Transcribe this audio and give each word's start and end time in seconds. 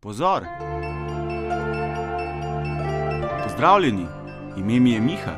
Pozor! 0.00 0.44
Pozdravljeni, 3.42 4.06
ime 4.56 4.80
mi 4.80 4.92
je 4.92 5.00
Miha. 5.00 5.32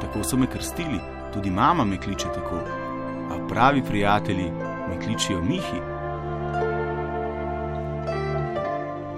Tako 0.00 0.24
so 0.24 0.36
me 0.36 0.46
krstili, 0.46 1.00
tudi 1.32 1.50
mama 1.50 1.84
me 1.84 2.00
kliče 2.00 2.26
tako. 2.34 2.60
A 3.30 3.46
pravi 3.48 3.82
prijatelji 3.82 4.50
me 4.88 5.00
kličijo 5.04 5.42
Mihi. 5.42 5.80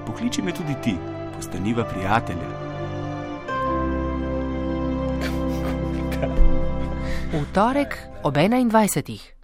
Pokliči 0.06 0.42
me 0.42 0.52
tudi 0.52 0.74
ti, 0.82 0.94
postaniva 1.36 1.84
prijatelja. 1.84 2.48
V 7.32 7.44
torek 7.54 7.98
ob 8.22 8.34
21. 8.34 9.41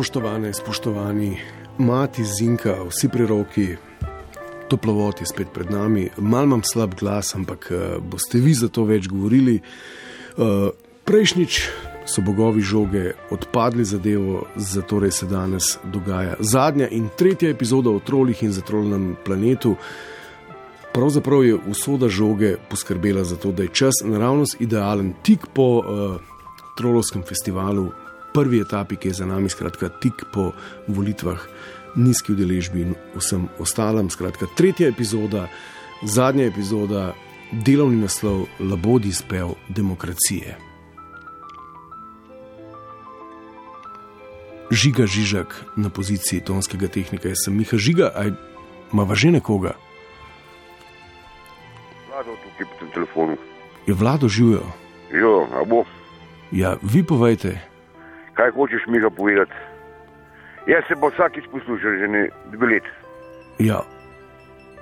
Spoštovane, 0.00 0.52
spoštovani, 0.52 1.36
mati 1.78 2.24
Zinka, 2.24 2.72
vsi 2.88 3.08
preroki, 3.12 3.66
toplovod 4.68 5.20
je 5.20 5.26
spet 5.26 5.50
pred 5.52 5.70
nami. 5.70 6.06
Mal 6.16 6.44
imam 6.44 6.62
slab 6.64 6.94
glas, 6.96 7.34
ampak 7.34 7.68
eh, 7.70 7.98
boste 8.00 8.40
vi 8.40 8.54
za 8.54 8.70
to 8.72 8.86
več 8.88 9.10
govorili. 9.12 9.58
Eh, 9.60 10.70
Prejšnjič 11.04 11.60
so 12.08 12.24
bogovi 12.24 12.64
žoge 12.64 13.12
odpadli 13.30 13.84
zadevo, 13.84 14.46
zato 14.56 15.10
se 15.10 15.26
danes 15.26 15.76
dogaja 15.84 16.36
zadnja 16.40 16.88
in 16.88 17.10
tretja 17.18 17.50
epizoda 17.50 17.90
o 17.90 18.00
trolih 18.00 18.42
in 18.42 18.52
zatroljenem 18.52 19.16
planetu. 19.24 19.76
Pravzaprav 20.94 21.44
je 21.44 21.58
usoda 21.68 22.08
žoge 22.08 22.56
poskrbela 22.70 23.24
za 23.24 23.36
to, 23.36 23.52
da 23.52 23.62
je 23.62 23.68
čas 23.68 24.00
naravnost 24.04 24.56
idealen 24.60 25.12
tik 25.22 25.40
po 25.52 25.62
uh, 25.62 26.20
trolovskem 26.76 27.22
festivalu, 27.22 27.90
prvi 28.34 28.60
etapi, 28.60 28.96
ki 28.96 29.08
je 29.08 29.14
za 29.14 29.26
nami, 29.26 29.48
skratka, 29.48 29.88
tik 29.88 30.24
po 30.32 30.52
volitvah, 30.88 31.40
nizki 31.96 32.32
udeležbi 32.32 32.82
in 32.82 32.94
vsem 33.16 33.48
ostalem. 33.58 34.10
Skratka, 34.10 34.46
tretja 34.56 34.88
epizoda, 34.88 35.48
zadnja 36.02 36.46
epizoda, 36.50 37.12
delovni 37.52 38.02
naslov, 38.02 38.46
labodi 38.60 39.12
spev 39.12 39.54
demokracije. 39.68 40.58
Žiga 44.70 45.06
Žižak 45.06 45.54
na 45.76 45.90
poziciji 45.90 46.44
tonskega 46.46 46.86
tehnika, 46.86 47.28
jaz 47.28 47.42
sem 47.44 47.56
Miha 47.58 47.74
Žiga, 47.74 48.12
aj 48.14 48.30
ima 48.94 49.14
že 49.14 49.30
nekoga. 49.34 49.74
Vlado 52.06 52.38
tukaj 52.38 52.66
po 52.70 52.74
tem 52.78 52.90
telefonu. 52.94 53.34
Je 53.86 53.94
vlado 53.94 54.28
živijo? 54.28 54.62
Jo, 55.10 55.48
a 55.50 55.64
bo, 55.66 55.82
Ja, 56.50 56.74
vi 56.82 57.06
povejte, 57.06 57.62
kaj 58.40 58.50
hočeš 58.50 58.86
mi 58.88 59.00
ga 59.00 59.10
povedati? 59.10 59.52
Jaz 60.66 60.84
se 60.88 60.94
bo 60.96 61.10
vsakič 61.12 61.44
poslušal, 61.52 61.92
že 61.98 62.06
ne 62.08 62.22
dve 62.52 62.66
leti. 62.66 62.88
ja, 63.58 63.80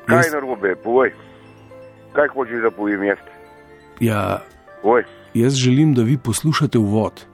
Kaj 0.06 0.16
Jaz- 0.16 0.26
je 0.26 0.34
narobe, 0.34 0.74
povej. 0.76 1.10
Kaj 2.12 2.28
hočeš, 2.28 2.62
da 2.62 2.70
povem 2.70 3.02
jaz? 3.04 3.18
ja, 4.00 4.38
Povej. 4.82 5.04
jaz 5.34 5.52
želim, 5.54 5.94
da 5.94 6.02
vi 6.02 6.16
poslušate 6.18 6.78
uvod. 6.78 7.26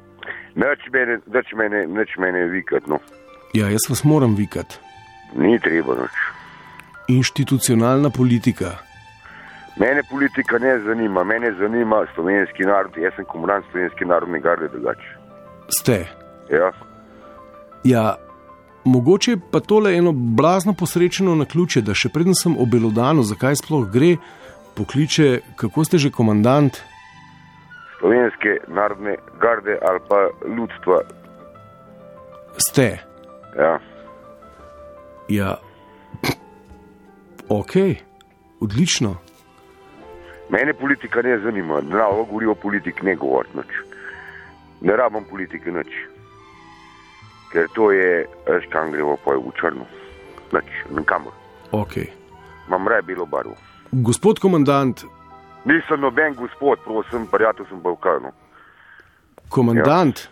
Neč 0.54 0.80
mene, 0.92 1.18
neč 1.26 1.52
mene, 1.52 1.86
neč 1.86 2.16
mene 2.18 2.44
vikat, 2.48 2.86
no. 2.86 2.98
Ja, 3.54 3.68
jaz 3.68 3.84
vas 3.90 4.04
moram 4.04 4.34
vikati. 4.34 4.78
Ni 5.36 5.58
treba 5.60 5.94
noč. 5.94 6.14
Institucionalna 7.08 8.10
politika. 8.10 8.70
Mene 9.76 10.02
politika 10.10 10.58
ne 10.58 10.78
zanima, 10.78 11.24
mene 11.24 11.52
zanima 11.58 12.06
slovenski 12.14 12.62
narod. 12.62 12.96
Jaz 12.96 13.12
sem 13.16 13.24
komandant 13.24 13.64
slovenske 13.70 14.04
narodne 14.04 14.40
garde 14.40 14.68
drugače. 14.68 15.23
Ste. 15.68 16.06
Ja, 16.50 16.72
Ja, 17.84 18.16
mogoče 18.84 19.36
pa 19.52 19.60
tole 19.60 19.96
eno 19.96 20.12
blazno 20.12 20.72
posrečeno 20.72 21.34
na 21.34 21.44
ključe, 21.44 21.80
da 21.82 21.94
še 21.94 22.08
preden 22.08 22.34
sem 22.34 22.56
obelodano, 22.58 23.22
zakaj 23.22 23.56
sploh 23.56 23.84
gre, 23.92 24.16
pokliče, 24.76 25.40
kako 25.56 25.84
ste 25.84 25.98
že 25.98 26.10
komandant. 26.10 26.80
slovenske 28.00 28.48
narodne 28.68 29.16
garde 29.40 29.78
ali 29.82 30.00
pa 30.08 30.18
ljudstva. 30.56 31.00
Ste. 32.68 32.98
Ja, 33.58 33.78
Ja, 35.28 35.56
ok, 37.48 37.72
odlično. 38.60 39.16
mene 40.50 40.74
politika 40.74 41.22
ne 41.22 41.38
zanima, 41.38 41.80
ne 41.80 41.96
govoriti 42.28 42.50
o 42.50 42.54
politiki, 42.54 43.02
ne 43.06 43.14
govoriti 43.16 43.56
nič. 43.56 43.93
Ne 44.84 44.92
rabim 44.96 45.24
politike 45.24 45.72
nič. 45.72 45.88
Ker 47.52 47.68
to 47.74 47.88
je, 47.94 48.26
veš, 48.46 48.66
kam 48.72 48.90
gremo, 48.92 49.16
pa 49.24 49.32
je 49.32 49.40
v 49.40 49.52
črno. 49.60 49.86
Nič, 50.52 50.68
nikamor. 50.92 51.32
Ok. 51.72 51.96
Imam 52.68 52.88
raje 52.88 53.02
bilo 53.02 53.26
barvo. 53.26 53.56
Gospod 53.92 54.38
komandant, 54.38 55.04
Nisem 55.64 56.00
noben 56.00 56.34
gospod, 56.36 56.78
prosim, 56.84 57.26
prijatelj 57.26 57.66
sem 57.70 57.80
Balkanu. 57.80 58.28
komandant 59.48 60.28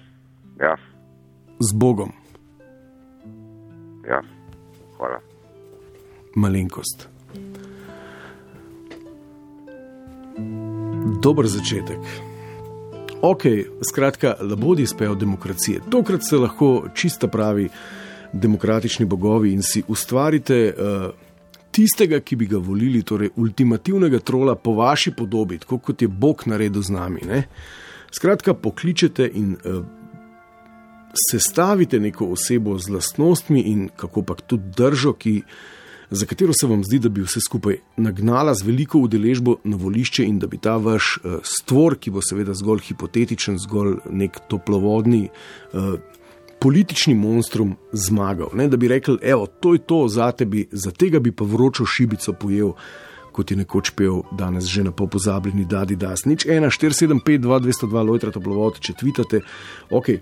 Ja, 0.60 0.76
z 1.60 1.72
Bogom, 1.72 2.12
ja, 4.08 4.20
hvala. 4.98 5.18
malenkost. 6.36 7.08
Dober 11.22 11.46
začetek. 11.46 11.98
Ok, 13.24 13.42
skratka, 13.88 14.34
labodi 14.40 14.86
spejo 14.86 15.14
demokracije. 15.14 15.80
Tokrat 15.90 16.22
ste 16.22 16.36
lahko 16.36 16.88
čista 16.94 17.28
pravi 17.28 17.68
demokratični 18.32 19.06
bogovi 19.06 19.52
in 19.52 19.62
si 19.62 19.82
ustvarite 19.88 20.74
uh, 20.74 21.10
tistega, 21.70 22.18
ki 22.20 22.36
bi 22.36 22.46
ga 22.46 22.58
volili, 22.58 23.02
torej 23.02 23.30
ultimativnega 23.36 24.18
trola 24.18 24.54
po 24.54 24.74
vaši 24.74 25.12
podobi, 25.14 25.58
tako 25.58 25.78
kot 25.78 26.02
je 26.02 26.08
Bog 26.08 26.42
naredil 26.46 26.82
z 26.82 26.90
nami. 26.90 27.20
Ne? 27.28 27.44
Skratka, 28.10 28.54
pokličete 28.54 29.30
in 29.34 29.54
uh, 29.54 29.84
sestavite 31.30 32.00
neko 32.00 32.26
osebo 32.34 32.74
z 32.78 32.90
lastnostmi 32.90 33.60
in 33.60 33.88
kako 33.96 34.22
pa 34.22 34.34
tudi 34.34 34.74
držo, 34.76 35.12
ki, 35.12 35.42
za 36.12 36.26
katero 36.26 36.52
se 36.52 36.66
vam 36.66 36.84
zdi, 36.84 36.98
da 36.98 37.08
bi 37.08 37.22
vse 37.24 37.40
skupaj 37.40 37.78
nagnala 37.96 38.54
z 38.54 38.66
veliko 38.66 38.98
udeležbo 38.98 39.56
na 39.64 39.76
volišče 39.76 40.24
in 40.24 40.38
da 40.38 40.46
bi 40.46 40.58
ta 40.58 40.76
vaš 40.76 41.18
uh, 41.24 41.38
stvor, 41.42 41.96
ki 41.96 42.10
bo 42.12 42.20
seveda 42.22 42.54
zgolj 42.54 42.82
hipotetičen, 42.90 43.56
zgolj 43.58 43.96
nek 44.10 44.42
toplovodni. 44.48 45.28
Uh, 45.72 45.94
Politični 46.62 47.16
monstrum 47.18 47.72
zmagal, 47.92 48.52
ne? 48.54 48.68
da 48.70 48.78
bi 48.78 48.86
rekel, 48.88 49.16
evo, 49.22 49.46
to 49.46 49.72
je 49.74 49.80
to, 49.82 50.04
za, 50.08 50.28
tebi, 50.30 50.68
za 50.70 50.92
tega 50.94 51.18
bi 51.18 51.32
pa 51.34 51.42
vročo 51.44 51.82
šibico 51.86 52.32
pojel, 52.38 52.70
kot 53.34 53.50
je 53.50 53.56
nekoč 53.58 53.90
pel 53.98 54.20
danes 54.38 54.68
že 54.70 54.84
na 54.86 54.92
popozabljeni 54.94 55.64
Dadi 55.66 55.96
Das. 55.96 56.22
Nič 56.24 56.46
1, 56.46 56.70
4, 56.70 56.94
7, 56.94 57.18
5, 57.26 57.42
2, 57.42 57.58
202, 57.66 58.06
lojtra 58.06 58.30
toplovod, 58.30 58.78
če 58.78 58.94
tvitate, 58.94 59.42
ok, 59.90 60.12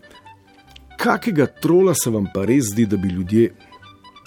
kakega 0.96 1.50
trola 1.60 1.92
se 1.92 2.08
vam 2.10 2.30
pa 2.32 2.46
res 2.48 2.72
zdi, 2.72 2.88
da 2.88 2.96
bi 2.96 3.12
ljudje 3.12 3.50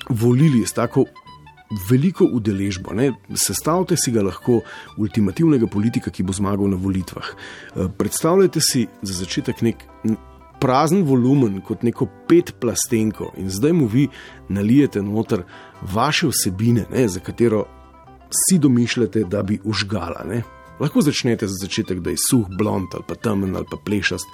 volili 0.10 0.68
s 0.68 0.78
tako 0.78 1.08
veliko 1.90 2.26
udeležbo? 2.26 2.94
Ne? 2.94 3.12
Sestavite 3.36 3.98
si 3.98 4.12
ga 4.12 4.24
lahko 4.24 4.62
ultimativnega 4.98 5.68
politika, 5.68 6.12
ki 6.12 6.24
bo 6.24 6.34
zmagal 6.34 6.70
na 6.70 6.80
volitvah. 6.80 7.34
Eh, 7.34 7.90
Predstavljajte 7.98 8.62
si 8.62 8.88
za 9.02 9.20
začetek 9.24 9.62
nek 9.62 9.88
prazen 10.64 11.04
volumen, 11.04 11.60
kot 11.62 11.84
neko 11.84 12.08
pet 12.30 12.54
plastenko, 12.60 13.34
in 13.38 13.50
zdaj 13.52 13.74
mu 13.76 13.88
vi 13.92 14.08
nalijete 14.50 15.02
noter 15.04 15.44
vaše 15.82 16.30
vsebine, 16.32 16.86
ne? 16.92 17.08
za 17.08 17.20
katero 17.20 17.66
si 18.32 18.58
domišljate, 18.60 19.26
da 19.28 19.44
bi 19.44 19.60
užgala. 19.64 20.24
Ne? 20.30 20.44
Lahko 20.80 21.02
začnete 21.02 21.48
za 21.48 21.58
začetek, 21.66 22.00
da 22.00 22.14
je 22.14 22.22
suh, 22.30 22.48
blond 22.58 22.96
ali 22.96 23.04
pa 23.08 23.16
temen 23.16 23.56
ali 23.56 23.68
pa 23.72 23.78
plešast, 23.86 24.26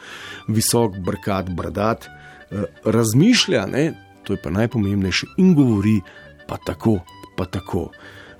visok, 0.47 0.99
brkat, 1.05 1.49
bradat, 1.49 2.05
eh, 2.05 2.63
razmišlja, 2.85 3.65
ne? 3.65 3.93
to 4.23 4.33
je 4.33 4.41
pa 4.43 4.49
najpomembnejše, 4.53 5.33
in 5.37 5.55
govori 5.55 6.01
pa 6.47 6.57
tako, 6.65 6.99
pa 7.39 7.47
tako. 7.47 7.87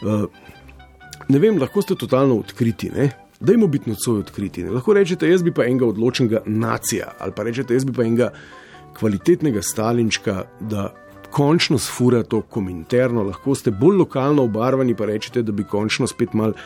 Eh, 0.03 0.27
Ne 1.29 1.37
vem, 1.39 1.59
lahko 1.61 1.81
ste 1.85 1.93
totalno 1.95 2.39
odkriti. 2.41 2.89
Ne? 2.89 3.09
Dajmo 3.39 3.67
biti 3.67 3.89
nocoj 3.89 4.23
odkriti. 4.23 4.63
Ne? 4.63 4.71
Lahko 4.73 4.95
rečete, 4.97 5.29
jaz 5.29 5.43
bi 5.45 5.53
pa 5.53 5.67
enega 5.69 5.85
odločenega 5.85 6.41
nacija, 6.45 7.11
ali 7.19 7.35
pa 7.37 7.45
rečete, 7.45 7.77
jaz 7.77 7.85
bi 7.85 7.93
pa 7.93 8.03
enega 8.03 8.31
kvalitetnega 8.97 9.61
stalinčka, 9.61 10.43
da 10.59 10.89
končno 11.31 11.77
sfura 11.77 12.23
to 12.23 12.41
kominterno. 12.41 13.23
Lahko 13.27 13.53
ste 13.55 13.71
bolj 13.71 14.01
lokalno 14.01 14.47
obarvani, 14.49 14.95
pa 14.97 15.05
rečete, 15.05 15.45
da 15.45 15.53
bi 15.53 15.67
končno 15.69 16.09
spet 16.09 16.33
mal 16.33 16.57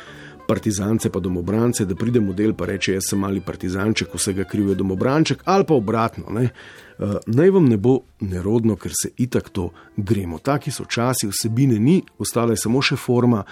partizance 0.47 1.12
pa 1.12 1.19
domobrance, 1.19 1.86
da 1.86 1.95
pride 1.95 2.24
model 2.24 2.56
pa 2.56 2.65
reče, 2.71 2.95
jaz 2.95 3.12
sem 3.12 3.19
mali 3.19 3.44
partizanček, 3.44 4.15
vsega 4.15 4.47
kriv 4.47 4.71
je 4.71 4.79
domobranček, 4.79 5.44
ali 5.45 5.68
pa 5.68 5.75
obratno. 5.75 6.31
Ne? 6.31 6.50
Uh, 6.99 7.15
naj 7.25 7.49
vam 7.49 7.65
ne 7.69 7.77
bo 7.77 7.99
nerodno, 8.21 8.75
ker 8.75 8.91
se 8.93 9.09
itak 9.17 9.49
to 9.49 9.71
gremo. 9.97 10.37
Taki 10.37 10.71
so 10.71 10.85
časi, 10.85 11.27
vsebine 11.31 11.79
ni, 11.79 12.01
ostala 12.19 12.53
je 12.53 12.61
samo 12.63 12.81
še 12.81 12.97
forma. 12.99 13.43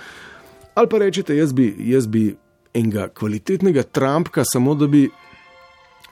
Ali 0.76 0.88
pa 0.88 1.02
rečete, 1.02 1.36
jaz 1.36 1.54
bi, 1.54 1.72
jaz 1.92 2.08
bi 2.08 2.30
enega 2.74 3.10
kvalitetnega 3.10 3.84
Trumpka, 3.84 4.46
samo 4.48 4.76
da 4.76 4.88
bi 4.88 5.08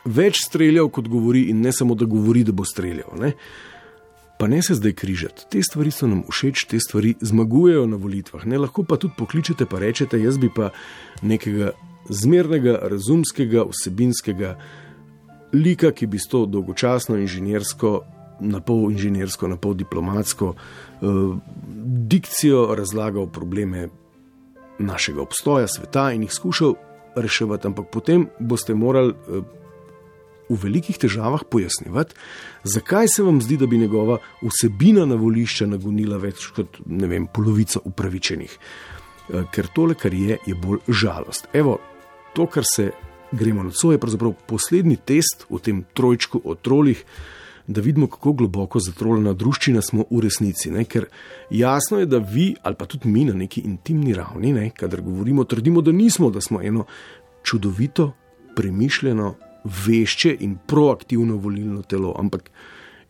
več 0.06 0.44
streljal, 0.46 0.90
kot 0.90 1.08
govori, 1.08 1.48
in 1.52 1.62
ne 1.62 1.72
samo 1.76 1.96
da 1.96 2.08
govori, 2.10 2.44
da 2.44 2.56
bo 2.56 2.66
streljal. 2.68 3.14
Ne? 3.20 3.34
Pa 4.40 4.48
ne 4.48 4.62
se 4.64 4.76
zdaj 4.80 4.94
križati, 4.96 5.46
te 5.52 5.62
stvari 5.64 5.92
so 5.92 6.08
nam 6.08 6.24
všeč, 6.32 6.64
te 6.72 6.80
stvari 6.80 7.16
zmagujejo 7.22 7.86
na 7.92 8.00
volitvah. 8.00 8.46
Ne 8.48 8.60
lahko 8.60 8.86
pa 8.88 8.96
tudi 8.96 9.18
pokličete, 9.18 9.68
pa 9.68 9.82
rečete, 9.84 10.20
jaz 10.22 10.40
bi 10.40 10.48
pa 10.56 10.72
nekega 11.22 11.74
zmernega, 12.10 12.78
razumskega, 12.88 13.66
vsebinskega 13.68 14.56
lika, 15.54 15.92
ki 15.92 16.08
bi 16.08 16.20
s 16.20 16.30
to 16.30 16.46
dolgočasno 16.46 17.18
inženirsko, 17.18 18.00
na 18.40 18.62
pol 18.64 18.92
inženirsko, 18.92 19.48
na 19.52 19.58
pol 19.60 19.74
diplomatsko 19.76 20.54
uh, 20.56 21.38
dikcijo 22.08 22.76
razlagal 22.76 23.28
probleme 23.28 23.90
našega 24.80 25.22
obstoja, 25.22 25.68
sveta 25.68 26.12
in 26.16 26.24
jih 26.24 26.34
skušal 26.34 26.76
reševati, 27.16 27.68
ampak 27.68 27.90
potem 27.92 28.30
boste 28.40 28.76
morali. 28.76 29.16
Uh, 29.28 29.44
v 30.50 30.58
velikih 30.58 30.98
težavah 30.98 31.44
pojasnjevati, 31.46 32.16
zakaj 32.64 33.08
se 33.14 33.24
vam 33.24 33.38
zdi, 33.42 33.58
da 33.62 33.68
bi 33.70 33.78
njegova 33.78 34.18
vsebina 34.42 35.06
na 35.06 35.14
volišča 35.16 35.68
nagonila 35.70 36.18
več 36.18 36.48
kot 36.56 36.80
vem, 36.86 37.28
polovico 37.30 37.84
upravičenih. 37.86 38.56
Eh, 39.30 39.46
ker 39.54 39.70
tole, 39.76 39.94
kar 39.94 40.14
je, 40.14 40.40
je 40.46 40.56
bolj 40.58 40.82
žalost. 40.88 41.48
Evo, 41.54 41.78
to, 42.34 42.48
kar 42.50 42.66
se 42.66 42.90
gremo 43.32 43.64
na 43.64 43.72
je 43.92 43.98
pravzaprav 43.98 44.34
poslednji 44.48 44.96
test 44.96 45.46
v 45.50 45.60
tem 45.60 45.84
trojčku 45.94 46.42
o 46.44 46.56
trolih. 46.56 47.04
Da 47.68 47.82
vidimo, 47.82 48.08
kako 48.08 48.34
globoko 48.34 48.80
zatroljena 48.80 49.34
družščina 49.34 49.82
smo 49.82 50.04
v 50.10 50.24
resnici. 50.26 50.72
Ne? 50.72 50.88
Ker 50.90 51.06
jasno 51.54 52.00
je, 52.00 52.08
da 52.10 52.18
vi, 52.18 52.56
ali 52.64 52.76
pa 52.76 52.86
tudi 52.90 53.10
mi 53.10 53.26
na 53.26 53.34
neki 53.34 53.62
intimni 53.62 54.14
ravni, 54.14 54.54
ne? 54.54 54.72
kadar 54.74 55.02
govorimo, 55.02 55.44
trdimo, 55.44 55.82
da 55.82 55.92
nismo, 55.92 56.32
da 56.34 56.42
smo 56.42 56.62
eno 56.62 56.88
čudovito, 57.44 58.12
premišljeno, 58.56 59.36
vešče 59.86 60.36
in 60.40 60.58
proaktivno 60.68 61.38
volilno 61.38 61.82
telo. 61.82 62.16
Ampak 62.18 62.50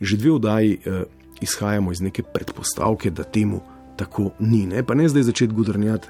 že 0.01 0.17
dve 0.17 0.31
oddaji 0.31 0.73
eh, 0.85 1.03
izhajamo 1.41 1.91
iz 1.91 2.01
neke 2.01 2.23
predpostavke, 2.23 3.11
da 3.11 3.23
temu 3.23 3.61
tako 3.95 4.31
ni. 4.39 4.65
Ne? 4.65 4.83
Pa 4.83 4.93
ne 4.93 5.09
zdaj 5.09 5.23
začeti 5.23 5.53
gudrnjati, 5.53 6.07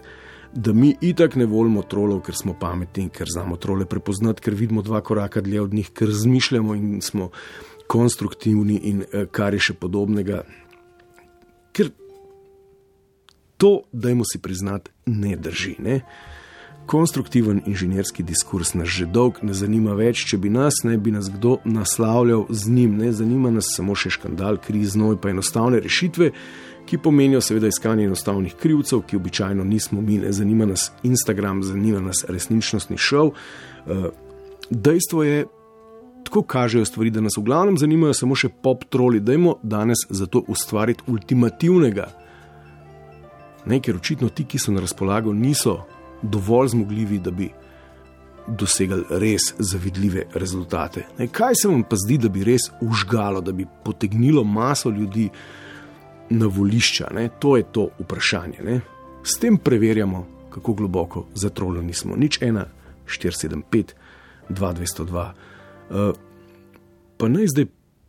da 0.54 0.74
mi 0.74 0.96
itak 1.01 1.36
ne 1.36 1.46
volimo 1.46 1.81
trolov, 1.81 2.22
ker 2.25 2.36
smo 2.36 2.56
pametni, 2.60 3.10
ker 3.10 3.28
znamo 3.30 3.57
trole 3.57 3.86
prepoznati, 3.86 4.42
ker 4.42 4.54
vidimo 4.54 4.81
dva 4.81 5.01
koraka 5.01 5.42
dlje 5.42 5.62
od 5.62 5.74
njih, 5.74 5.92
ker 5.94 6.07
razmišljamo 6.07 6.75
in 6.75 7.01
smo 7.01 7.30
konstruktivni 7.88 8.80
in 8.84 9.04
eh, 9.12 9.25
kar 9.31 9.54
je 9.54 9.60
še 9.60 9.74
podobnega. 9.74 10.44
Ker 11.74 11.92
to, 13.57 13.81
dajmo 13.92 14.25
si 14.25 14.42
priznati, 14.42 14.92
ne 15.06 15.36
drži. 15.38 15.75
Ne? 15.80 16.01
konstruktiven 16.90 17.62
inženirski 17.66 18.24
diskurs 18.24 18.74
nas 18.74 18.88
že 18.88 19.06
dolg 19.06 19.44
ne 19.45 19.54
zanima 19.54 19.94
več, 19.94 20.24
če 20.25 20.40
bi 20.42 20.50
nas, 20.50 20.81
ne 20.84 20.98
bi 20.98 21.12
nas 21.13 21.28
kdo 21.30 21.60
naslavljal 21.66 22.48
z 22.50 22.74
njim. 22.74 22.95
Ne 22.98 23.12
zanima 23.13 23.52
nas 23.54 23.69
samo 23.75 23.94
še 23.95 24.10
škandal, 24.16 24.57
kriz, 24.57 24.95
noj 24.98 25.19
pa 25.22 25.30
enostavne 25.30 25.84
rešitve, 25.86 26.31
ki 26.89 26.97
pomenijo 26.97 27.41
seveda 27.41 27.68
iskanje 27.68 28.06
enostavnih 28.06 28.56
krivcev, 28.56 29.01
ki 29.01 29.15
običajno 29.15 29.63
nismo 29.63 30.01
mi. 30.01 30.18
Ne 30.18 30.31
zanima 30.31 30.65
nas 30.65 30.91
Instagram, 31.03 31.63
zanima 31.63 32.00
nas 32.00 32.25
resničnostni 32.27 32.97
šov. 32.97 33.30
Eh, 33.30 34.09
dejstvo 34.69 35.24
je, 35.24 35.45
tako 36.24 36.41
kažejo 36.41 36.86
stvari, 36.86 37.09
da 37.09 37.21
nas 37.21 37.38
v 37.38 37.44
glavnem 37.45 37.77
zanimajo 37.77 38.13
samo 38.13 38.36
še 38.36 38.50
pop 38.50 38.88
troli. 38.89 39.19
Dajmo 39.19 39.59
danes 39.63 40.01
zato 40.09 40.41
ustvariti 40.47 41.06
ultimativnega. 41.07 42.07
Ne, 43.65 43.80
ker 43.80 44.01
očitno 44.01 44.30
ti, 44.33 44.47
ki 44.50 44.57
so 44.57 44.74
na 44.74 44.81
razpolago, 44.81 45.33
niso 45.33 45.83
dovolj 46.21 46.74
zmogljivi, 46.74 47.19
da 47.19 47.31
bi 47.31 47.51
dosegali 48.47 49.06
res 49.21 49.53
zavidljive 49.59 50.25
rezultate. 50.33 51.06
Ne, 51.19 51.27
kaj 51.27 51.62
se 51.62 51.69
vam 51.69 51.85
pa 51.85 52.01
zdi, 52.01 52.18
da 52.18 52.33
bi 52.33 52.44
res 52.44 52.71
užgalo, 52.81 53.45
da 53.45 53.53
bi 53.53 53.68
potegnilo 53.85 54.44
maso 54.44 54.89
ljudi 54.89 55.30
na 56.30 56.48
volišča? 56.48 57.10
Ne? 57.14 57.30
To 57.40 57.58
je 57.58 57.64
to 57.72 57.90
vprašanje. 58.00 58.60
Ne? 58.64 58.81
S 59.24 59.40
tem 59.40 59.58
preverjamo, 59.58 60.28
kako 60.50 60.74
globoko 60.74 61.26
zatroljeni 61.36 61.94
smo. 61.94 62.16
Nič 62.16 62.40
1, 62.40 62.64
475, 63.06 63.94
2202. 64.50 65.31
Uh, 65.90 66.14
pa 67.18 67.28
naj 67.28 67.48
zdaj 67.48 67.66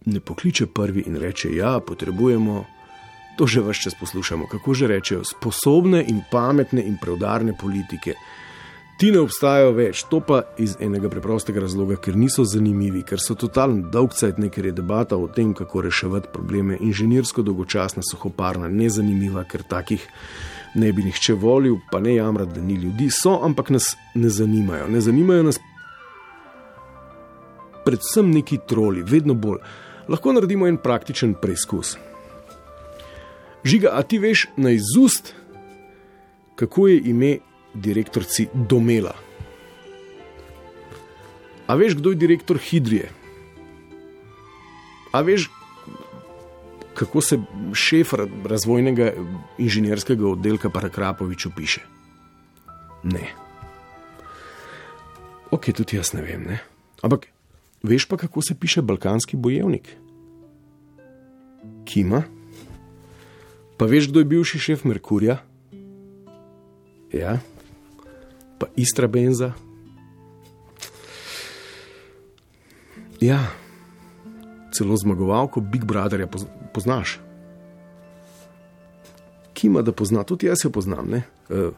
ne 0.06 0.20
pokliče 0.20 0.66
prvi 0.66 1.04
in 1.06 1.16
reče: 1.16 1.54
Ja, 1.56 1.80
potrebujemo 1.86 2.64
to 3.36 3.46
že 3.46 3.60
vse 3.60 3.80
čas 3.82 3.94
poslušamo, 4.00 4.46
kako 4.46 4.74
že 4.74 4.86
rečejo, 4.86 5.24
sposobne 5.24 6.04
in 6.08 6.20
pametne 6.30 6.82
in 6.84 6.98
preudarne 7.00 7.56
politike. 7.56 8.14
Ti 9.00 9.08
ne 9.14 9.22
obstajajo 9.24 9.70
več, 9.72 10.02
to 10.12 10.18
pa 10.20 10.42
iz 10.60 10.74
enega 10.84 11.08
preprostega 11.08 11.62
razloga, 11.64 11.96
ker 11.96 12.18
niso 12.20 12.44
zanimivi, 12.44 13.00
ker 13.08 13.22
so 13.22 13.32
totalno 13.32 13.88
dolgcajt, 13.88 14.36
ker 14.52 14.68
je 14.68 14.74
debata 14.76 15.16
o 15.16 15.24
tem, 15.32 15.54
kako 15.56 15.86
reševati 15.86 16.28
probleme, 16.34 16.76
inženirsko 16.84 17.40
dolgočasna, 17.40 18.04
suhoparna, 18.04 18.68
nezanimiva, 18.68 19.46
ker 19.48 19.64
takih 19.64 20.04
ne 20.76 20.92
bi 20.92 21.06
nihče 21.08 21.38
volil, 21.40 21.78
pa 21.88 22.02
ne 22.04 22.18
jamrati, 22.18 22.52
da 22.58 22.60
ni 22.60 22.76
ljudi, 22.76 23.08
so, 23.08 23.38
ampak 23.40 23.72
nas 23.72 23.94
ne 24.14 24.28
zanimajo. 24.28 24.92
Ne 24.92 25.00
zanimajo 25.00 25.48
nas 25.48 25.62
predvsem 27.88 28.30
neki 28.36 28.60
troli, 28.68 29.02
vedno 29.02 29.34
bolj. 29.34 29.64
Lahko 30.12 30.36
naredimo 30.36 30.68
en 30.68 30.76
praktičen 30.76 31.38
preizkus. 31.40 31.96
Žiga, 33.64 33.96
a 33.96 34.02
ti 34.02 34.20
veš 34.20 34.50
na 34.60 34.76
izust, 34.76 35.32
kako 36.60 36.88
je 36.92 37.00
ime 37.14 37.38
direktorici 37.74 38.48
Domela? 38.54 39.14
A 41.66 41.74
veš, 41.74 41.94
kdo 41.94 42.10
je 42.10 42.18
direktor 42.18 42.58
Hidrije? 42.58 43.10
A 45.12 45.20
veš, 45.22 45.50
kako 46.94 47.20
se 47.20 47.38
šef 47.74 48.14
razvojnega 48.44 49.12
inženirskega 49.58 50.26
oddelka 50.26 50.70
Parakrapovič 50.70 51.46
piše? 51.56 51.80
Ne. 53.02 53.30
Ok, 55.50 55.70
tudi 55.74 55.96
jaz 55.96 56.12
ne 56.14 56.22
vem. 56.22 56.42
Ne? 56.46 56.58
Ampak 57.02 57.26
veš 57.82 58.04
pa, 58.04 58.16
kako 58.16 58.42
se 58.42 58.54
piše 58.54 58.82
balkanski 58.82 59.36
bojevnik? 59.36 59.88
Kima? 61.84 62.22
Pa 63.78 63.86
veš, 63.86 64.10
kdo 64.10 64.20
je 64.20 64.24
bivši 64.24 64.58
šef 64.58 64.84
Merkurja? 64.84 65.40
Ja, 67.12 67.40
pa 68.60 68.66
Istra 68.76 69.08
Benza. 69.08 69.52
Ja, 73.20 73.40
celo 74.72 74.96
zmagovalko 74.96 75.60
Big 75.60 75.84
Brotherja 75.84 76.28
poznaš. 76.74 77.18
Kima 79.52 79.82
da 79.82 79.92
pozna, 79.92 80.22
tudi 80.24 80.46
jaz 80.46 80.64
jo 80.64 80.70
poznam. 80.70 81.12
Uh, 81.12 81.72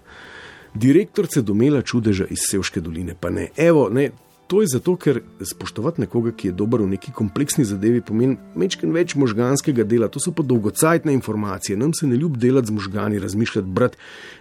Direktorica 0.75 1.43
domela 1.43 1.83
čudeža 1.83 2.27
iz 2.31 2.47
Sevške 2.51 2.81
doline, 2.81 3.15
pa 3.21 3.31
ne. 3.31 3.49
Evo, 3.57 3.89
ne, 3.91 4.11
To 4.53 4.61
je 4.61 4.69
zato, 4.69 4.99
ker 5.01 5.23
spoštovati 5.41 6.03
nekoga, 6.03 6.29
ki 6.37 6.51
je 6.51 6.53
dober 6.53 6.83
v 6.85 6.91
neki 6.93 7.15
kompleksni 7.17 7.65
zadevi, 7.65 8.03
pomeni 8.05 8.37
nekaj 8.61 8.91
več 8.93 9.15
možganskega 9.17 9.87
dela. 9.89 10.11
To 10.13 10.21
so 10.21 10.29
pa 10.37 10.45
dolgocajtne 10.45 11.15
informacije. 11.17 11.79
Nam 11.81 11.95
se 11.97 12.05
ne 12.07 12.19
ljub 12.21 12.37
delati 12.37 12.69
z 12.69 12.77
možgani, 12.77 13.23
razmišljati, 13.23 13.73
brat. 13.73 13.97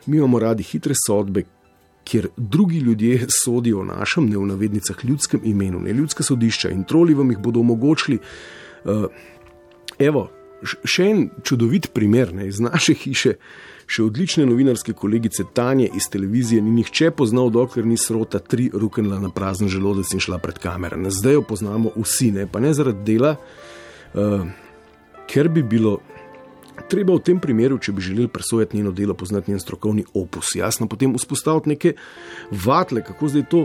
Mi 0.05 0.17
imamo 0.17 0.41
radi 0.43 0.67
hitre 0.67 0.97
sodbe, 0.99 1.45
kjer 2.03 2.27
drugi 2.37 2.79
ljudje 2.79 3.25
sodijo 3.43 3.79
o 3.79 3.85
našem, 3.85 4.29
ne 4.29 4.37
v 4.37 4.45
navednicah, 4.45 5.05
ljudskem 5.05 5.41
imenu, 5.43 5.79
ne 5.79 5.93
ljudska 5.93 6.23
sodišča 6.23 6.69
in 6.69 6.83
troli 6.83 7.13
vam 7.13 7.31
jih 7.31 7.39
bodo 7.39 7.59
omogočili. 7.59 8.19
Uh, 8.83 9.05
evo, 9.99 10.29
še 10.63 11.05
en 11.09 11.27
čudovit 11.43 11.91
primer 11.93 12.33
ne, 12.33 12.47
iz 12.47 12.59
naše 12.59 12.93
hiše 12.93 13.37
še 13.91 14.05
odlične 14.05 14.45
novinarske 14.47 14.93
kolegice 14.95 15.43
Tanje 15.53 15.89
iz 15.97 16.07
televizije 16.11 16.61
ni 16.63 16.71
nihče 16.77 17.11
poznal, 17.11 17.49
dokler 17.51 17.85
ni 17.85 17.97
srota 17.99 18.39
tri 18.39 18.69
rukenla 18.73 19.19
na 19.19 19.31
prazen 19.33 19.67
želodec 19.71 20.13
in 20.15 20.23
šla 20.23 20.39
pred 20.39 20.61
kamere. 20.63 20.97
Na 20.97 21.11
zdaj 21.11 21.39
jo 21.39 21.43
poznamo 21.47 21.91
vsi, 21.97 22.31
ne 22.31 22.47
pa 22.47 22.61
ne 22.63 22.73
zaradi 22.77 23.03
dela, 23.13 23.35
uh, 23.35 24.47
ker 25.27 25.51
bi 25.51 25.63
bilo. 25.63 25.99
Treba 26.91 27.15
v 27.15 27.23
tem 27.23 27.37
primeru, 27.39 27.77
če 27.79 27.93
bi 27.95 28.03
želeli 28.03 28.27
presojati 28.27 28.77
njeno 28.77 28.91
delo, 28.91 29.13
poznati 29.15 29.51
njen 29.51 29.59
strokovni 29.63 30.03
opus, 30.13 30.55
jasno, 30.55 30.89
potem 30.91 31.13
vzpostaviti 31.15 31.69
neke 31.69 31.93
vatle, 32.65 33.03
kako 33.07 33.29
zdaj 33.31 33.45
to 33.49 33.61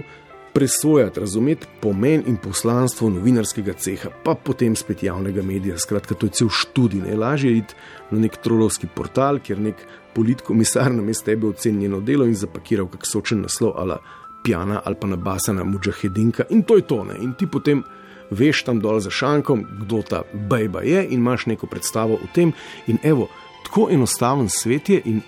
presojati, 0.55 1.21
razumeti 1.21 1.67
pomen 1.83 2.23
in 2.27 2.37
poslanstvo 2.37 3.11
novinarskega 3.11 3.75
ceha, 3.83 4.13
pa 4.25 4.35
potem 4.35 4.77
spet 4.77 5.03
javnega 5.03 5.43
medija. 5.43 5.79
Skratka, 5.79 6.15
to 6.15 6.31
je 6.31 6.39
cel 6.39 6.49
študij. 6.49 7.03
Najlažje 7.03 7.51
je 7.51 7.59
iti 7.59 7.75
na 8.11 8.23
nek 8.23 8.39
trolovski 8.45 8.87
portal, 8.95 9.43
kjer 9.43 9.61
nek 9.61 9.83
politkomisar 10.15 10.95
na 10.95 11.03
mestu 11.03 11.27
tebe 11.33 11.51
oceni 11.51 11.83
njeno 11.83 12.01
delo 12.01 12.25
in 12.25 12.35
zapakiral 12.35 12.87
kak 12.89 13.05
sočen 13.11 13.43
naslov 13.43 13.75
ali 13.77 13.99
pjana 14.45 14.81
ali 14.85 14.97
pa 15.01 15.07
nabasana 15.07 15.65
mujahedinka 15.65 16.47
in 16.51 16.63
to 16.63 16.77
je 16.77 16.87
to. 16.87 17.05
Ne? 17.05 17.19
In 17.21 17.35
ti 17.35 17.47
potem 17.47 17.83
veš 18.31 18.63
tam 18.63 18.81
dol 18.81 19.01
za 19.01 19.11
šankom, 19.11 19.67
kdo 19.81 20.03
ta 20.03 20.23
bejba 20.33 20.83
je 20.83 21.05
in 21.05 21.13
imaš 21.21 21.47
neko 21.47 21.67
predstavo 21.67 22.15
o 22.15 22.27
tem. 22.35 22.53
In 22.87 22.99
evo, 23.03 23.29
tako 23.65 23.89
enostaven 23.91 24.49
svet 24.49 24.89
je 24.89 25.03
in 25.05 25.21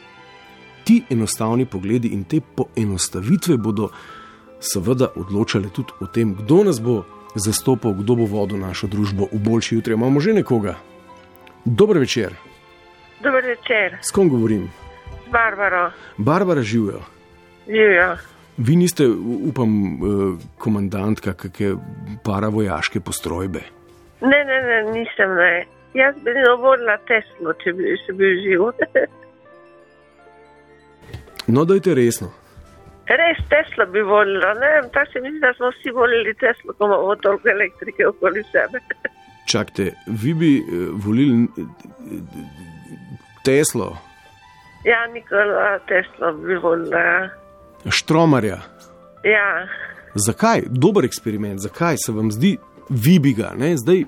ti 0.85 1.03
enostavni 1.11 1.67
pogledi 1.67 2.09
in 2.09 2.25
te 2.25 2.41
poenostavitve 2.41 3.57
bodo 3.57 3.89
seveda 4.61 5.09
odločali 5.17 5.71
tudi 5.71 5.93
o 6.01 6.07
tem, 6.07 6.35
kdo 6.35 6.65
nas 6.65 6.81
bo 6.81 7.05
zastopal, 7.35 7.93
kdo 7.93 8.15
bo 8.15 8.25
vodil 8.27 8.59
našo 8.59 8.87
družbo 8.87 9.29
v 9.33 9.39
boljši 9.39 9.75
jutri. 9.75 9.95
Imamo 9.95 10.21
že 10.21 10.33
nekoga. 10.33 10.75
Dober 11.65 11.99
večer. 11.99 12.35
Dober 13.23 13.45
večer, 13.45 13.99
S 14.03 14.11
kom 14.11 14.29
govorim? 14.29 14.71
z 15.29 15.31
Barbaro, 15.33 15.91
Barbara 16.17 16.63
živijo. 16.63 17.01
živijo. 17.67 18.17
Vi 18.59 18.77
niste, 18.77 19.07
upam, 19.49 19.71
eh, 19.95 20.47
komandantka 20.59 21.33
kakšne 21.33 21.77
paravojaške 22.25 23.01
postrojbe. 23.01 23.61
Ne, 24.21 24.41
ne, 24.51 24.59
ne, 24.69 24.79
nisem 24.93 25.35
ne. 25.35 25.67
Jaz 25.95 26.15
bi 26.25 26.35
dovolila 26.47 26.97
Teslo, 27.07 27.55
če 27.63 27.73
bi 27.73 27.95
še 28.07 28.17
bil 28.19 28.43
živ. 28.43 28.69
No, 31.49 31.63
dajte 31.65 31.95
resno. 31.97 32.27
Res 33.09 33.39
Tesla 33.49 33.87
bi 33.89 34.03
volila, 34.05 34.51
ne 34.61 34.69
vem, 34.75 34.91
tako 34.93 35.15
se 35.15 35.21
mi 35.25 35.31
zdi, 35.33 35.39
da 35.41 35.55
smo 35.57 35.71
vsi 35.73 35.95
volili 35.97 36.35
Teslo, 36.37 36.75
ko 36.77 36.91
imamo 36.91 37.15
toliko 37.25 37.49
elektrike 37.49 38.05
okoli 38.07 38.43
sebe. 38.53 38.83
Čakajte, 39.51 39.87
vi 40.21 40.35
bi 40.37 40.51
eh, 40.59 40.91
volili 41.07 41.47
eh, 41.57 41.65
Teslo, 43.49 43.95
Ja, 44.85 45.07
Nikola 45.07 45.79
Tesla 45.89 46.33
bi 46.33 46.55
volila. 46.55 47.29
Ja. 47.85 47.91
Štromarja. 47.91 48.63
Ja, 49.25 49.67
Zakaj? 50.15 50.63
Dober 50.71 51.05
eksperiment, 51.05 51.61
zakaj 51.61 51.97
se 52.07 52.13
vam 52.13 52.33
zdi, 52.33 52.57
vi 52.89 53.19
bi 53.19 53.33
ga, 53.33 53.53
ne? 53.59 53.77
Zdaj, 53.77 54.05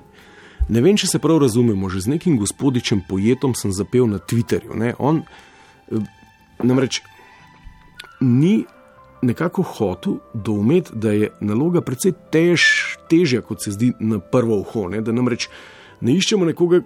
ne 0.69 0.81
vem, 0.81 0.97
če 0.97 1.07
se 1.07 1.19
prav 1.21 1.41
razumemo, 1.43 1.89
že 1.89 2.05
z 2.05 2.15
nekim 2.15 2.37
gospodičem 2.41 3.03
pojetom 3.09 3.55
sem 3.55 3.71
zapel 3.71 4.09
na 4.09 4.19
Twitterju. 4.19 4.75
Ne? 4.77 4.93
On 4.99 5.21
eh, 5.21 6.01
namreč 6.63 7.01
ni 8.21 8.63
nekako 9.21 9.63
hotel 9.63 10.17
doumeti, 10.33 10.91
da 10.93 11.13
je 11.13 11.29
naloga 11.39 11.83
precej 11.85 12.15
tež, 12.33 12.65
težja, 13.09 13.43
kot 13.45 13.63
se 13.63 13.75
zdi 13.75 13.91
na 13.99 14.19
prvo 14.19 14.61
uho. 14.65 14.87
Ne? 14.89 15.03
Da 15.05 15.13
namreč 15.13 15.47
ne 16.01 16.17
iščemo 16.17 16.47
nekoga, 16.49 16.81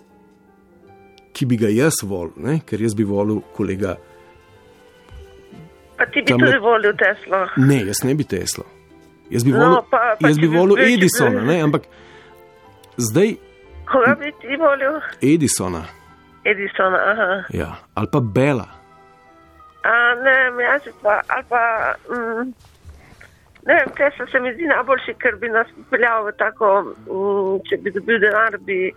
ki 1.36 1.48
bi 1.48 1.58
ga 1.60 1.72
jaz 1.72 2.04
volil, 2.04 2.36
ne? 2.44 2.60
ker 2.68 2.82
jaz 2.84 2.96
bi 2.96 3.08
volil 3.08 3.42
kolega. 3.56 3.96
Pa 5.98 6.06
ti 6.06 6.22
bi 6.22 6.32
Tamle- 6.32 6.46
tudi 6.52 6.60
volil 6.60 6.94
Teslo. 6.98 7.40
Ne, 7.58 7.86
jaz 7.86 8.04
ne 8.04 8.14
bi 8.16 8.24
Tesla. 8.24 8.64
Jaz 9.30 9.44
bi 9.46 9.52
No, 9.52 9.58
volil, 9.60 9.82
pa- 9.92 10.16
pa 10.22 10.28
jaz 10.28 10.38
bi 10.40 10.48
volil 10.48 10.76
bi- 10.76 10.94
Edisona, 10.94 11.42
ne? 11.42 11.62
ampak 11.62 11.84
zdaj 12.98 13.36
Koga 13.92 14.16
bi 14.20 14.32
ti 14.42 14.56
volil? 14.60 15.00
Edisona 15.22 15.84
Edisona, 16.46 16.98
aha. 17.12 17.30
ja, 17.54 17.70
ali 17.96 18.08
pa 18.12 18.20
Bela. 18.20 18.68
A, 19.86 19.92
ne 20.24 20.36
jaz 20.64 20.82
pa, 21.02 21.22
ali 21.28 21.44
pa, 21.50 21.62
mm, 22.10 22.54
ne 23.66 23.74
vem, 23.74 23.90
Tesla 23.98 24.26
se 24.32 24.40
mi 24.40 24.54
zdi 24.54 24.64
najboljši, 24.70 25.14
ker 25.22 25.36
bi 25.42 25.50
nas 25.50 25.68
peljal 25.90 26.26
v 26.26 26.32
tako, 26.38 26.70
mm, 26.86 27.60
če 27.70 27.78
bi 27.78 27.92
dobil 27.92 28.20
denar, 28.20 28.58
bi 28.62 28.92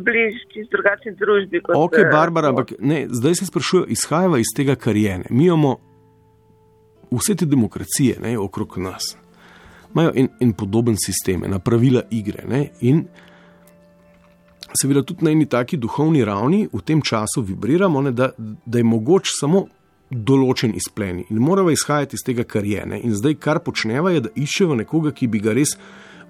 bili 0.00 0.24
čisto 0.52 0.76
drugačni 0.76 1.14
družbi. 1.16 1.60
Ok, 1.68 1.96
eh, 1.98 2.08
Barbara, 2.12 2.48
ampak 2.48 2.72
ne, 2.78 3.06
zdaj 3.10 3.34
se 3.34 3.46
sprašujem, 3.46 3.86
izhajava 3.88 4.38
iz 4.38 4.52
tega, 4.56 4.74
kar 4.76 4.96
je. 4.96 5.20
Mi 5.30 5.46
imamo 5.46 5.76
vse 7.10 7.34
te 7.34 7.46
demokracije 7.46 8.18
ne, 8.22 8.38
okrog 8.38 8.78
nas, 8.78 9.16
imajo 9.94 10.12
en, 10.14 10.28
en 10.40 10.52
podoben 10.52 10.96
sistem, 10.96 11.44
ena 11.44 11.58
pravila 11.58 12.02
igre. 12.10 12.44
Ne, 12.48 12.70
in 12.80 13.04
seveda 14.74 15.02
tudi 15.02 15.24
na 15.24 15.30
eni 15.30 15.46
taki 15.46 15.76
duhovni 15.76 16.24
ravni 16.24 16.68
v 16.72 16.80
tem 16.84 17.00
času 17.02 17.42
vibriramo, 17.42 18.02
ne, 18.02 18.12
da, 18.12 18.30
da 18.66 18.78
je 18.78 18.84
mogoč 18.84 19.30
samo 19.40 19.66
določen 20.10 20.74
izplen 20.76 21.24
in 21.24 21.38
moramo 21.42 21.70
izhajati 21.70 22.14
iz 22.14 22.22
tega, 22.22 22.44
kar 22.44 22.64
je. 22.64 22.84
Ne. 22.86 23.00
In 23.00 23.14
zdaj, 23.14 23.34
kar 23.36 23.58
počneva, 23.58 24.12
je, 24.12 24.20
da 24.20 24.30
iščemo 24.36 24.76
nekoga, 24.76 25.10
ki 25.10 25.26
bi 25.26 25.40
ga 25.42 25.54
res 25.56 25.72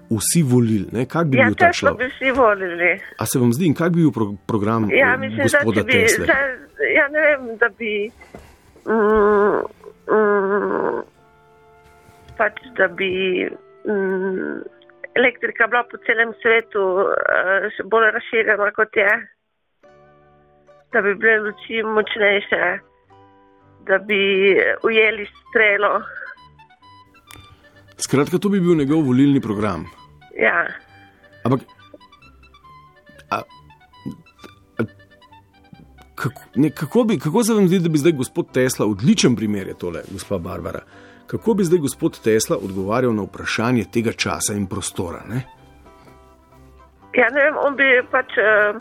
vsi 0.09 0.41
volili. 0.41 0.87
Ne. 0.95 1.03
Kak 1.05 1.27
bi 1.27 1.37
Ja, 1.37 1.45
bil 1.45 1.57
ta 1.59 1.69
človek? 1.75 1.97
bi 1.99 2.07
vsi 2.09 2.31
volili. 2.31 2.93
A 3.19 3.25
se 3.25 3.37
vam 3.37 3.51
zdi, 3.53 3.67
in 3.67 3.75
kak 3.75 3.91
bi 3.91 4.01
bil 4.01 4.11
pro, 4.11 4.31
program 4.47 4.87
Ja, 4.89 5.13
eh, 5.13 5.17
mislim, 5.19 5.37
da 5.37 5.43
gospoda 5.43 5.81
če 5.81 5.85
bi, 5.85 5.93
Tesla? 5.93 6.25
da, 6.25 6.39
ja 6.87 7.05
ne 7.11 7.25
vem, 7.25 7.43
da 7.59 7.69
bi, 7.69 7.91
mm, 8.87 9.61
mm, 10.11 11.01
pač 12.37 12.59
da 12.77 12.87
bi 12.87 13.11
mm, 13.87 14.61
elektrika 15.15 15.67
bila 15.67 15.83
po 15.91 15.97
celem 16.07 16.33
svetu 16.41 16.83
uh, 17.03 17.67
še 17.75 17.87
bolj 17.91 18.11
razširjena 18.17 18.71
kot 18.75 18.97
je, 18.97 19.13
da 20.93 21.01
bi 21.01 21.15
bile 21.15 21.39
luči 21.47 21.83
močnejše, 21.83 22.63
da 23.87 23.97
bi 24.07 24.21
ujeli 24.83 25.27
strelo. 25.41 25.99
Skratka, 27.97 28.37
to 28.37 28.49
bi 28.49 28.61
bil 28.61 28.77
njegov 28.77 29.07
volilni 29.07 29.41
program. 29.41 29.87
Ja. 30.37 30.67
Ampak. 31.43 31.65
A, 33.31 33.41
kako, 36.17 36.41
ne, 36.55 36.69
kako, 36.69 37.03
bi, 37.03 37.19
kako 37.19 37.43
se 37.43 37.53
vam 37.53 37.67
zdi, 37.67 37.79
da 37.79 37.89
bi 37.89 38.01
zdaj 38.01 38.11
gospod 38.17 38.51
Tesla, 38.53 38.85
odličen 38.85 39.35
primer 39.35 39.67
je 39.67 39.77
tole, 39.77 40.01
gospa 40.11 40.37
Barbara, 40.37 40.81
kako 41.27 41.53
bi 41.53 41.63
zdaj 41.63 41.79
gospod 41.85 42.19
Tesla 42.23 42.57
odgovarjal 42.57 43.13
na 43.15 43.27
vprašanje 43.27 43.85
tega 43.93 44.11
časa 44.11 44.57
in 44.57 44.65
prostora? 44.67 45.21
Ne? 45.29 45.43
ja, 47.17 47.29
ne 47.33 47.47
vem, 47.47 47.57
on 47.65 47.75
bi 47.79 47.87
pač. 48.11 48.37
Uh, 48.41 48.79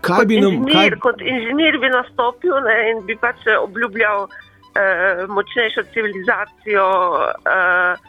Kaj 0.00 0.24
bi 0.30 0.38
nam, 0.40 0.62
kaj, 0.64 0.72
inženir, 0.72 0.94
kot 1.04 1.20
inženir 1.20 1.76
bi 1.82 1.90
nastopil 1.92 2.54
ne, 2.64 2.76
in 2.88 3.02
bi 3.04 3.18
pač 3.20 3.42
eh, 3.44 3.58
obljubljal 3.60 4.22
uh, 4.24 5.26
močnejšo 5.28 5.84
civilizacijo, 5.92 6.86
uh, 7.44 8.06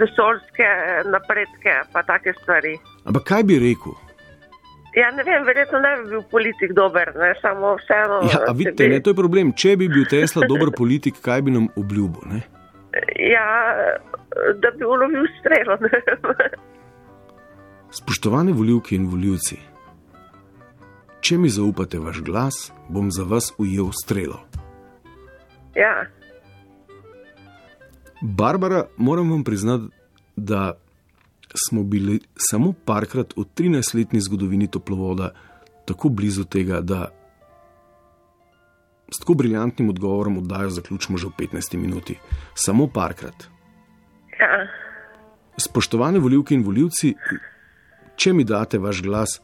vesoljske 0.00 0.70
napredke, 1.12 1.74
pa 1.92 2.00
take 2.08 2.32
stvari. 2.40 2.78
ampak 3.04 3.28
kaj 3.28 3.44
bi 3.50 3.60
rekel? 3.60 3.92
Ja, 4.94 5.10
ne 5.10 5.22
vem, 5.24 5.44
verjetno 5.46 5.78
ne 5.80 5.90
bi 5.96 6.08
bil 6.10 6.22
politik 6.30 6.72
dober, 6.76 7.12
ne, 7.16 7.30
samo 7.40 7.76
vseeno. 7.76 8.18
Ja, 8.28 8.52
vidite, 8.52 8.84
bi- 8.84 8.90
ne, 8.90 9.00
to 9.00 9.10
je 9.10 9.16
problem. 9.16 9.52
Če 9.52 9.76
bi 9.76 9.88
bil 9.88 10.04
Tesla 10.04 10.44
dober 10.52 10.68
politik, 10.76 11.14
kaj 11.24 11.42
bi 11.42 11.50
nam 11.50 11.68
obljubil? 11.76 12.26
Ne? 12.28 12.42
Ja, 13.16 13.46
da 14.54 14.70
bi 14.70 14.84
ulovil 14.84 15.24
strelo. 15.40 15.78
Spoštovane 17.90 18.52
voljivke 18.52 18.96
in 18.96 19.06
voljivci, 19.06 19.56
če 21.20 21.38
mi 21.38 21.48
zaupate 21.48 21.98
vaš 21.98 22.20
glas, 22.20 22.58
bom 22.88 23.10
za 23.10 23.24
vas 23.24 23.52
ujel 23.58 23.90
strelo. 23.94 24.40
ja, 25.74 26.04
Barbara, 28.22 28.84
moram 28.96 29.30
vam 29.30 29.44
priznati, 29.44 29.88
da 30.36 30.72
smo 31.54 31.82
bili 31.82 32.20
samo 32.36 32.72
parkrat 32.84 33.36
v 33.36 33.44
13-letni 33.56 34.20
zgodovini 34.20 34.70
toplovoda 34.70 35.32
tako 35.84 36.08
blizu 36.08 36.44
tega, 36.44 36.80
da 36.80 37.08
s 39.12 39.18
tako 39.18 39.34
briljantnim 39.34 39.88
odgovorom 39.88 40.38
oddajo 40.38 40.70
zaključimo 40.70 41.18
že 41.18 41.26
v 41.26 41.30
15 41.38 41.76
minuti. 41.76 42.18
Samo 42.54 42.86
parkrat. 42.86 43.48
ja. 44.40 44.68
Spoštovane 45.56 46.18
voljivke 46.18 46.54
in 46.54 46.64
voljivci, 46.64 47.14
če 48.16 48.32
mi 48.32 48.44
date 48.44 48.78
vaš 48.78 49.02
glas, 49.02 49.40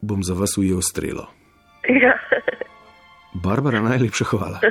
bom 0.00 0.24
za 0.24 0.34
vas 0.34 0.58
ujel 0.58 0.80
strelo. 0.82 1.28
ja. 2.02 2.18
Barbara, 3.34 3.80
najlepša 3.80 4.24
hvala. 4.24 4.60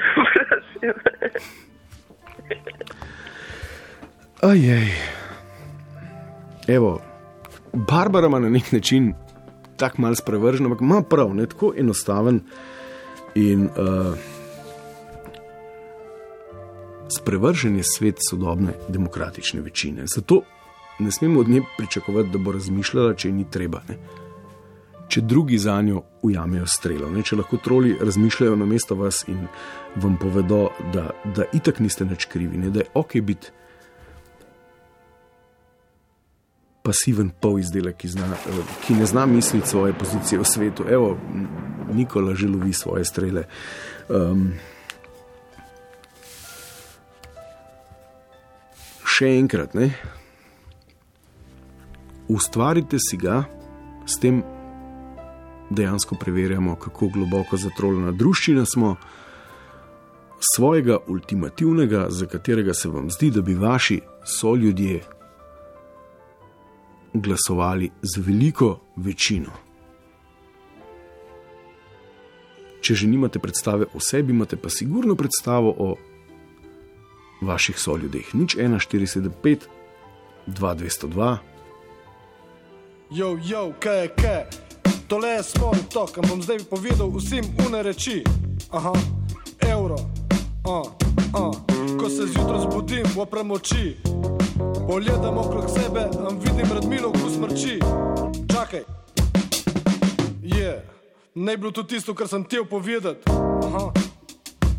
Prosim. 0.50 0.94
Ajej. 4.42 4.92
Evo, 6.68 7.02
Barbara 7.74 8.28
ima 8.28 8.40
na 8.40 8.50
nek 8.50 8.72
način 8.72 9.14
tako 9.78 10.02
malce 10.02 10.22
sprevržen, 10.22 10.66
ampak 10.66 10.82
ima 10.82 11.02
prav, 11.02 11.36
ne 11.36 11.46
tako 11.46 11.74
enostaven 11.78 12.40
in 13.36 13.64
uh, 13.64 14.18
sprevržen 17.18 17.78
je 17.78 17.84
svet 17.84 18.16
sodobne 18.30 18.74
demokratične 18.90 19.62
večine. 19.62 20.04
Zato 20.16 20.42
ne 21.00 21.12
smemo 21.12 21.40
od 21.40 21.50
nje 21.50 21.62
pričakovati, 21.78 22.30
da 22.30 22.38
bo 22.38 22.52
razmišljala, 22.52 23.14
če 23.14 23.32
ni 23.32 23.46
treba. 23.52 23.82
Ne? 23.90 23.98
Če 25.08 25.22
drugi 25.22 25.58
za 25.58 25.82
njo 25.82 26.02
ujamejo 26.22 26.66
strelo, 26.66 27.10
ne? 27.12 27.24
če 27.24 27.36
lahko 27.36 27.58
troli 27.58 27.98
razmišljajo 28.02 28.56
na 28.56 28.66
mesto 28.66 28.96
vas 28.96 29.24
in 29.28 29.48
vam 29.96 30.18
povedo, 30.22 30.70
da, 30.94 31.10
da 31.36 31.46
itak 31.54 31.80
niste 31.80 32.06
nič 32.06 32.26
krivi, 32.26 32.58
ne? 32.58 32.70
da 32.70 32.80
je 32.80 32.90
ok 32.94 33.20
biti 33.22 33.52
pasiven 36.86 37.32
pol 37.42 37.60
izdelek, 37.60 37.98
ki, 37.98 38.14
zna, 38.14 38.30
eh, 38.38 38.74
ki 38.86 39.00
ne 39.00 39.10
zna 39.10 39.26
misliti 39.26 39.70
svoje 39.70 39.94
pozicije 39.98 40.40
v 40.40 40.46
svetu. 40.46 40.86
Evo, 40.90 41.18
Nikola 41.94 42.34
že 42.36 42.48
lovi 42.50 42.74
svoje 42.74 43.06
strele. 43.06 43.46
Um, 44.10 44.54
še 49.06 49.30
enkrat, 49.38 49.74
ne? 49.78 49.94
ustvarite 52.28 52.98
si 53.00 53.18
ga, 53.18 53.44
s 54.06 54.18
tem 54.20 54.44
dejansko 55.70 56.18
preverjamo, 56.20 56.76
kako 56.76 57.10
globoko 57.14 57.58
zatroljena 57.58 58.12
družščina 58.12 58.66
smo. 58.66 58.96
Svojega 60.56 60.98
ultimativnega, 61.08 62.08
za 62.10 62.26
katerega 62.30 62.74
se 62.74 62.90
vam 62.90 63.08
zdi, 63.10 63.32
da 63.32 63.42
bi 63.42 63.56
vaši 63.56 64.02
soljudje 64.26 65.00
glasovali 67.22 67.92
z 68.02 68.18
veliko 68.18 68.80
večino. 68.96 69.52
Če 72.82 72.96
že 72.96 73.08
nimate 73.08 73.40
predstave 73.40 73.88
o 73.94 74.00
sebi, 74.00 74.34
imate 74.34 74.58
pa 74.62 74.70
sigurno 74.70 75.16
predstavo 75.16 75.74
o 75.78 75.96
vaših 77.42 77.80
soljudeh. 77.80 78.36
Nič 78.36 78.56
1475, 78.56 79.66
2202. 80.48 81.38
Jo, 83.12 83.38
jo, 83.42 83.74
kaj 83.80 84.02
je, 84.02 84.08
kaj 84.08 84.34
je. 84.34 84.46
Tole 85.08 85.30
je 85.30 85.44
small 85.44 85.78
talk, 85.94 86.18
am 86.18 86.26
bom 86.30 86.42
zdaj 86.42 86.66
povedal 86.70 87.10
vsem 87.18 87.46
une 87.66 87.84
reči. 87.84 88.24
Aha, 88.74 88.94
evro, 89.62 89.98
a, 90.66 90.82
a. 91.34 91.52
Ko 92.00 92.10
se 92.10 92.26
zjutraj 92.26 92.66
zbudim, 92.66 93.06
oprem 93.18 93.52
oči. 93.52 93.98
Pogledam 94.88 95.38
okrog 95.38 95.70
sebe, 95.70 96.10
vidim 96.40 96.74
redmilo, 96.74 97.12
ko 97.12 97.30
smrči. 97.30 97.80
Čakaj, 98.54 98.84
je, 100.44 100.58
yeah. 100.58 100.82
ne 101.36 101.58
bi 101.58 101.62
bilo 101.62 101.72
to 101.72 101.84
tisto, 101.84 102.14
kar 102.14 102.28
sem 102.28 102.44
ti 102.44 102.58
povedal. 102.70 103.16
Aha, 103.66 103.90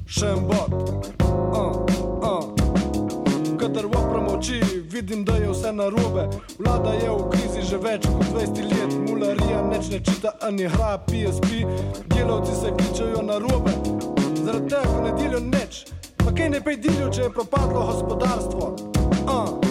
še 0.06 0.30
en 0.30 0.46
bod. 0.46 0.70
A, 1.58 1.62
a. 2.22 2.34
Kadar 3.58 3.86
oprem 3.86 4.30
oči, 4.30 4.60
vidim, 4.92 5.24
da 5.24 5.36
je 5.42 5.50
vse 5.50 5.72
narobe. 5.72 6.28
Vlada 6.58 6.94
je 6.94 7.10
v 7.10 7.28
krizi 7.34 7.66
že 7.66 7.82
več 7.82 8.06
kot 8.06 8.30
20 8.30 8.62
let, 8.62 8.96
mularija 9.10 9.62
neč 9.66 9.90
ne 9.90 9.98
čita, 9.98 10.36
ani 10.40 10.70
hra, 10.70 11.02
PSP, 11.10 11.66
delavci 12.14 12.54
se 12.54 12.70
kličajo 12.78 13.26
na 13.26 13.42
robe. 13.42 13.74
Zaradi 14.38 14.70
tega, 14.70 14.86
ko 14.86 15.02
ne 15.02 15.14
delijo 15.18 15.42
neč, 15.50 15.84
pa 16.22 16.30
kaj 16.30 16.50
ne 16.54 16.62
pej 16.62 16.76
delijo, 16.78 17.10
če 17.10 17.26
je 17.26 17.38
propadlo 17.42 17.88
gospodarstvo. 17.90 18.74
Uh. 19.26 19.65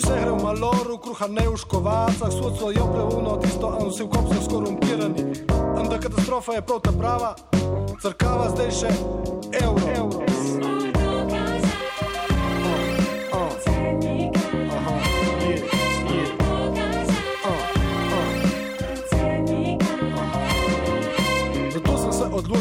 Vse 0.00 0.16
gre 0.16 0.32
v 0.32 0.40
maloru, 0.40 0.96
kruha 0.96 1.28
ne 1.28 1.44
v 1.44 1.60
škovacah, 1.60 2.32
sodstvo 2.32 2.72
je 2.72 2.80
preuno, 2.80 3.36
tisto, 3.36 3.68
a 3.68 3.84
vsi 3.84 4.08
v 4.08 4.08
kopsu 4.08 4.40
skorumpirani. 4.48 5.44
Anda 5.76 6.00
katastrofa 6.00 6.56
je 6.56 6.64
prav 6.64 6.80
ta 6.80 6.92
prava, 6.96 7.36
crkava 8.00 8.48
zdaj 8.48 8.70
še 8.72 8.90
evro. 9.60 9.84
evro. 9.92 10.29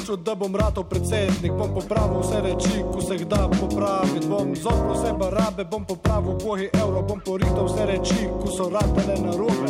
Odločil, 0.09 0.23
da 0.23 0.35
bom 0.35 0.55
ratov 0.55 0.89
predsednik, 0.89 1.51
bom 1.53 1.73
popravil 1.73 2.21
vse 2.21 2.41
reči, 2.41 2.83
ko 2.93 3.01
se 3.01 3.13
jih 3.13 3.27
da 3.27 3.49
popraviti. 3.49 4.27
Bom 4.27 4.55
zoprl 4.55 4.93
vse 4.93 5.13
barabe, 5.13 5.65
bom 5.65 5.85
popravil 5.85 6.37
bohi 6.43 6.69
evro, 6.73 7.01
bom 7.01 7.19
porihtal 7.19 7.65
vse 7.65 7.85
reči, 7.85 8.29
ko 8.41 8.47
so 8.47 8.69
ratele 8.69 9.15
na 9.21 9.31
robe. 9.37 9.69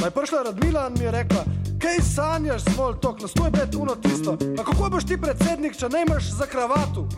Pa 0.00 0.06
je 0.06 0.10
prišla 0.10 0.42
Radmila 0.42 0.88
mi 0.88 1.04
je 1.04 1.10
rekla, 1.10 1.44
kaj 1.78 2.00
sanjaš, 2.00 2.62
svoj 2.74 2.94
tok, 3.00 3.20
nas 3.20 3.32
to 3.32 3.44
je 3.44 3.52
pet 3.52 3.74
uno 3.74 3.94
tisto. 3.94 4.36
Pa 4.56 4.64
kako 4.64 4.90
boš 4.90 5.04
ti 5.04 5.20
predsednik, 5.20 5.76
če 5.76 5.88
ne 5.88 6.04
imaš 6.08 6.32
za 6.32 6.46
kravatu? 6.46 7.08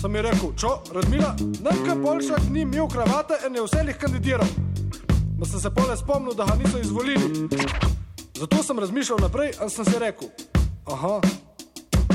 Sem 0.00 0.14
ji 0.14 0.22
rekel, 0.22 0.52
čo, 0.56 0.80
Radmila, 0.92 1.34
nekaj 1.64 1.96
boljšak 2.04 2.50
ni 2.50 2.60
imel 2.62 2.88
kravate 2.88 3.40
in 3.46 3.56
je 3.56 3.64
vselih 3.64 3.96
kandidiral. 3.96 4.48
Pa 5.40 5.46
sem 5.46 5.60
se 5.60 5.70
pole 5.72 5.96
spomnil, 5.96 6.36
da 6.36 6.44
ga 6.44 6.56
niso 6.60 6.78
izvolili. 6.78 7.48
Zato 8.36 8.62
sem 8.62 8.78
razmišljal 8.78 9.18
naprej 9.20 9.52
in 9.62 9.68
sem 9.68 9.84
si 9.84 9.98
rekel, 10.00 10.28
aha, 10.86 11.20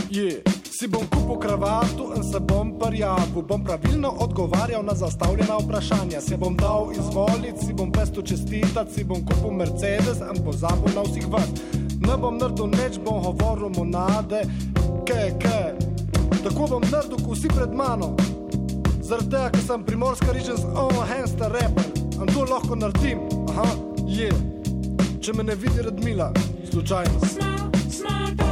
je, 0.10 0.41
si 0.79 0.88
bom 0.88 1.03
kupil 1.07 1.39
kravatu 1.39 2.12
in 2.15 2.24
se 2.24 2.39
bom 2.39 2.79
prijavil, 2.79 3.41
bom 3.41 3.63
pravilno 3.63 4.10
odgovarjal 4.10 4.84
na 4.86 4.93
zastavljena 4.93 5.57
vprašanja, 5.57 6.22
se 6.22 6.38
bom 6.38 6.57
dal 6.57 6.91
izvoliti, 6.91 7.65
si 7.65 7.74
bom 7.74 7.91
pesto 7.91 8.22
čestitati, 8.22 8.93
si 8.93 9.03
bom 9.03 9.25
kupil 9.25 9.51
Mercedes 9.51 10.19
in 10.36 10.43
pozabil 10.43 10.95
na 10.95 11.01
vseh 11.01 11.27
vas. 11.29 11.50
Ne 12.00 12.17
bom 12.17 12.38
naredil 12.38 12.67
nič, 12.67 13.00
bom 13.05 13.24
govoril 13.24 13.69
monade, 13.69 14.45
kaj, 15.07 15.31
kaj. 15.40 15.72
Tako 16.44 16.68
bom 16.68 16.83
naredil, 16.92 17.18
kot 17.25 17.37
vsi 17.37 17.48
pred 17.48 17.74
mano. 17.74 18.16
Zaradi 19.01 19.29
tega, 19.29 19.50
ker 19.53 19.61
sem 19.61 19.83
primorska 19.85 20.33
rižens, 20.33 20.66
oh, 20.74 21.05
hamster 21.05 21.51
rapper, 21.51 21.85
in 22.22 22.33
to 22.33 22.46
lahko 22.50 22.75
naredim, 22.75 23.22
aha, 23.50 23.70
je. 24.07 24.29
Yeah. 24.29 24.55
Če 25.25 25.33
me 25.33 25.44
ne 25.44 25.55
vidi 25.55 25.81
Radmila, 25.81 26.29
slučajno. 26.70 27.20
Aha. 27.22 27.70
Je. 28.40 28.45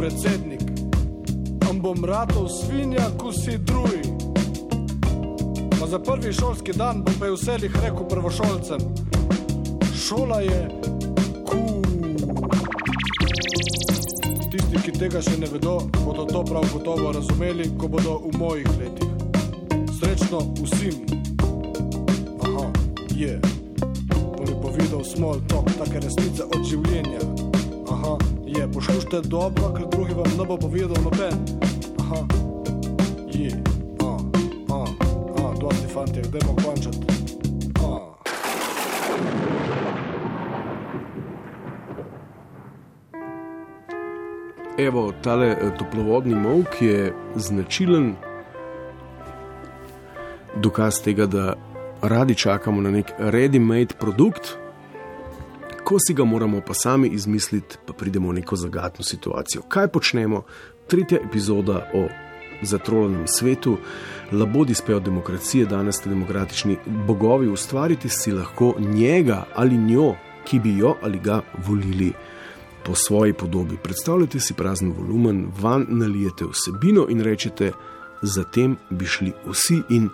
Predsednik, 0.00 0.62
am 1.68 1.80
bom 1.80 2.04
ratov 2.04 2.48
svinja, 2.48 3.12
ko 3.20 3.32
si 3.32 3.58
drugi. 3.60 4.19
Za 5.90 5.98
prvi 5.98 6.32
šolski 6.32 6.72
dan 6.72 7.02
bom 7.02 7.14
pa 7.18 7.26
je 7.26 7.32
vselih 7.32 7.72
rekel 7.82 8.08
prvošolcem: 8.08 8.78
Šola 9.94 10.40
je 10.40 10.68
kul. 11.46 11.82
Tisti, 14.50 14.78
ki 14.84 14.92
tega 14.92 15.18
še 15.18 15.34
ne 15.42 15.48
vedo, 15.50 15.80
bodo 16.04 16.28
to 16.30 16.44
prav 16.46 16.68
gotovo 16.70 17.10
razumeli, 17.12 17.66
ko 17.78 17.88
bodo 17.88 18.20
v 18.22 18.38
mojih 18.38 18.68
letih. 18.78 19.10
Srečno 19.98 20.44
vsem. 20.62 20.94
Aha, 22.46 22.70
je. 23.10 23.40
To 24.38 24.46
je 24.46 24.54
povedal 24.62 25.02
small 25.04 25.42
talk, 25.50 25.74
take 25.74 26.04
resnice 26.06 26.46
od 26.46 26.70
življenja. 26.70 27.18
Aha, 27.90 28.14
je. 28.46 28.62
Poslušajte 28.78 29.26
dobro, 29.26 29.74
ker 29.74 29.90
drugi 29.90 30.14
vam 30.14 30.38
ne 30.38 30.46
bo 30.46 30.54
povedal 30.54 31.02
noben. 31.02 31.34
Aha, 31.98 32.22
je. 33.34 33.58
Dosti 33.58 33.69
fanti, 36.00 36.20
dajmo 36.20 36.56
končati. 36.64 36.98
A. 37.84 38.14
Evo, 44.78 45.12
tale 45.22 45.46
eh, 45.46 45.56
toplovodni 45.78 46.34
mok 46.34 46.82
je 46.82 47.14
značilen 47.36 48.14
dokaz 50.56 51.02
tega, 51.02 51.26
da 51.26 51.54
radi 52.02 52.34
čakamo 52.34 52.80
na 52.80 52.90
nek 52.90 53.12
ready-made 53.18 53.94
produkt, 53.98 54.56
ko 55.84 55.96
si 56.06 56.14
ga 56.14 56.24
moramo 56.24 56.60
pa 56.66 56.74
sami 56.74 57.08
izmisliti, 57.08 57.76
pa 57.86 57.92
pridemo 57.92 58.28
v 58.28 58.34
neko 58.34 58.56
zagatno 58.56 59.04
situacijo. 59.04 59.62
Kaj 59.68 59.88
počnemo? 59.88 60.42
Tretja 60.86 61.18
epizoda 61.28 61.90
o 61.94 62.08
zatrolanem 62.62 63.26
svetu, 63.26 63.78
labodi 64.32 64.74
spejo 64.74 65.00
demokracije, 65.00 65.66
danes 65.66 65.96
ste 65.96 66.10
demokratični 66.10 66.76
bogovi, 67.06 67.48
ustvarite 67.48 68.08
si 68.08 68.32
lahko 68.32 68.74
njega 68.78 69.44
ali 69.54 69.76
njo, 69.76 70.14
ki 70.44 70.58
bi 70.58 70.78
jo 70.78 70.96
ali 71.02 71.18
ga 71.18 71.40
volili 71.66 72.12
po 72.84 72.94
svoji 72.94 73.32
podobi. 73.32 73.76
Predstavljate 73.82 74.40
si 74.40 74.54
prazen 74.54 74.92
volumen, 74.92 75.46
van 75.60 75.86
nalijete 75.88 76.44
vsebino 76.44 77.06
in 77.08 77.20
rečete, 77.20 77.72
zatem 78.22 78.76
bi 78.90 79.06
šli 79.06 79.32
vsi 79.46 79.82
in 79.88 80.08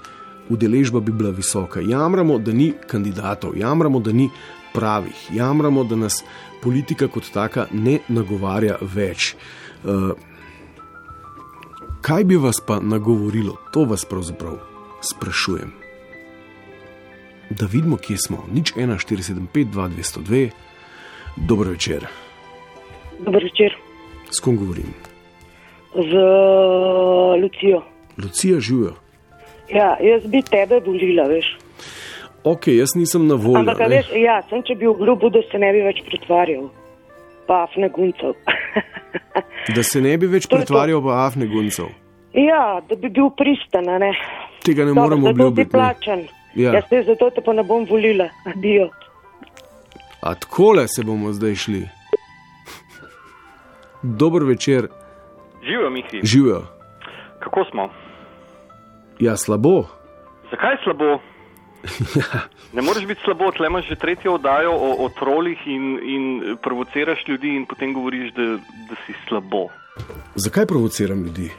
udeležba 0.49 1.01
bi 1.01 1.13
bila 1.13 1.31
visoka. 1.31 1.81
Jamramo, 1.81 2.39
da 2.39 2.53
ni 2.53 2.73
kandidatov, 2.87 3.57
jamramo, 3.57 4.01
da 4.01 4.13
ni 4.13 4.31
pravih, 4.75 5.31
jamramo, 5.33 5.85
da 5.85 5.97
nas 5.97 6.25
politika 6.63 7.09
kot 7.09 7.31
taka 7.33 7.67
ne 7.73 7.99
nagovarja 8.09 8.77
več. 8.81 9.35
Uh, 9.85 10.11
kaj 12.07 12.25
bi 12.25 12.37
vas 12.37 12.61
pa 12.67 12.79
nagovorilo, 12.81 13.57
to 13.73 13.85
vas 13.85 14.05
pravzaprav 14.05 14.53
sprašujem. 15.01 15.73
Da 17.51 17.67
vidimo, 17.73 17.97
kje 17.97 18.17
smo. 18.17 18.45
Nič 18.53 18.73
1, 18.77 18.95
4, 18.95 19.23
7, 19.33 19.47
5, 19.55 19.65
2, 19.75 19.89
202. 19.89 20.51
Dobro 21.37 21.71
večer. 21.71 22.07
Dober 23.19 23.43
večer. 23.43 23.77
S 24.31 24.41
kom 24.41 24.57
govorim? 24.57 24.95
Z 25.95 26.13
Lucijo. 27.43 27.83
Lucija 28.23 28.61
živijo. 28.61 28.95
Ja, 29.69 29.97
jaz 30.01 30.27
bi 30.27 30.43
tebe 30.43 30.81
volila, 30.87 31.27
veš. 31.29 31.59
Ok, 32.45 32.67
jaz 32.67 32.95
nisem 32.95 33.27
na 33.27 33.35
voljo. 33.35 33.59
Ampak, 33.59 33.89
veš, 33.91 34.07
ja, 34.15 34.43
sem 34.51 34.63
če 34.63 34.75
bi 34.75 34.87
obljubil, 34.87 35.31
da 35.31 35.43
se 35.51 35.59
ne 35.59 35.73
bi 35.73 35.83
več 35.83 36.03
pretvarjal. 36.07 36.69
Pa 37.47 37.63
afne 37.63 37.89
guncev. 37.89 38.35
Da 39.75 39.83
se 39.83 40.01
ne 40.01 40.17
bi 40.17 40.27
več 40.27 40.47
pretvarjal 40.47 41.01
v 41.01 41.11
afne 41.11 41.47
guncev. 41.47 41.87
ja, 42.33 42.81
da 42.89 42.97
bi 42.97 43.09
bil 43.09 43.31
pristan, 43.31 43.89
a 43.89 43.99
ne. 43.99 44.13
Tega 44.63 44.85
ne 44.85 44.89
Dobro, 44.89 45.03
morem 45.03 45.21
zato 45.21 45.27
ti 45.27 45.33
obljubiti. 45.33 45.67
ne. 45.67 45.73
plačan. 45.73 46.21
Ja. 46.55 46.73
Jaz 46.73 46.85
te 46.91 47.03
zato 47.03 47.31
te 47.31 47.41
pa 47.41 47.53
ne 47.53 47.63
bom 47.63 47.85
volila. 47.85 48.29
Adijo. 48.47 48.89
A 50.21 50.35
takole 50.35 50.89
se 50.89 51.03
bomo 51.05 51.33
zdaj 51.33 51.55
šli. 51.55 51.83
Dober 54.03 54.43
večer, 54.43 54.89
Živijo, 55.63 55.91
Mihi. 55.91 56.21
živijo. 56.23 56.63
Kako 57.39 57.65
smo? 57.71 57.89
Ja, 59.19 59.37
slabo. 59.37 59.85
Zakaj 60.51 60.73
je 60.73 60.79
slabo? 61.87 62.39
Ne 62.77 62.83
moreš 62.83 63.07
biti 63.07 63.21
slabo, 63.25 63.51
tle 63.57 63.67
imaš 63.67 63.89
že 63.89 63.97
tretjo 63.97 64.35
oddajo 64.35 64.73
o, 64.73 64.91
o 65.05 65.09
trolih 65.09 65.59
in, 65.67 65.85
in 66.03 66.23
provociraš 66.63 67.25
ljudi 67.29 67.49
in 67.57 67.67
potem 67.67 67.95
govoriš, 67.95 68.33
da, 68.35 68.43
da 68.91 68.95
si 69.07 69.15
slabo. 69.29 69.69
Zakaj 70.35 70.67
provociram 70.67 71.23
ljudi? 71.25 71.51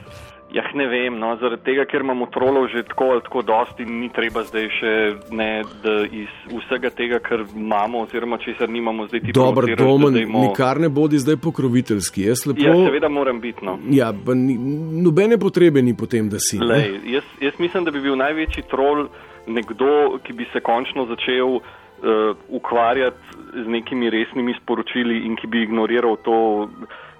Jah, 0.53 0.63
ne 0.75 0.85
vem, 0.87 1.17
no, 1.19 1.33
zaradi 1.41 1.63
tega, 1.63 1.83
ker 1.85 2.01
imamo 2.01 2.25
trolov 2.31 2.69
že 2.71 2.83
tako 2.87 3.03
ali 3.11 3.21
tako 3.21 3.41
dosti 3.41 3.83
in 3.83 3.99
ni 3.99 4.07
treba 4.09 4.43
zdaj 4.47 4.67
še 4.77 4.91
ne, 5.35 5.49
da 5.83 5.95
iz 6.07 6.29
vsega 6.47 6.89
tega, 6.89 7.19
kar 7.19 7.43
imamo 7.55 8.05
oziroma 8.05 8.37
česar 8.37 8.69
nimamo, 8.69 9.07
zdaj 9.07 9.19
ti 9.25 9.31
Dobar 9.35 9.65
provociraš, 9.65 9.77
da 9.77 9.83
domen, 9.83 10.13
dajmo- 10.13 10.43
nikar 10.47 10.79
ne 10.79 10.89
bodi 10.89 11.19
zdaj 11.19 11.35
pokroviteljski. 11.43 12.21
Jaz 12.29 12.45
lepo. 12.47 12.63
Ja, 12.63 12.75
seveda 12.85 13.09
moram 13.09 13.41
biti, 13.43 13.65
no. 13.65 13.75
Ja, 13.91 14.13
ni, 14.35 14.55
nobene 15.03 15.37
potrebe 15.37 15.81
ni 15.81 15.97
potem, 15.97 16.29
da 16.29 16.39
si. 16.39 16.59
Lej, 16.59 16.95
jaz, 17.05 17.27
jaz 17.41 17.59
mislim, 17.59 17.83
da 17.83 17.91
bi 17.91 18.01
bil 18.01 18.15
največji 18.15 18.63
trol 18.71 19.07
nekdo, 19.47 20.19
ki 20.23 20.33
bi 20.33 20.47
se 20.53 20.59
končno 20.59 21.05
začel 21.05 21.57
uh, 21.57 21.63
ukvarjati 22.49 23.17
z 23.63 23.67
nekimi 23.67 24.09
resnimi 24.09 24.55
sporočili 24.61 25.25
in 25.25 25.35
ki 25.35 25.47
bi 25.47 25.63
ignoriral 25.63 26.17
to 26.23 26.69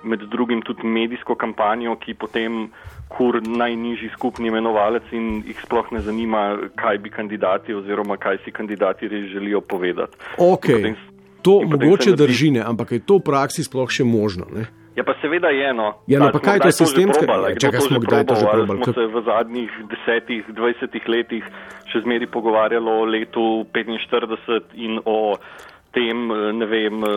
med 0.03 0.19
drugim 0.31 0.61
tudi 0.61 0.87
medijsko 0.87 1.35
kampanjo, 1.35 1.95
ki 1.95 2.13
potem 2.13 2.67
kur 3.07 3.39
najnižji 3.41 4.09
skupni 4.13 4.47
imenovalec 4.47 5.03
in 5.11 5.41
jih 5.47 5.59
sploh 5.63 5.91
ne 5.91 6.01
zanima, 6.05 6.57
kaj 6.75 6.97
bi 7.03 7.09
kandidati 7.09 7.73
oziroma 7.73 8.17
kaj 8.17 8.43
si 8.45 8.51
kandidati 8.51 9.07
res 9.07 9.29
želijo 9.31 9.61
povedati. 9.61 10.17
Ok, 10.37 10.69
In 10.69 10.75
potem 10.75 10.95
to 11.41 11.61
mogoče 11.63 12.11
drži, 12.11 12.51
ne, 12.51 12.63
ampak 12.65 12.91
je 12.91 12.99
to 12.99 13.17
v 13.17 13.25
praksi 13.29 13.63
sploh 13.63 13.89
še 13.91 14.03
možno. 14.03 14.47
Ne? 14.53 14.67
Ja, 14.97 15.03
pa 15.05 15.13
seveda 15.21 15.47
je 15.53 15.69
eno. 15.69 15.93
Ja, 16.09 16.19
no, 16.19 16.31
pa 16.33 16.39
kaj 16.41 16.57
je 16.57 16.59
to? 16.59 16.69
Ja, 16.73 17.53
Kdo 17.53 17.61
čakaj, 17.61 17.79
to 17.79 17.85
smo 17.85 17.99
kdaj 18.01 18.23
to 18.25 18.35
že 18.35 18.45
probali? 18.49 18.83
Smo 18.83 18.93
se 18.93 19.05
v 19.05 19.21
zadnjih 19.21 19.71
desetih, 19.91 20.41
dvajsetih 20.49 21.03
letih 21.07 21.43
še 21.87 22.01
zmeri 22.01 22.25
pogovarjali 22.27 22.89
o 22.89 23.05
letu 23.05 23.45
45 23.71 24.73
in 24.75 24.97
o 25.05 25.37
tem, 25.93 26.31
eh, 26.31 26.51
ne 26.53 26.65
vem, 26.65 26.97
eh, 27.03 27.07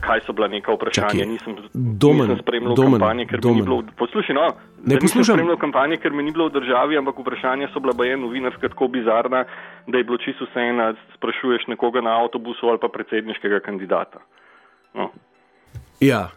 kaj 0.00 0.20
so 0.26 0.32
bila 0.32 0.48
neka 0.48 0.72
vprašanja. 0.72 1.08
Čakaj, 1.08 1.26
Nisem, 1.26 1.52
Domen, 1.72 2.28
nisem 2.28 2.42
spremljal 2.42 2.74
Domen, 2.74 3.00
kampanje, 3.00 3.26
ker 3.26 3.36
mi 3.36 3.42
Domen. 3.42 3.56
ni 3.56 3.62
bilo. 3.62 3.76
Poslušaj, 3.96 4.34
no, 4.34 4.40
Ne 4.42 4.52
da 4.76 4.94
nisem 4.94 5.00
poslušam. 5.00 5.36
spremljal 5.36 5.56
kampanje, 5.56 5.96
ker 5.96 6.12
mi 6.12 6.22
ni 6.22 6.32
bilo 6.32 6.48
v 6.48 6.52
državi, 6.52 6.96
ampak 6.96 7.16
vprašanja 7.16 7.68
so 7.72 7.80
bila 7.80 7.92
baje 7.92 8.16
novinarska 8.16 8.68
tako 8.68 8.88
bizarna, 8.88 9.44
da 9.86 9.98
je 9.98 10.04
bilo 10.04 10.18
čisto 10.18 10.44
vseeno, 10.44 10.94
sprašuješ 11.16 11.66
nekoga 11.66 12.00
na 12.00 12.16
avtobusu 12.16 12.66
ali 12.66 12.78
pa 12.78 12.88
predsedniškega 12.88 13.60
kandidata. 13.60 14.18
No. 14.94 15.10
Ja. 16.00 16.28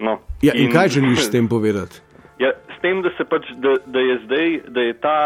No. 0.00 0.18
Ja, 0.42 0.52
in 0.54 0.72
kaj 0.72 0.88
želiš 0.98 1.28
s 1.28 1.30
tem 1.30 1.48
povedati? 1.48 2.00
Ja, 2.38 2.50
s 2.50 2.80
tem, 2.82 2.98
da, 3.02 3.12
se 3.14 3.22
pač, 3.30 3.46
da, 3.62 3.76
da 3.86 4.00
je 4.02 4.14
zdaj, 4.24 4.48
da 4.74 4.82
je 4.82 4.94
ta 4.98 5.18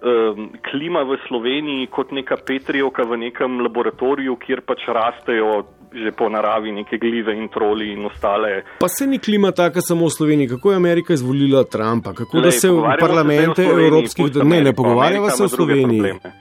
um, 0.00 0.46
klima 0.70 1.02
v 1.04 1.18
Sloveniji 1.28 1.90
kot 1.92 2.08
neka 2.16 2.38
petrijovka 2.40 3.04
v 3.04 3.18
nekem 3.26 3.60
laboratoriju, 3.60 4.38
kjer 4.40 4.62
pač 4.64 4.86
rastejo 4.88 5.66
že 5.94 6.10
po 6.10 6.26
naravi 6.28 6.72
neke 6.72 6.98
glive 6.98 7.36
in 7.38 7.48
troli 7.48 7.92
in 7.92 8.02
ostale. 8.06 8.64
Pa 8.80 8.88
se 8.88 9.06
ni 9.06 9.18
klima 9.18 9.52
taka 9.52 9.80
samo 9.80 10.06
v 10.06 10.10
Sloveniji. 10.10 10.48
Kako 10.48 10.70
je 10.70 10.76
Amerika 10.76 11.14
izvolila 11.14 11.64
Trumpa? 11.64 12.12
Kako 12.14 12.36
da 12.36 12.50
Glej, 12.50 12.58
se 12.58 12.70
v 12.70 12.96
parlamente 13.00 13.62
evropskih 13.62 14.32
držav. 14.32 14.48
Ne, 14.48 14.60
ne 14.62 14.72
pogovarjava 14.72 15.30
se 15.30 15.44
o 15.44 15.48
Sloveniji. 15.48 16.00
probleme. 16.00 16.34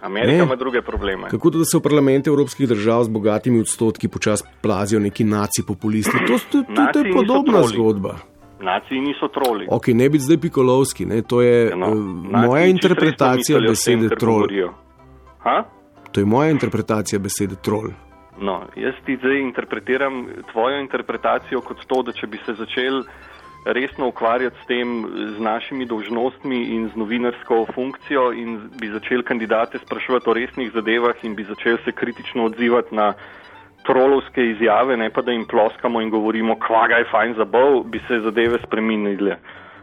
Amerika 0.00 0.32
Ne. 0.32 0.44
ima 0.44 0.56
druge 0.56 0.82
probleme. 0.82 1.28
Kako 1.28 1.50
da 1.50 1.64
se 1.64 1.78
v 1.78 1.82
parlamente 1.82 2.30
evropskih 2.30 2.68
držav 2.68 3.04
z 3.04 3.08
bogatimi 3.08 3.60
odstotki 3.60 4.08
počasi 4.08 4.44
plazijo 4.62 5.00
neki 5.00 5.24
naci 5.24 5.62
populisti? 5.66 6.18
To, 6.26 6.38
to, 6.52 6.62
to, 6.74 6.82
to 6.92 6.98
je 6.98 7.12
podobna 7.12 7.62
zgodba. 7.62 8.14
Naciji 8.60 9.00
niso 9.00 9.28
troli. 9.28 9.66
Ok, 9.70 9.86
ne 9.88 10.08
biti 10.08 10.24
zdaj 10.24 10.38
pikolovski, 10.38 11.06
ne? 11.06 11.22
to 11.22 11.42
je 11.42 11.76
No, 11.76 11.86
uh, 11.86 11.94
naciji 11.94 12.48
moja 12.48 12.66
interpretacija 12.66 13.58
besede 13.60 14.08
trol. 14.08 14.46
To 16.12 16.20
je 16.20 16.26
moja 16.26 16.50
interpretacija 16.50 17.18
besede 17.18 17.54
trol. 17.62 17.90
No, 18.40 18.62
jaz 18.76 18.94
ti 19.06 19.16
zdaj 19.16 19.40
interpretiram 19.40 20.26
tvojo 20.52 20.80
interpretacijo 20.80 21.60
kot 21.60 21.84
to, 21.86 22.02
da 22.02 22.12
če 22.12 22.26
bi 22.26 22.38
se 22.46 22.54
začel 22.54 23.02
resno 23.72 24.08
ukvarjati 24.08 24.56
s 24.62 24.66
tem, 24.66 25.04
z 25.36 25.40
našimi 25.40 25.86
dolžnostmi 25.86 26.62
in 26.74 26.88
z 26.88 26.96
novinarsko 26.96 27.66
funkcijo 27.74 28.32
in 28.32 28.70
bi 28.80 28.88
začel 28.88 29.22
kandidate 29.22 29.78
spraševati 29.78 30.30
o 30.30 30.34
resnih 30.34 30.72
zadevah 30.72 31.24
in 31.24 31.34
bi 31.34 31.44
začel 31.44 31.76
se 31.84 31.92
kritično 31.92 32.44
odzivati 32.44 32.94
na 32.94 33.12
trolovske 33.86 34.44
izjave, 34.50 34.96
ne 34.96 35.10
pa 35.10 35.22
da 35.22 35.32
jim 35.32 35.46
ploskamo 35.46 36.00
in 36.00 36.10
govorimo, 36.10 36.58
kvaga 36.60 36.94
je 36.94 37.08
fajn 37.10 37.34
za 37.34 37.44
bol, 37.44 37.82
bi 37.84 38.00
se 38.08 38.20
zadeve 38.20 38.58
spremenile. 38.66 39.36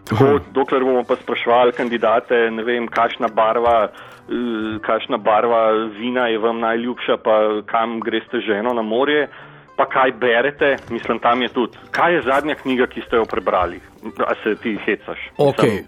Tako, 0.06 0.39
dokler 0.54 0.84
bomo 0.84 1.02
pa 1.08 1.15
spraševali 1.15 1.74
kandidate, 1.74 2.52
ne 2.52 2.63
vem, 2.63 2.88
kakšna 2.88 3.28
barva, 3.34 3.88
eh, 3.89 4.78
kakšna 4.82 5.17
barva 5.17 5.71
vina 5.98 6.28
je 6.28 6.38
vam 6.38 6.60
najljubša, 6.60 7.17
pa 7.17 7.62
kam 7.65 8.00
greste 8.00 8.39
ženo 8.39 8.74
na 8.74 8.82
morje, 8.82 9.28
pa 9.76 9.86
kaj 9.86 10.12
berete, 10.12 10.76
mislim, 10.90 11.20
tam 11.20 11.42
je 11.42 11.50
tudi. 11.50 11.78
Kaj 11.92 12.16
je 12.16 12.22
zadnja 12.22 12.56
knjiga, 12.56 12.88
ki 12.88 13.02
ste 13.08 13.16
jo 13.16 13.26
prebrali? 13.26 13.80
A 14.20 14.34
se 14.44 14.56
ti 14.64 14.78
hecaš? 14.86 15.20
Ok. 15.38 15.64
Mislim, 15.64 15.86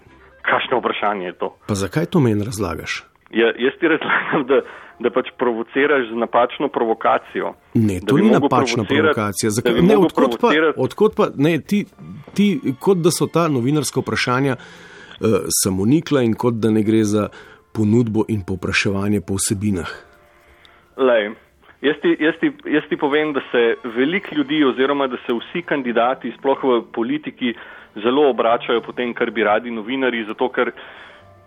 Kakšno 0.48 0.80
vprašanje 0.80 1.26
je 1.26 1.34
to? 1.34 1.58
Pa 1.68 1.76
zakaj 1.76 2.06
to 2.06 2.20
meni 2.20 2.44
razlagaš? 2.44 3.04
Ja, 3.32 3.46
jaz 3.46 3.74
ti 3.80 3.88
razlagam, 3.88 4.46
da, 4.48 4.62
da 5.00 5.10
pač 5.12 5.28
provociraš 5.38 6.08
z 6.12 6.16
napačno 6.16 6.68
provokacijo. 6.68 7.54
Ne, 7.74 8.00
Da 8.00 8.08
to 8.08 8.18
ni 8.18 8.30
napačna 8.32 8.84
provokacija. 8.84 9.50
da 9.50 9.52
Zakaj, 9.52 9.82
ne, 9.82 9.98
odkot 9.98 10.40
pa, 10.42 10.52
odkot 10.78 11.16
pa 11.16 11.28
ne, 11.36 11.60
ti, 11.62 11.86
ti, 12.34 12.62
kot 12.80 12.98
da 12.98 13.12
so 13.12 13.28
ta 13.28 13.48
novinarska 13.48 14.00
vprašanja 14.00 14.56
uh, 14.56 15.28
samonikla 15.64 16.24
in 16.24 16.34
kot 16.34 16.54
da 16.64 16.72
ne 16.72 16.84
gre 16.84 17.04
za 17.04 17.28
ponudbo 17.72 18.24
in 18.28 18.42
popraševanje 18.48 19.22
po 19.22 19.36
vsebinah. 19.36 19.92
Lej, 20.98 21.30
jaz, 21.88 21.98
ti, 22.04 22.14
jaz, 22.20 22.38
ti, 22.42 22.52
jaz 22.74 22.86
ti 22.90 23.00
povem, 23.00 23.34
da 23.34 23.42
se 23.52 23.64
veliko 23.96 24.36
ljudi 24.36 24.64
oziroma 24.66 25.08
da 25.08 25.18
se 25.26 25.34
vsi 25.34 25.64
kandidati, 25.66 26.34
sploh 26.38 26.64
v 26.64 26.80
politiki, 26.94 27.54
zelo 28.04 28.30
obračajo 28.30 28.82
po 28.86 28.94
tem, 28.94 29.14
kar 29.14 29.32
bi 29.32 29.44
radi 29.44 29.72
novinari, 29.72 30.26
zato 30.28 30.50
ker 30.54 30.72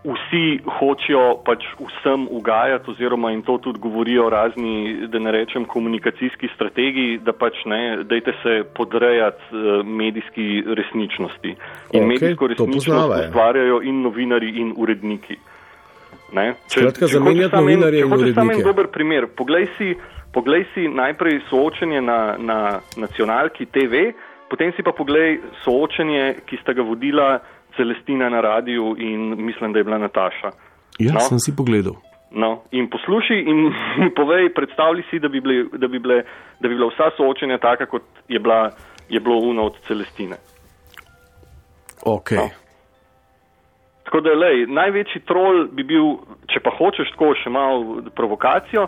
vsi 0.01 0.45
hočejo 0.79 1.43
pač 1.45 1.65
vsem 1.77 2.25
ugajati 2.33 2.89
oziroma 2.91 3.31
in 3.31 3.43
to 3.45 3.57
tudi 3.61 3.79
govorijo 3.79 4.29
razni, 4.33 5.07
da 5.07 5.19
ne 5.19 5.31
rečem, 5.31 5.65
komunikacijski 5.65 6.49
strategiji, 6.55 7.19
da 7.25 7.33
pač 7.33 7.61
ne, 7.65 8.03
dajte 8.03 8.33
se 8.43 8.63
podrejati 8.73 9.43
uh, 9.53 9.85
medijski 9.85 10.63
resničnosti. 10.65 11.53
In 11.93 12.03
Okej, 12.03 12.07
medijsko 12.07 12.47
resničnost 12.47 13.27
ustvarjajo 13.27 13.81
in 13.81 14.01
novinari 14.01 14.49
in 14.57 14.73
uredniki. 14.77 15.37
Ne? 16.31 16.53
Skratka, 16.67 16.99
hočeš 17.01 17.13
zamenjati 17.13 17.49
samo 17.49 17.61
en- 17.61 17.65
novinarje 17.69 17.99
če 17.99 18.05
in 18.05 18.11
hočeš 18.11 18.33
samo 18.33 18.41
en 18.41 18.47
urednike. 18.49 18.63
dober 18.65 18.87
primer. 18.87 19.27
Poglej 19.29 19.67
si, 19.77 19.95
poglej 20.31 20.65
si 20.73 20.87
najprej 20.87 21.41
soočenje 21.49 22.01
na, 22.01 22.19
na 22.39 22.59
nacionalki 22.97 23.65
TV, 23.67 24.13
potem 24.47 24.71
si 24.71 24.83
pa 24.83 24.91
poglej 24.91 25.29
soočenje, 25.63 26.23
ki 26.45 26.57
sta 26.57 26.73
ga 26.73 26.81
vodila 26.81 27.39
Celestina 27.75 28.29
na 28.29 28.41
radiju 28.41 28.95
in 28.99 29.19
mislim, 29.37 29.73
da 29.73 29.79
je 29.79 29.83
bila 29.83 29.97
Nataša. 29.97 30.49
Ja, 30.99 31.13
No. 31.13 31.19
sem 31.21 31.39
si 31.39 31.51
pogledal. 31.51 31.95
No, 32.33 32.63
in 32.71 32.87
poslušaj 32.87 33.39
in 33.41 33.59
povej, 34.15 34.49
predstavljaj 34.49 35.03
si, 35.09 35.19
da 35.19 35.27
bi, 35.27 35.41
bile, 35.41 35.65
da, 35.73 35.87
bi 35.87 35.99
bile, 35.99 36.23
da 36.59 36.67
bi 36.67 36.75
bila 36.75 36.87
vsa 36.87 37.11
soočenja 37.17 37.57
taka, 37.59 37.85
kot 37.85 38.03
je, 38.27 38.39
bila, 38.39 38.71
je 39.09 39.19
bilo 39.19 39.37
uno 39.37 39.63
od 39.63 39.75
Celestine. 39.83 40.35
Ok. 42.05 42.31
No. 42.31 42.49
Tako 44.03 44.21
da, 44.25 44.33
lej, 44.33 44.65
največji 44.67 45.21
trol 45.29 45.67
bi 45.71 45.85
bil, 45.87 46.15
če 46.49 46.59
pa 46.63 46.73
hočeš 46.73 47.13
tako 47.13 47.33
še 47.37 47.51
malo 47.53 48.01
provokacijo, 48.17 48.87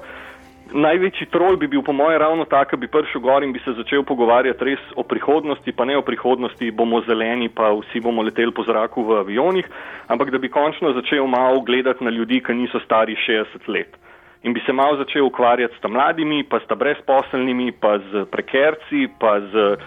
največji 0.73 1.27
trol 1.31 1.57
bi 1.61 1.67
bil 1.69 1.83
po 1.85 1.93
moje 1.93 2.17
ravno 2.17 2.45
tak, 2.49 2.73
da 2.73 2.79
bi 2.81 2.89
prišel 2.89 3.21
gor 3.21 3.43
in 3.45 3.53
bi 3.53 3.61
se 3.61 3.75
začel 3.77 4.03
pogovarjati 4.09 4.65
res 4.65 4.83
o 4.97 5.03
prihodnosti, 5.05 5.71
pa 5.71 5.85
ne 5.85 5.97
o 5.97 6.05
prihodnosti, 6.05 6.71
bomo 6.71 7.03
zeleni, 7.07 7.49
pa 7.49 7.69
vsi 7.77 8.01
bomo 8.01 8.25
leteli 8.25 8.53
po 8.55 8.65
zraku 8.65 9.05
v 9.05 9.19
avionih, 9.21 9.69
ampak 10.09 10.33
da 10.33 10.41
bi 10.41 10.49
končno 10.49 10.93
začel 10.97 11.27
malo 11.27 11.61
gledati 11.61 12.03
na 12.03 12.09
ljudi, 12.09 12.41
ki 12.41 12.57
niso 12.57 12.81
stari 12.85 13.15
60 13.15 13.69
let. 13.69 13.99
In 14.43 14.53
bi 14.53 14.59
se 14.65 14.73
malo 14.73 14.97
začel 14.97 15.23
ukvarjati 15.25 15.77
s 15.77 15.81
ta 15.81 15.87
mladimi, 15.87 16.43
pa 16.43 16.59
s 16.59 16.67
ta 16.67 16.75
brezposelnimi, 16.75 17.71
pa 17.71 17.99
z 17.99 18.25
prekerci, 18.31 19.07
pa 19.19 19.39
z 19.39 19.77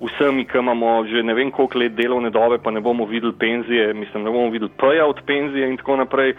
vsemi, 0.00 0.44
ki 0.44 0.58
imamo 0.58 1.04
že 1.06 1.22
ne 1.22 1.34
vem 1.34 1.50
koliko 1.50 1.78
let 1.78 1.94
delovne 1.96 2.30
dobe, 2.30 2.58
pa 2.58 2.70
ne 2.70 2.80
bomo 2.80 3.06
videli 3.06 3.32
penzije, 3.38 3.94
mislim, 3.94 4.24
ne 4.24 4.30
bomo 4.30 4.50
videli 4.50 4.70
peja 4.76 5.06
od 5.06 5.20
penzije 5.26 5.68
in 5.70 5.76
tako 5.76 5.96
naprej. 5.96 6.34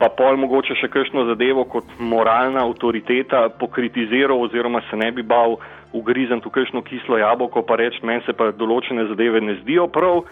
Pa 0.00 0.08
pol 0.08 0.36
mogoče 0.40 0.74
še 0.80 0.88
kakšno 0.88 1.26
zadevo 1.28 1.64
kot 1.68 1.84
moralna 1.98 2.62
avtoriteta 2.64 3.48
pokritiziral 3.60 4.40
oziroma 4.40 4.80
se 4.90 4.96
ne 4.96 5.10
bi 5.12 5.22
bal 5.22 5.58
ugrizniti 5.92 6.48
v 6.48 6.52
kakšno 6.54 6.80
kislo 6.82 7.18
jabolko, 7.20 7.62
pa 7.62 7.76
reči, 7.76 8.00
meni 8.02 8.22
se 8.24 8.32
pa 8.32 8.48
določene 8.52 9.04
zadeve 9.10 9.40
ne 9.44 9.58
zdijo 9.60 9.88
prav. 9.92 10.22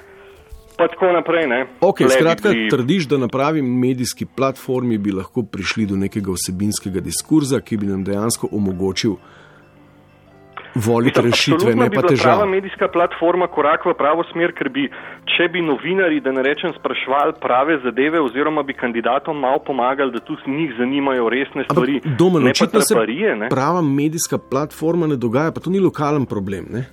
Pa 0.78 0.86
tako 0.88 1.10
naprej, 1.12 1.48
ne. 1.50 1.66
Ok, 1.82 1.98
Tle 1.98 2.06
bi 2.06 2.12
skratka, 2.16 2.48
bili- 2.54 2.70
trdiš, 2.70 3.08
da 3.10 3.18
na 3.18 3.28
pravi 3.28 3.62
medijski 3.62 4.24
platformi 4.36 4.98
bi 4.98 5.10
lahko 5.12 5.42
prišli 5.42 5.86
do 5.90 5.96
nekega 5.98 6.30
vsebinskega 6.32 7.02
diskurza, 7.02 7.60
ki 7.60 7.76
bi 7.76 7.90
nam 7.90 8.04
dejansko 8.06 8.48
omogočil 8.52 9.18
voliti 10.86 11.20
rešitve, 11.20 11.74
ne 11.74 11.88
pa 11.90 12.00
bila 12.00 12.08
težav. 12.08 12.32
Prava 12.32 12.46
medijska 12.46 12.88
platforma 12.88 13.46
korak 13.46 13.86
v 13.86 13.94
pravo 13.98 14.24
smer, 14.32 14.54
ker 14.58 14.70
bi, 14.72 14.88
če 15.34 15.48
bi 15.52 15.62
novinari, 15.64 16.20
da 16.24 16.32
ne 16.32 16.42
rečem, 16.46 16.72
sprašvali 16.78 17.36
prave 17.42 17.78
zadeve 17.84 18.22
oziroma 18.22 18.62
bi 18.62 18.76
kandidatom 18.78 19.38
malo 19.40 19.60
pomagali, 19.66 20.12
da 20.12 20.20
tudi 20.20 20.50
njih 20.50 20.74
zanimajo 20.78 21.28
resne 21.28 21.64
stvari, 21.70 22.00
Domen, 22.18 22.44
ne 22.44 22.54
očitno 22.56 22.80
se 22.80 22.94
traparije. 22.94 23.36
Ne? 23.36 23.48
prava 23.48 23.82
medijska 23.82 24.38
platforma 24.38 25.06
ne 25.06 25.16
dogaja, 25.16 25.52
pa 25.52 25.60
to 25.60 25.70
ni 25.70 25.80
lokalen 25.80 26.26
problem. 26.26 26.66
Ne? 26.70 26.86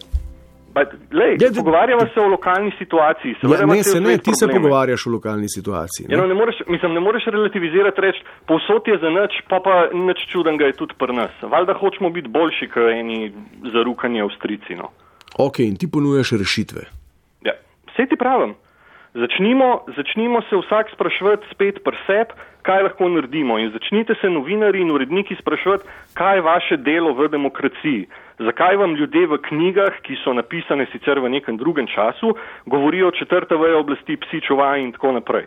Lej, 1.11 1.37
Ja, 1.39 1.49
pogovarjava 1.55 2.05
se 2.13 2.19
o 2.19 2.27
lokalni 2.27 2.71
situaciji. 2.77 3.31
Ja, 3.31 3.39
seveda 3.41 3.63
ima 3.63 3.73
ne, 3.73 3.83
se 3.83 4.01
ne, 4.01 4.17
ti 4.17 4.31
se 4.31 4.45
probleme. 4.45 4.61
pogovarjaš 4.61 5.07
o 5.07 5.11
lokalni 5.11 5.49
situaciji. 5.49 6.05
Ja, 6.05 6.11
Ne? 6.11 6.17
no, 6.17 6.27
ne 6.27 6.33
moreš, 6.33 6.55
mislim, 6.67 6.93
ne 6.93 6.99
moreš 6.99 7.23
relativizirati 7.27 8.01
reči, 8.01 8.19
povsod 8.45 8.83
je 8.85 8.97
za 8.97 9.09
nič, 9.09 9.33
pa 9.49 9.59
pa 9.59 9.73
nič 9.93 10.19
čudenega 10.27 10.65
je 10.65 10.73
tudi 10.73 10.93
pri 10.93 11.13
nas. 11.13 11.31
Valjda 11.43 11.73
hočemo 11.73 12.09
biti 12.09 12.27
boljši, 12.27 12.67
kot 12.67 12.91
eni 12.91 13.31
zarukani 13.73 14.21
Avstrici. 14.21 14.75
No. 14.75 14.91
Ok, 15.37 15.59
in 15.61 15.75
ti 15.75 15.87
ponujaš 15.87 16.31
rešitve. 16.33 16.81
Ja, 17.41 17.53
vse 17.89 18.05
ti 18.05 18.15
pravim. 18.15 18.53
Začnimo, 19.15 19.67
začnimo 19.89 20.41
se 20.41 20.55
vsak 20.57 20.85
spraševati 20.93 21.47
spet 21.51 21.75
pri 21.83 21.97
sebi, 22.05 22.33
kaj 22.65 22.83
lahko 22.87 23.09
naredimo. 23.09 23.59
In 23.59 23.71
začnite 23.71 24.15
se 24.21 24.29
novinari 24.29 24.81
in 24.81 24.91
uredniki 24.91 25.35
spraševati, 25.39 25.85
kaj 26.13 26.37
je 26.37 26.41
vaše 26.41 26.77
delo 26.77 27.13
v 27.13 27.27
demokraciji. 27.29 28.07
Zakaj 28.39 28.75
vam 28.75 28.95
ljudje 28.95 29.27
v 29.27 29.37
knjigah, 29.47 30.01
ki 30.03 30.17
so 30.23 30.33
napisane 30.33 30.87
sicer 30.91 31.19
v 31.19 31.29
nekem 31.29 31.57
drugem 31.57 31.87
času, 31.87 32.33
govorijo 32.65 33.11
četrta 33.11 33.55
veja 33.55 33.77
oblasti, 33.77 34.17
psi 34.17 34.41
čuvaji 34.41 34.83
in 34.83 34.91
tako 34.91 35.11
naprej. 35.19 35.45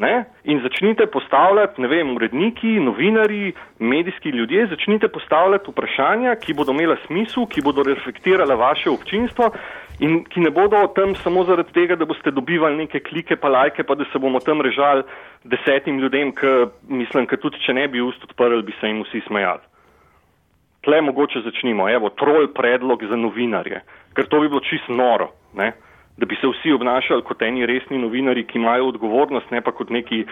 Ne? 0.00 0.24
In 0.44 0.60
začnite 0.64 1.06
postavljati, 1.06 1.80
ne 1.82 1.88
vem, 1.88 2.14
uredniki, 2.16 2.78
novinari, 2.80 3.52
medijski 3.78 4.28
ljudje, 4.28 4.66
začnite 4.66 5.08
postavljati 5.08 5.70
vprašanja, 5.70 6.34
ki 6.40 6.54
bodo 6.56 6.72
imela 6.72 6.96
smisel, 7.06 7.46
ki 7.46 7.60
bodo 7.64 7.82
reflektirala 7.82 8.54
vaše 8.54 8.90
občinstvo 8.90 9.50
in 10.00 10.22
ki 10.24 10.40
ne 10.40 10.50
bodo 10.50 10.80
tam 10.96 11.14
samo 11.22 11.44
zaradi 11.44 11.72
tega, 11.76 11.96
da 11.96 12.08
boste 12.08 12.32
dobivali 12.32 12.76
neke 12.76 13.00
klike 13.04 13.36
pa 13.36 13.48
lajke, 13.48 13.84
pa 13.84 13.94
da 13.94 14.04
se 14.12 14.18
bomo 14.18 14.40
tam 14.40 14.60
režali 14.60 15.04
desetim 15.44 15.98
ljudem, 16.00 16.32
ki 16.36 16.54
mislim, 16.88 17.26
ki 17.26 17.36
tudi 17.40 17.60
če 17.66 17.76
ne 17.76 17.88
bi 17.88 18.00
ust 18.00 18.24
odprli, 18.28 18.62
bi 18.62 18.74
se 18.80 18.88
jim 18.88 19.04
vsi 19.04 19.22
smejali. 19.26 19.64
Tle 20.84 21.00
mogoče 21.04 21.42
začnimo, 21.44 21.88
evo, 21.92 22.08
trol 22.16 22.48
predlog 22.56 23.04
za 23.04 23.16
novinarje, 23.16 23.82
ker 24.16 24.28
to 24.28 24.40
bi 24.40 24.48
bilo 24.48 24.64
čisto 24.64 24.96
noro, 24.96 25.28
ne? 25.54 25.72
da 26.20 26.26
bi 26.26 26.36
se 26.36 26.48
vsi 26.48 26.72
obnašali 26.72 27.22
kot 27.24 27.42
eni 27.42 27.66
resni 27.66 27.98
novinari, 27.98 28.44
ki 28.44 28.58
imajo 28.58 28.88
odgovornost, 28.88 29.50
ne 29.50 29.62
pa 29.64 29.72
kot 29.72 29.88
neki 29.90 30.24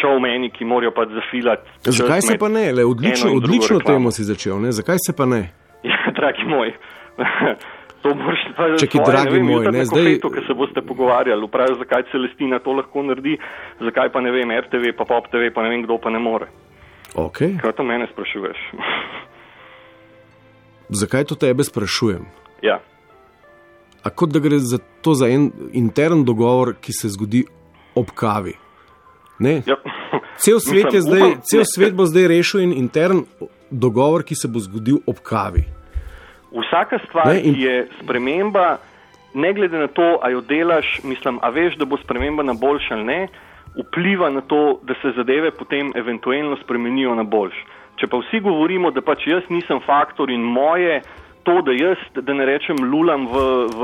šovmeni, 0.00 0.48
ki 0.50 0.64
morajo 0.64 0.92
pač 0.96 1.12
zafilati. 1.16 1.68
Zakaj 1.84 2.22
se 2.28 2.38
pa 2.40 2.48
ne? 2.48 2.70
Le, 2.72 2.84
odlično 2.88 3.34
odlično 3.36 3.80
temo 3.84 4.10
si 4.10 4.24
začel. 4.24 4.60
Ne? 4.62 4.72
Zakaj 4.72 5.02
se 5.06 5.16
pa 5.16 5.26
ne? 5.26 5.42
Ja, 5.82 5.98
dragi 6.14 6.44
moj. 6.46 6.70
To 8.02 8.14
moraš 8.14 8.40
pa 8.56 8.62
Čakaj, 8.82 8.98
svoje, 8.98 9.06
dragi 9.12 9.34
vem, 9.36 9.46
moj, 9.46 9.64
ne, 9.70 9.84
zdaj- 9.84 10.18
kofetu, 10.18 10.30
ki 10.34 10.40
se 10.46 10.54
boste 10.54 10.80
pogovarjali, 10.82 11.46
vprašaj, 11.46 11.78
zakaj 11.82 12.02
Celestina 12.12 12.58
to 12.58 12.72
lahko 12.72 13.02
naredi, 13.02 13.36
zakaj 13.80 14.08
pa 14.12 14.20
ne 14.20 14.30
vem, 14.34 14.50
RTV, 14.64 14.96
pa 14.98 15.04
Pop 15.04 15.28
TV, 15.30 15.52
pa 15.54 15.62
ne 15.62 15.68
vem, 15.70 15.82
kdo 15.86 15.98
pa 16.02 16.10
ne 16.10 16.18
more. 16.18 16.46
Okay. 17.14 17.58
Kaj 17.60 17.72
to 17.76 17.82
mene 17.84 18.06
sprašuješ? 18.12 18.58
Zakaj 21.00 21.24
to 21.24 21.34
tebe 21.34 21.64
sprašujem? 21.64 22.24
ja. 22.62 22.80
A 24.02 24.10
kot 24.10 24.32
da 24.34 24.40
gre 24.42 24.58
za 24.58 24.78
to 25.02 25.14
za 25.14 25.28
en 25.30 25.52
intern 25.72 26.24
dogovor, 26.24 26.74
ki 26.82 26.92
se 26.92 27.08
zgodi 27.08 27.44
ob 27.94 28.10
kavi. 28.10 28.52
Ne? 29.38 29.62
ja. 29.66 29.76
Cel 30.42 30.58
svet, 30.60 30.84
Mislim, 30.84 31.02
zdaj, 31.02 31.20
upam, 31.20 31.40
cel 31.46 31.60
ne, 31.62 31.66
svet 31.74 31.94
bo 31.94 32.06
zdaj 32.06 32.26
rešil 32.28 32.60
in 32.60 32.72
intern 32.72 33.22
dogovor, 33.70 34.24
ki 34.26 34.34
se 34.34 34.48
bo 34.48 34.58
zgodil 34.58 34.98
ob 35.06 35.22
kavi. 35.22 35.62
Vsaka 36.54 36.98
stvar, 37.08 37.26
Ne, 37.26 37.40
in- 37.40 37.54
ki 37.54 37.60
je 37.60 37.86
sprememba, 38.02 38.78
ne 39.34 39.52
glede 39.52 39.78
na 39.78 39.86
to, 39.88 40.18
a 40.22 40.30
jo 40.30 40.40
delaš, 40.40 41.00
mislim, 41.04 41.38
a 41.42 41.48
veš, 41.50 41.76
da 41.76 41.84
bo 41.84 41.96
sprememba 41.96 42.42
na 42.42 42.52
boljš 42.52 42.90
ali 42.90 43.04
ne, 43.04 43.28
vpliva 43.76 44.30
na 44.30 44.40
to, 44.40 44.80
da 44.82 44.94
se 45.02 45.12
zadeve 45.16 45.50
potem 45.50 45.92
eventualno 45.96 46.56
spremenijo 46.56 47.14
na 47.14 47.22
boljš. 47.22 47.56
Če 47.96 48.06
pa 48.06 48.18
vsi 48.20 48.40
govorimo, 48.40 48.90
da 48.90 49.00
pač 49.00 49.26
jaz 49.26 49.42
nisem 49.48 49.80
faktor 49.86 50.30
in 50.30 50.40
moje, 50.42 51.00
to, 51.42 51.60
da 51.62 51.72
jaz, 51.72 51.98
da 52.14 52.34
ne 52.34 52.44
rečem, 52.46 52.76
lulam 52.92 53.26
v, 53.26 53.40
v 53.72 53.80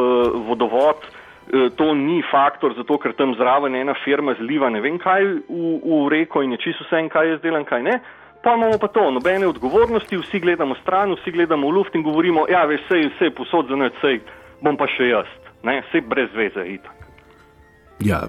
vodovod, 0.48 1.00
eh, 1.04 1.68
to 1.76 1.94
ni 1.94 2.22
faktor, 2.30 2.74
zato 2.76 2.98
ker 2.98 3.12
tam 3.12 3.34
zraven 3.34 3.74
ena 3.74 3.94
firma 4.04 4.34
zliva 4.38 4.68
ne 4.70 4.80
vem 4.80 4.98
kaj 4.98 5.24
v, 5.24 5.40
v 5.82 6.08
reko 6.12 6.42
in 6.42 6.52
je 6.52 6.58
čisto 6.68 6.84
vse, 6.84 7.00
en, 7.00 7.08
kaj 7.08 7.28
jaz 7.32 7.40
delam, 7.40 7.64
kaj 7.64 7.82
ne. 7.82 8.00
Pa 8.42 8.54
imamo 8.54 8.78
pa 8.78 8.88
to, 8.88 9.10
nobene 9.10 9.46
odgovornosti, 9.46 10.16
vsi 10.16 10.40
gledamo 10.40 10.74
stran, 10.82 11.14
vsi 11.18 11.30
gledamo 11.34 11.68
v 11.68 11.74
luft 11.74 11.94
in 11.94 12.02
govorimo, 12.02 12.46
ja, 12.48 12.64
veš, 12.70 12.84
sej, 12.88 13.10
sej 13.18 13.34
posod 13.34 13.66
za 13.68 13.76
noč, 13.76 13.96
sej 14.00 14.20
bom 14.62 14.78
pa 14.78 14.86
še 14.90 15.10
jaz, 15.10 15.30
ne, 15.66 15.80
sej 15.92 16.06
brez 16.06 16.30
veze, 16.34 16.66
itak. 16.78 16.94
Ja, 17.98 18.28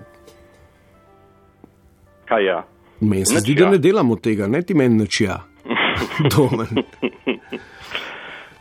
Kaj 2.30 2.45
ja? 2.45 2.63
meni 3.02 3.26
se 3.26 3.39
zdi, 3.39 3.54
ja. 3.54 3.65
da 3.65 3.72
ne 3.72 3.78
delamo 3.78 4.15
tega, 4.15 4.48
ne 4.48 4.62
ti 4.62 4.74
meni 4.74 5.02
nič 5.02 5.22
ja. 5.22 5.39
Domen. 6.34 6.84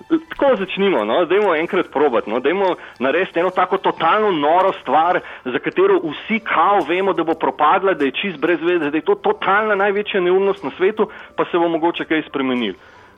Tako 0.08 0.56
začnimo, 0.56 1.04
no, 1.04 1.24
dajmo 1.28 1.54
enkrat 1.54 1.90
probati, 1.92 2.30
no, 2.30 2.40
dajmo 2.40 2.76
narediti 2.98 3.40
eno 3.40 3.50
tako 3.50 3.76
totalno 3.78 4.30
noro 4.32 4.72
stvar, 4.80 5.20
za 5.44 5.58
katero 5.58 5.98
vsi 6.00 6.38
kao 6.40 6.80
vemo, 6.88 7.12
da 7.12 7.24
bo 7.24 7.34
propadla, 7.34 7.94
da 7.94 8.04
je 8.04 8.14
čist 8.16 8.40
brez 8.40 8.60
veze, 8.62 8.90
da 8.90 8.96
je 8.96 9.04
to 9.04 9.14
totalna 9.14 9.74
največja 9.74 10.20
neumnost 10.20 10.64
na 10.64 10.70
svetu, 10.76 11.10
pa 11.36 11.44
se 11.44 11.58
bo 11.58 11.68
mogoče 11.68 12.04
kaj 12.04 12.22
spremenil. 12.28 12.74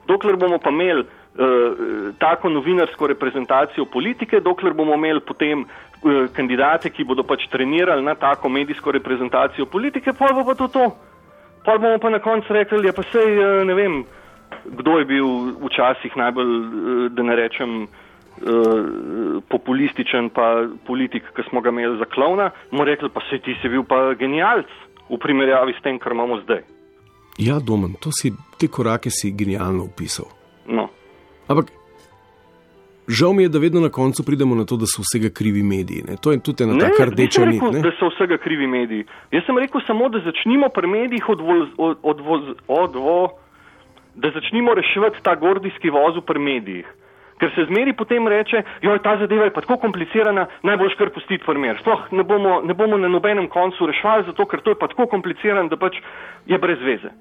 Dokler 0.06 0.36
bomo 0.36 0.58
pa 0.58 0.70
imeli 0.70 1.04
uh, 1.04 2.14
tako 2.18 2.48
novinarsko 2.48 3.06
reprezentacijo 3.06 3.84
politike, 3.84 4.40
dokler 4.40 4.74
bomo 4.74 4.94
imeli 4.94 5.20
potem 5.20 5.62
uh, 5.62 6.26
kandidate, 6.36 6.90
ki 6.90 7.04
bodo 7.04 7.22
pač 7.22 7.46
trenirali 7.52 8.02
na 8.02 8.14
tako 8.14 8.48
medijsko 8.48 8.90
reprezentacijo 8.90 9.66
politike, 9.66 10.12
pa 10.12 10.32
bo 10.34 10.44
pa 10.44 10.54
to 10.54 10.68
to. 10.68 10.90
Pa 11.64 11.78
bomo 11.78 11.98
pa 11.98 12.10
na 12.10 12.18
koncu 12.18 12.52
rekli, 12.52 12.86
ja 12.86 12.92
pa 12.92 13.06
sej, 13.12 13.38
uh, 13.38 13.62
ne 13.68 13.74
vem, 13.78 14.02
kdo 14.64 14.98
je 14.98 15.04
bil 15.04 15.26
včasih 15.66 16.16
najbolj, 16.16 16.50
eh, 16.50 17.08
da 17.08 17.22
ne 17.22 17.36
rečem, 17.36 17.82
eh, 17.82 17.88
populističen 19.48 20.30
pa 20.30 20.66
politik, 20.86 21.22
ki 21.36 21.42
smo 21.48 21.60
ga 21.60 21.68
imeli 21.68 21.98
za 21.98 22.04
klovna, 22.04 22.50
mu 22.70 22.84
rekli 22.84 23.08
pa 23.08 23.20
se 23.30 23.38
ti 23.38 23.56
si 23.62 23.68
bil 23.68 23.82
pa 23.82 24.14
genialc 24.14 24.68
v 25.10 25.18
primerjavi 25.18 25.74
s 25.78 25.82
tem, 25.82 25.98
kar 25.98 26.12
imamo 26.12 26.40
zdaj. 26.44 26.62
Ja, 27.38 27.58
Domen, 27.58 27.94
to 28.00 28.10
si, 28.12 28.32
te 28.58 28.68
korake 28.68 29.10
si 29.10 29.32
genialno 29.32 29.84
opisal. 29.84 30.26
No. 30.66 30.88
Ampak 31.48 31.72
žal 33.08 33.32
mi 33.32 33.42
je, 33.42 33.48
da 33.48 33.58
vedno 33.58 33.80
na 33.80 33.88
koncu 33.88 34.22
pridemo 34.22 34.54
na 34.54 34.64
to, 34.64 34.76
da 34.76 34.86
so 34.86 35.02
vsega 35.02 35.30
krivi 35.34 35.62
mediji. 35.62 36.02
Ne? 36.08 36.16
To 36.20 36.32
je 36.32 36.40
tudi 36.40 36.64
ena 36.64 36.78
taka 36.78 37.04
rdeča 37.10 37.44
nit. 37.44 37.54
rekel, 37.54 37.72
ne. 37.72 37.80
da 37.80 37.90
so 37.98 38.10
vsega 38.14 38.38
krivi 38.38 38.66
mediji. 38.66 39.04
Jaz 39.30 39.44
sem 39.46 39.58
rekel 39.58 39.80
samo, 39.86 40.08
da 40.08 40.20
začnimo 40.24 40.68
pri 40.68 40.86
medijih 40.86 41.28
odvoz, 41.28 41.68
od, 41.78 41.98
odvoz, 42.02 42.42
odvo, 42.68 43.30
da 44.20 44.30
začnimo 44.30 44.74
reševati 44.74 45.22
ta 45.22 45.34
gordijski 45.34 45.90
voz 45.90 46.20
pri 46.26 46.38
medijih. 46.38 46.86
Ker 47.40 47.50
se 47.54 47.64
zmeri 47.64 47.94
potem 47.96 48.28
reče, 48.28 48.62
joj, 48.84 48.98
ta 49.00 49.16
zadeva 49.16 49.46
je 49.48 49.52
pa 49.56 49.62
tako 49.64 49.78
komplicirana, 49.80 50.44
najbolj 50.62 50.92
kar 50.98 51.08
pustiti 51.14 51.44
primer. 51.44 51.78
Sploh 51.80 52.12
ne 52.12 52.22
bomo, 52.22 52.60
ne 52.60 52.76
bomo 52.76 52.98
na 53.00 53.08
nobenem 53.08 53.48
koncu 53.48 53.88
reševali, 53.88 54.28
zato 54.28 54.44
ker 54.46 54.60
to 54.60 54.74
je 54.74 54.78
pa 54.80 54.90
tako 54.92 55.08
komplicirano, 55.08 55.72
da 55.72 55.80
pač 55.80 55.96
je 56.46 56.58
brez 56.58 56.84
veze. 56.84 57.14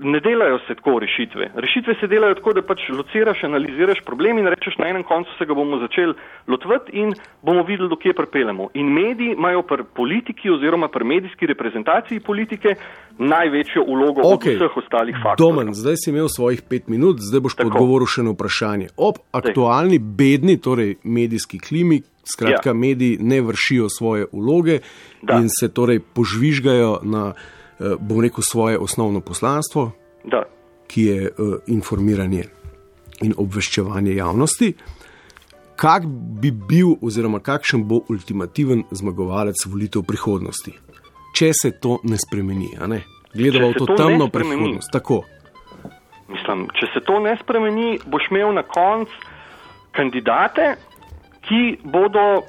Ne 0.00 0.20
delajo 0.20 0.58
se 0.58 0.74
tako 0.74 0.98
rešitve. 0.98 1.50
Rešitve 1.56 1.94
se 2.00 2.06
delajo 2.06 2.34
tako, 2.34 2.52
da 2.52 2.62
pač 2.62 2.80
lociraš, 2.90 3.44
analiziraš 3.44 3.98
problem 4.04 4.38
in 4.38 4.46
rečeš, 4.46 4.76
na 4.78 4.86
enem 4.86 5.02
koncu 5.02 5.30
se 5.38 5.44
ga 5.44 5.54
bomo 5.54 5.78
začeli 5.78 6.12
lotvati 6.46 6.92
in 6.94 7.12
bomo 7.42 7.62
videli, 7.62 7.88
do 7.88 7.96
kje 7.96 8.12
pripeljemo. 8.14 8.68
In 8.74 8.86
mediji 8.92 9.32
imajo 9.32 9.62
pri 9.62 9.84
politiki 9.94 10.50
oziroma 10.50 10.88
pri 10.88 11.04
medijski 11.04 11.46
reprezentaciji 11.46 12.20
politike 12.20 12.68
največjo 13.18 13.82
ulogo 13.84 14.20
Okej. 14.24 14.54
od 14.54 14.60
vseh 14.60 14.76
ostalih 14.76 15.16
faktorjev. 15.16 15.48
Domen, 15.48 15.74
zdaj 15.74 15.94
si 15.96 16.10
imel 16.10 16.28
svojih 16.28 16.62
pet 16.62 16.88
minut, 16.88 17.16
zdaj 17.20 17.40
boš 17.40 17.54
Tako. 17.54 17.68
odgovoril 17.68 18.06
še 18.06 18.22
na 18.22 18.30
vprašanje. 18.30 18.86
Ob 18.98 19.14
aktualni 19.32 19.98
bedni, 19.98 20.58
torej 20.58 20.96
medijski 21.04 21.58
klimi, 21.58 22.02
skratka, 22.24 22.70
Ja. 22.70 22.74
mediji 22.76 23.16
ne 23.20 23.40
vršijo 23.40 23.88
svoje 23.88 24.26
uloge 24.32 24.78
Da. 25.22 25.34
in 25.34 25.48
se 25.50 25.68
torej 25.68 26.00
požvižgajo 26.14 26.98
na, 27.02 27.32
bom 28.00 28.20
rekel, 28.20 28.42
svoje 28.42 28.78
osnovno 28.78 29.20
poslanstvo, 29.20 29.90
Da. 30.24 30.42
ki 30.86 31.02
je 31.02 31.22
eh, 31.24 31.32
informiranje 31.66 32.44
in 33.22 33.34
obveščevanje 33.36 34.14
javnosti. 34.14 34.72
Kak 35.76 36.06
bi 36.42 36.50
bil, 36.50 36.96
oziroma 37.02 37.38
kakšen 37.38 37.84
bo 37.88 38.00
ultimativen 38.10 38.82
zmagovalec 38.90 39.62
volitev 39.66 40.02
prihodnosti, 40.02 40.72
če 41.34 41.52
se 41.54 41.70
to 41.80 42.00
ne 42.02 42.18
spremeni? 42.18 42.72
Ne? 42.86 43.02
Gledamo 43.34 43.70
v 43.70 43.78
to 43.78 43.86
to 43.86 43.96
temno 43.96 44.28
prihodnost. 44.28 44.90
Tako. 44.92 45.22
Mislim, 46.28 46.66
če 46.74 46.90
se 46.92 47.00
to 47.06 47.20
ne 47.22 47.36
spremeni, 47.40 47.98
boš 48.06 48.26
imel 48.30 48.52
na 48.52 48.62
koncu 48.66 49.12
kandidate, 49.96 50.74
ki 51.46 51.78
bodo, 51.84 52.42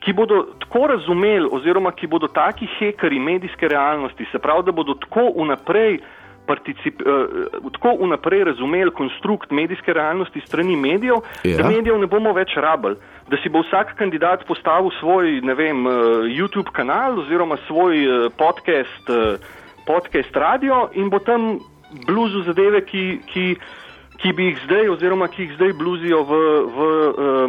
ki 0.00 0.14
bodo 0.16 0.44
tako 0.74 0.86
razumeli, 0.86 1.48
oziroma 1.52 1.92
ki 1.92 2.06
bodo 2.06 2.26
taki 2.26 2.66
hekari 2.78 3.18
medijske 3.18 3.68
realnosti, 3.68 4.26
se 4.32 4.38
pravi, 4.38 4.64
da 4.66 4.72
bodo 4.72 4.94
tako 4.94 5.30
vnaprej 5.38 5.98
particip, 6.46 7.00
uh, 7.06 7.70
tako 7.72 7.92
vnaprej 8.00 8.44
razumeli 8.44 8.90
konstrukt 8.90 9.50
medijske 9.50 9.92
realnosti 9.92 10.40
strani 10.46 10.76
medijev, 10.76 11.16
Ja. 11.44 11.56
da 11.56 11.68
medijev 11.68 11.98
ne 11.98 12.06
bomo 12.06 12.32
več 12.32 12.56
rabili. 12.56 12.96
Da 13.30 13.36
si 13.42 13.48
bo 13.48 13.62
vsak 13.62 13.94
kandidat 13.98 14.44
postavil 14.46 14.90
svoj, 15.00 15.40
ne 15.42 15.54
vem, 15.54 15.86
uh, 15.86 15.92
YouTube 16.26 16.70
kanal 16.72 17.18
oziroma 17.18 17.56
svoj 17.66 17.94
uh, 18.08 18.32
podcast, 18.38 19.08
uh, 19.08 19.38
podcast 19.86 20.36
radio 20.36 20.90
in 20.92 21.08
bo 21.10 21.18
tam 21.18 21.58
bluzu 22.06 22.42
zadeve, 22.42 22.80
ki, 22.84 23.20
ki, 23.32 23.56
ki 24.22 24.32
bi 24.32 24.44
jih 24.50 24.58
zdaj 24.64 24.88
oziroma 24.88 25.28
ki 25.28 25.42
jih 25.42 25.52
zdaj 25.56 25.72
bluzijo 25.78 26.22
v. 26.24 26.32
v 26.76 26.78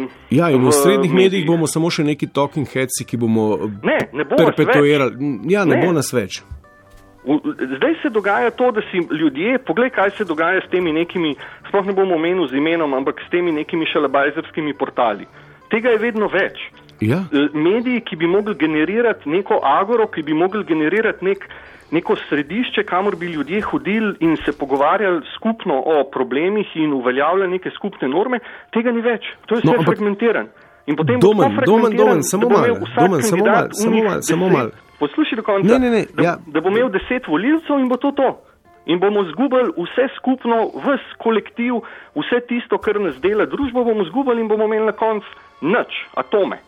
uh, 0.02 0.08
Ja, 0.30 0.50
in 0.50 0.62
v, 0.62 0.68
v 0.68 0.72
srednjih 0.72 1.14
medijih 1.14 1.46
bomo 1.46 1.66
samo 1.66 1.90
še 1.90 2.04
neki 2.04 2.26
talking 2.26 2.66
headsi, 2.68 3.04
ki 3.06 3.16
bomo 3.16 3.70
Ne, 3.82 3.98
ne 4.12 4.24
bo 4.24 4.36
perpetuirali. 4.36 5.16
Ja, 5.50 5.64
ne, 5.64 5.76
Ne. 5.76 5.86
bo 5.86 5.92
nas 5.92 6.12
več. 6.12 6.42
Zdaj 7.26 7.94
se 8.02 8.10
dogaja 8.14 8.50
to, 8.54 8.70
da 8.70 8.80
si 8.86 9.00
ljudje, 9.10 9.58
poglej, 9.58 9.90
kaj 9.90 10.10
se 10.18 10.24
dogaja 10.24 10.60
s 10.62 10.70
temi 10.70 10.92
nekimi, 10.94 11.34
sploh 11.68 11.86
ne 11.86 11.92
bomo 11.92 12.14
omenili 12.14 12.46
z 12.48 12.54
imenom, 12.60 12.94
ampak 12.94 13.18
s 13.26 13.30
temi 13.30 13.52
nekimi 13.52 13.86
šalabajzerskimi 13.90 14.74
portali. 14.78 15.26
Tega 15.70 15.90
je 15.90 15.98
vedno 15.98 16.28
več. 16.30 16.60
Ja. 17.00 17.24
E, 17.32 17.48
Mediji, 17.52 18.00
ki 18.00 18.16
bi 18.16 18.26
mogli 18.26 18.54
generirati 18.54 19.28
neko 19.30 19.60
agoro, 19.62 20.06
ki 20.06 20.22
bi 20.22 20.34
mogli 20.34 20.64
generirati 20.64 21.24
nek, 21.24 21.48
neko 21.90 22.16
središče, 22.28 22.84
kamor 22.84 23.16
bi 23.16 23.26
ljudje 23.26 23.60
hodili 23.60 24.14
in 24.20 24.36
se 24.44 24.52
pogovarjali 24.58 25.22
skupno 25.36 25.82
o 25.86 26.04
problemih 26.12 26.66
in 26.74 26.92
uveljavljali 26.92 27.50
neke 27.50 27.70
skupne 27.70 28.08
norme, 28.08 28.40
tega 28.72 28.92
ni 28.92 29.00
več. 29.00 29.28
To 29.46 29.54
je 29.54 29.62
No, 29.64 29.72
vse 29.72 29.82
no, 29.82 29.84
fragmentiran. 29.84 30.48
In 30.86 30.96
potem 30.96 31.20
bo 31.20 31.32
Domen, 31.34 31.50
tako 31.50 31.66
Domen, 31.66 31.96
Domen, 31.96 32.22
samo 32.22 32.48
bo 32.48 32.56
malo, 32.56 32.66
Domen, 32.96 33.22
samo 33.22 33.44
malo, 33.44 33.68
samo 33.72 34.02
malo, 34.02 34.22
samo 34.22 34.48
malo. 34.48 34.70
Poslušaj 34.98 35.36
do 35.36 35.42
konca. 35.42 35.78
Ne, 35.78 35.78
ne, 35.78 35.90
ne, 35.90 36.04
da, 36.14 36.22
ja. 36.22 36.36
da 36.46 36.60
bo 36.60 36.70
imel 36.70 36.88
deset 36.94 37.26
volilcev 37.28 37.78
in 37.78 37.88
bo 37.88 37.96
to 37.96 38.12
to. 38.12 38.30
In 38.86 39.00
bomo 39.02 39.24
zgubili 39.32 39.72
vse 39.74 40.06
skupno, 40.16 40.70
vse 40.74 41.18
kolektiv, 41.18 41.82
vse 42.14 42.38
tisto, 42.48 42.78
kar 42.78 43.00
nas 43.02 43.18
dela 43.20 43.46
družbo, 43.50 43.84
bomo 43.84 44.04
zgubili 44.06 44.40
in 44.40 44.48
bomo 44.48 44.64
imeli 44.64 44.86
na 44.86 44.94
koncu 44.94 45.26
nič, 45.60 45.90
atome. 46.14 46.62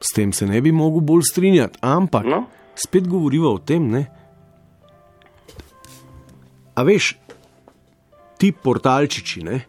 S 0.00 0.14
tem 0.16 0.32
se 0.32 0.46
ne 0.46 0.60
bi 0.60 0.72
mogel 0.72 1.00
bolj 1.00 1.22
strinjati, 1.30 1.78
ampak 1.80 2.24
No. 2.24 2.46
spet 2.74 3.08
govoriva 3.08 3.48
o 3.52 3.58
tem, 3.58 3.90
ne. 3.90 4.06
A 6.74 6.82
veš, 6.82 7.16
ti 8.38 8.52
portalčiči, 8.52 9.42
ne, 9.44 9.60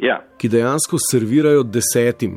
Ja, 0.00 0.18
ki 0.36 0.48
dejansko 0.52 0.98
servirajo 1.00 1.62
desetim 1.62 2.34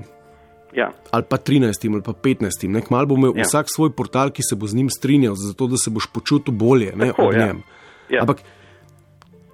ja. 0.71 0.93
ali 1.11 1.25
pa 1.29 1.37
trinajstim 1.37 1.93
ali 1.97 2.03
pa 2.05 2.13
petnajstim, 2.13 2.71
ne, 2.71 2.79
kmalu 2.81 3.07
bo 3.07 3.15
imel 3.17 3.33
Ja. 3.35 3.41
ja. 3.41 3.47
vsak 3.49 3.67
svoj 3.67 3.89
portal, 3.91 4.29
ki 4.31 4.43
se 4.45 4.55
bo 4.55 4.67
z 4.67 4.75
njim 4.77 4.89
strinjal, 4.89 5.35
zato 5.35 5.67
da 5.67 5.75
se 5.77 5.89
boš 5.89 6.07
počutil 6.13 6.53
bolje 6.53 6.93
ne, 6.95 7.07
Tako, 7.11 7.25
od 7.27 7.35
ja. 7.35 7.45
njem. 7.45 7.63
Ja. 8.09 8.21
Ampak 8.21 8.37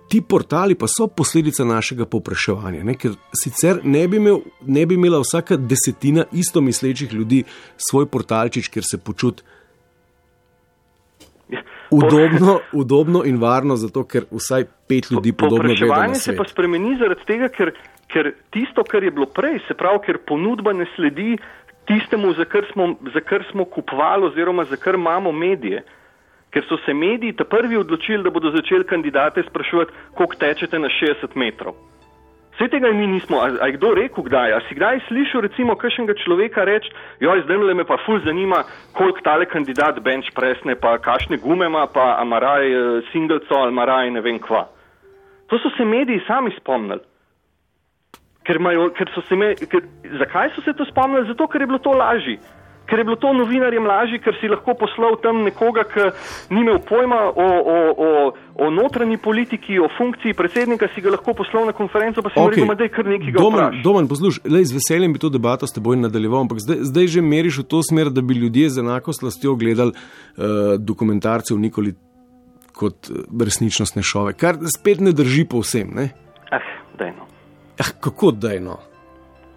ti 0.10 0.22
portali 0.22 0.76
pa 0.76 0.88
so 0.88 1.08
posledica 1.08 1.66
našega 1.66 2.06
povpraševanja, 2.06 2.84
ne, 2.84 2.94
ker 2.94 3.16
sicer 3.34 3.82
ne 3.84 4.08
bi, 4.08 4.18
imel, 4.18 4.40
ne 4.62 4.86
bi 4.86 4.96
imela 4.96 5.20
vsaka 5.24 5.58
desetina 5.58 6.26
isto 6.32 6.62
mislečih 6.62 7.14
ljudi 7.14 7.44
svoj 7.90 8.06
portalčič, 8.06 8.70
ker 8.70 8.84
se 8.86 8.98
počuti 8.98 9.44
Ja. 11.50 11.62
udobno, 11.92 12.60
udobno 12.74 13.20
in 13.26 13.38
varno, 13.38 13.76
zato 13.78 14.02
ker 14.10 14.24
vsaj 14.32 14.64
pet 14.90 15.12
ljudi 15.12 15.34
podobno 15.34 15.68
gleda 15.68 15.86
na 15.86 15.86
Povpraševanje 15.86 16.16
se 16.16 16.36
pa 16.36 16.44
spremeni 16.50 16.96
zaradi 16.98 17.22
tega, 17.28 17.50
ker, 17.54 17.72
ker 18.10 18.32
tisto, 18.50 18.84
kar 18.84 19.04
je 19.04 19.12
bilo 19.12 19.28
prej, 19.30 19.60
se 19.68 19.78
pravi, 19.78 20.00
ker 20.08 20.18
ponudba 20.26 20.74
ne 20.74 20.88
sledi 20.96 21.38
tistemu, 21.86 22.34
za 22.34 22.46
kar 22.50 22.66
smo, 22.72 22.96
za 23.14 23.22
kar 23.22 23.46
smo 23.52 23.66
kupovali 23.66 24.26
oziroma 24.26 24.66
za 24.66 24.76
kar 24.76 24.98
imamo 24.98 25.32
medije. 25.32 25.84
Ker 26.56 26.64
so 26.70 26.78
se 26.86 26.94
mediji 26.96 27.36
ta 27.36 27.44
prvi 27.44 27.76
odločili, 27.78 28.24
da 28.24 28.32
bodo 28.32 28.54
začeli 28.56 28.88
kandidate 28.88 29.44
spraševati, 29.44 29.92
koliko 30.16 30.40
tečete 30.40 30.80
na 30.80 30.88
60 30.88 31.36
metrov. 31.36 31.76
Vse 32.56 32.70
tega 32.72 32.88
mi 32.96 33.08
nismo, 33.08 33.42
a, 33.44 33.50
a 33.62 33.68
je 33.68 33.76
kdo 33.76 33.92
rekel 33.94 34.24
kdaj? 34.24 34.54
A 34.56 34.60
si 34.68 34.76
kdaj 34.80 35.02
slišal 35.08 35.44
recimo 35.44 35.76
kakšnega 35.76 36.16
človeka 36.24 36.64
reči, 36.64 36.88
joj, 37.20 37.44
zdaj 37.44 37.76
me 37.76 37.84
pa 37.84 37.98
ful 38.06 38.24
zanima, 38.24 38.64
koliko 38.96 39.20
tale 39.28 39.44
kandidat 39.46 40.00
bench 40.00 40.32
presne, 40.32 40.80
pa 40.80 40.96
kakšne 40.98 41.38
gume 41.44 41.68
ima, 41.68 41.84
pa 41.92 42.16
amaraj 42.24 42.72
uh, 42.72 43.04
singlco 43.12 43.60
ali 43.60 43.76
maraj 43.76 44.12
ne 44.16 44.24
vem 44.24 44.40
kva. 44.40 44.70
To 45.52 45.60
so 45.60 45.70
se 45.76 45.84
mediji 45.86 46.24
sami 46.28 46.56
spomnili. 46.56 47.04
Ker 48.48 48.56
imajo, 48.56 48.88
ker 48.96 49.12
so 49.12 49.22
se 49.28 49.36
me, 49.36 49.52
ker, 49.56 49.84
zakaj 50.20 50.56
so 50.56 50.64
se 50.64 50.74
to 50.74 50.88
spomnili? 50.88 51.28
Zato, 51.28 51.52
ker 51.52 51.62
je 51.62 51.68
bilo 51.68 51.84
to 51.84 51.92
lažje. 51.92 52.40
Ker 52.86 53.02
je 53.02 53.06
bilo 53.08 53.18
to 53.18 53.34
novinarjem 53.34 53.86
lažje, 53.90 54.20
ker 54.22 54.36
si 54.38 54.50
lahko 54.52 54.76
poslal 54.78 55.18
tam 55.24 55.42
nekoga, 55.46 55.86
ki 55.90 56.10
ni 56.54 56.62
imel 56.62 56.78
pojma 56.86 57.22
o, 57.32 57.48
o, 57.74 57.78
o, 58.06 58.10
o 58.62 58.70
notranji 58.70 59.18
politiki, 59.18 59.80
o 59.82 59.90
funkciji 59.98 60.38
predsednika, 60.38 60.90
si 60.94 61.02
ga 61.02 61.16
lahko 61.16 61.34
poslal 61.34 61.66
na 61.66 61.74
konferenco, 61.74 62.22
pa 62.22 62.30
si 62.30 62.40
okay. 62.40 62.62
rekel, 62.62 62.76
da 62.78 62.88
je 62.90 62.94
kar 62.94 63.10
nekaj 63.10 63.38
Domen. 63.40 63.82
Domen, 63.84 64.10
poslušaj, 64.12 64.46
lej, 64.54 64.70
z 64.70 64.78
veseljem 64.78 65.18
bi 65.18 65.22
to 65.24 65.34
debato 65.34 65.68
s 65.68 65.74
teboj 65.74 65.98
nadaljeval, 66.04 66.46
ampak 66.46 66.62
zdaj, 66.62 66.84
zdaj 66.92 67.12
že 67.18 67.26
meriš 67.26 67.64
v 67.64 67.68
to 67.74 67.82
smer, 67.86 68.14
da 68.14 68.22
bi 68.22 68.38
ljudje 68.38 68.70
z 68.78 68.86
enako 68.86 69.18
slastjo 69.18 69.56
gledali 69.58 69.96
uh, 69.96 70.78
dokumentarce 70.78 71.56
v 71.58 71.64
Nikoli 71.66 71.96
kot 72.76 73.10
eh, 73.10 73.24
resničnostne 73.46 74.04
šove, 74.04 74.36
kar 74.38 74.60
spet 74.70 75.02
ne 75.02 75.16
drži 75.16 75.48
povsem. 75.50 75.94
Ne? 75.96 76.10
Ah, 76.52 76.68
dajno. 77.00 77.28
Ah, 77.80 77.92
kako 78.00 78.32
dajno? 78.32 78.80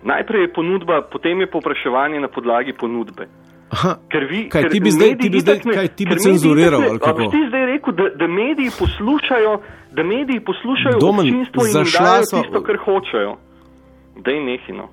Najprej 0.01 0.41
je 0.41 0.53
ponudba, 0.53 1.03
potem 1.03 1.41
je 1.41 1.47
povpraševanje 1.47 2.21
na 2.21 2.29
podlagi 2.29 2.73
ponudbe. 2.73 3.27
Aha, 3.69 3.99
Ker 4.09 4.25
vi, 4.25 4.49
kaj 4.49 4.63
ker 4.63 4.71
ti 4.71 4.81
bi 4.81 4.91
zdaj, 4.91 5.19
ti 5.19 5.29
bi 5.29 5.41
zdaj, 5.41 5.61
ne- 5.61 5.75
kaj 5.75 5.89
ti 5.91 6.07
bi 6.07 6.17
cenzuriral 6.17 6.81
kako? 6.99 7.29
ti 7.29 7.41
zdaj 7.49 7.67
rekel, 7.67 7.93
da, 7.93 8.05
da 8.17 8.27
mediji 8.27 8.71
poslušajo, 8.73 9.53
da 9.93 10.03
mediji 10.05 10.41
poslušajo 10.41 10.97
Domen, 10.99 11.27
občinstvo 11.27 11.67
in 11.67 11.73
zašla 11.75 12.01
dajo 12.03 12.23
sva- 12.25 12.43
tisto, 12.43 12.63
kar 12.63 12.77
hočejo. 12.79 13.33
Dej 14.19 14.39
nehino. 14.41 14.89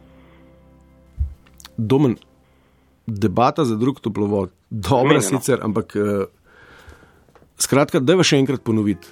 Domen, 1.78 2.16
debata 3.08 3.64
za 3.64 3.76
drug 3.76 4.00
toplovod, 4.00 4.50
dobra 4.70 5.20
Zmenjeno. 5.20 5.40
sicer, 5.40 5.60
ampak 5.62 5.96
uh, 5.96 6.26
skratka, 7.58 8.00
da 8.00 8.24
še 8.24 8.38
enkrat 8.38 8.60
ponoviti. 8.62 9.08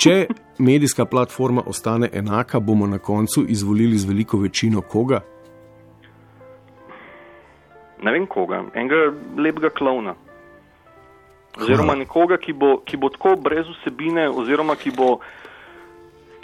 Če 0.00 0.30
medijska 0.58 1.04
platforma 1.04 1.60
ostane 1.68 2.08
enaka, 2.12 2.60
bomo 2.60 2.86
na 2.86 2.98
koncu 2.98 3.42
izvolili 3.48 3.98
z 3.98 4.08
veliko 4.08 4.38
večino 4.40 4.80
koga? 4.80 5.18
Ne 8.02 8.12
vem 8.14 8.24
koga, 8.26 8.62
enega 8.74 9.10
lepega 9.36 9.68
klovna. 9.76 10.14
Oziroma 11.60 11.98
nekoga, 12.00 12.38
ki 12.40 12.54
bo, 12.56 12.78
ki 12.86 12.96
bo 12.96 13.10
tako 13.12 13.34
brez 13.44 13.68
vsebine, 13.68 14.24
oziroma 14.30 14.78
ki 14.80 14.94
bo, 14.96 15.18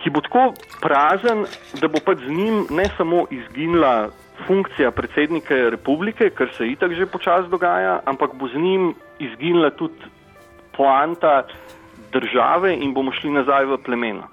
ki 0.03 0.13
bo 0.13 0.21
tako 0.27 0.51
prazen, 0.83 1.47
da 1.81 1.89
bo 1.89 2.03
pač 2.05 2.27
z 2.27 2.37
njim 2.37 2.67
ne 2.77 2.91
samo 2.99 3.25
izginila 3.33 4.11
funkcija 4.45 4.91
predsednika 4.93 5.63
republike, 5.73 6.29
kar 6.29 6.53
se 6.59 6.69
itak 6.69 6.93
že 6.93 7.09
počasi 7.09 7.49
dogaja, 7.49 8.03
ampak 8.05 8.37
bo 8.37 8.53
z 8.53 8.61
njim 8.61 8.93
izginila 9.17 9.73
tudi 9.81 10.13
poanta 10.77 11.47
države 12.21 12.75
in 12.75 12.95
bomo 12.95 13.13
šli 13.13 13.31
nazaj 13.31 13.65
v 13.65 13.79
plemena. 13.85 14.29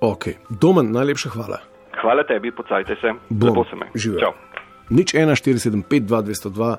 Ok, 0.00 0.24
Domen, 0.50 0.92
najlepša 0.92 1.28
hvala. 1.34 1.58
Hvala 2.00 2.22
tebi, 2.24 2.52
pocajte 2.54 2.94
se. 3.00 3.12
Bom. 3.28 3.48
Lepo 3.48 3.64
se 3.70 3.76
me. 3.76 3.86
Živjo. 3.94 4.20
Čau. 4.20 4.32
Nič 4.90 5.14
1, 5.14 5.34
475, 5.34 6.06
2, 6.06 6.22
202, 6.22 6.76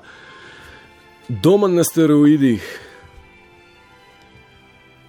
Domen 1.28 1.74
na 1.74 1.84
steroidih. 1.84 2.62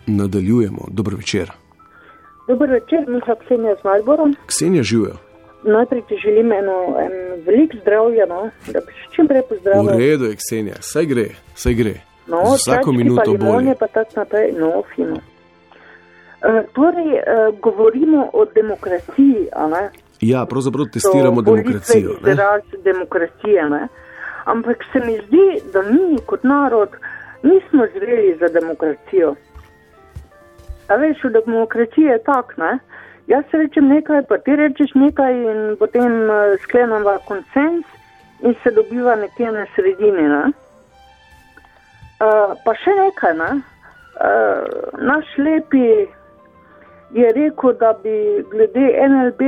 Nadaljujemo, 0.07 0.81
dobro 0.89 1.17
večer. 1.17 1.51
Dober 2.47 2.69
večer, 2.69 2.99
Miha 3.07 3.35
Ksenija 3.45 3.75
z 3.75 3.83
Malborom. 3.83 4.35
Ksenija 4.45 4.83
živijo. 4.83 5.15
Najprej 5.63 6.01
ti 6.07 6.15
želim 6.23 6.51
eno 6.51 6.77
en 6.99 7.13
veliko 7.45 7.77
zdravja, 7.81 8.25
no, 8.25 8.41
da 8.73 8.79
bi 8.79 8.91
se 8.91 9.15
čim 9.15 9.27
prej 9.27 9.41
V 9.41 9.47
pozdravil. 9.49 9.97
redu 9.99 10.25
je 10.25 10.35
Ksenija, 10.35 10.75
saj 10.79 11.05
gre, 11.05 11.25
saj 11.55 11.73
gre. 11.73 11.93
No, 12.27 12.43
vsako 12.55 12.91
minuto 12.91 13.33
bolje. 13.39 13.75
Pa 13.79 13.87
tako 13.87 14.11
naprej, 14.15 14.51
no, 14.59 14.83
fino. 14.95 15.15
Uh, 15.15 16.61
torej, 16.73 17.11
uh, 17.13 17.59
govorimo 17.59 18.29
o 18.33 18.45
demokraciji, 18.45 19.47
a 19.55 19.67
ne? 19.67 19.89
Ja, 20.21 20.45
pravzaprav 20.45 20.85
testiramo 20.93 21.41
volitve 21.41 21.53
demokracijo. 21.55 22.15
Izraz 22.27 22.61
demokracije, 22.83 23.69
ne? 23.69 23.87
Ampak 24.45 24.77
se 24.93 24.99
mi 25.05 25.17
zdi, 25.27 25.71
da 25.73 25.81
mi 25.81 26.17
kot 26.25 26.43
narod 26.43 26.89
nismo 27.43 27.85
zreli 27.93 28.37
za 28.39 28.47
demokracijo. 28.47 29.35
A 30.87 30.95
veš, 30.95 31.23
v 31.23 31.29
demokraciji 31.29 32.03
je 32.03 32.23
tak, 32.23 32.57
ne? 32.57 32.79
Jaz 33.27 33.43
rečem 33.51 33.87
nekaj, 33.87 34.21
pa 34.29 34.37
ti 34.37 34.55
rečeš 34.55 34.93
nekaj 34.95 35.33
in 35.33 35.75
potem 35.79 36.11
uh, 36.29 36.57
sklenemo 36.63 37.17
konsens 37.27 37.85
in 38.41 38.55
se 38.63 38.71
dobiva 38.71 39.15
nekje 39.15 39.51
na 39.51 39.65
sredini, 39.75 40.21
ne? 40.21 40.43
Uh, 42.21 42.53
pa 42.65 42.73
še 42.77 42.93
nekaj, 42.97 43.33
ne? 43.37 43.51
Uh, 44.21 44.65
naš 45.01 45.25
lepi 45.41 45.85
je 47.13 47.31
rekel, 47.35 47.73
da 47.79 47.95
bi 48.03 48.13
glede 48.51 48.85
NLB 49.07 49.41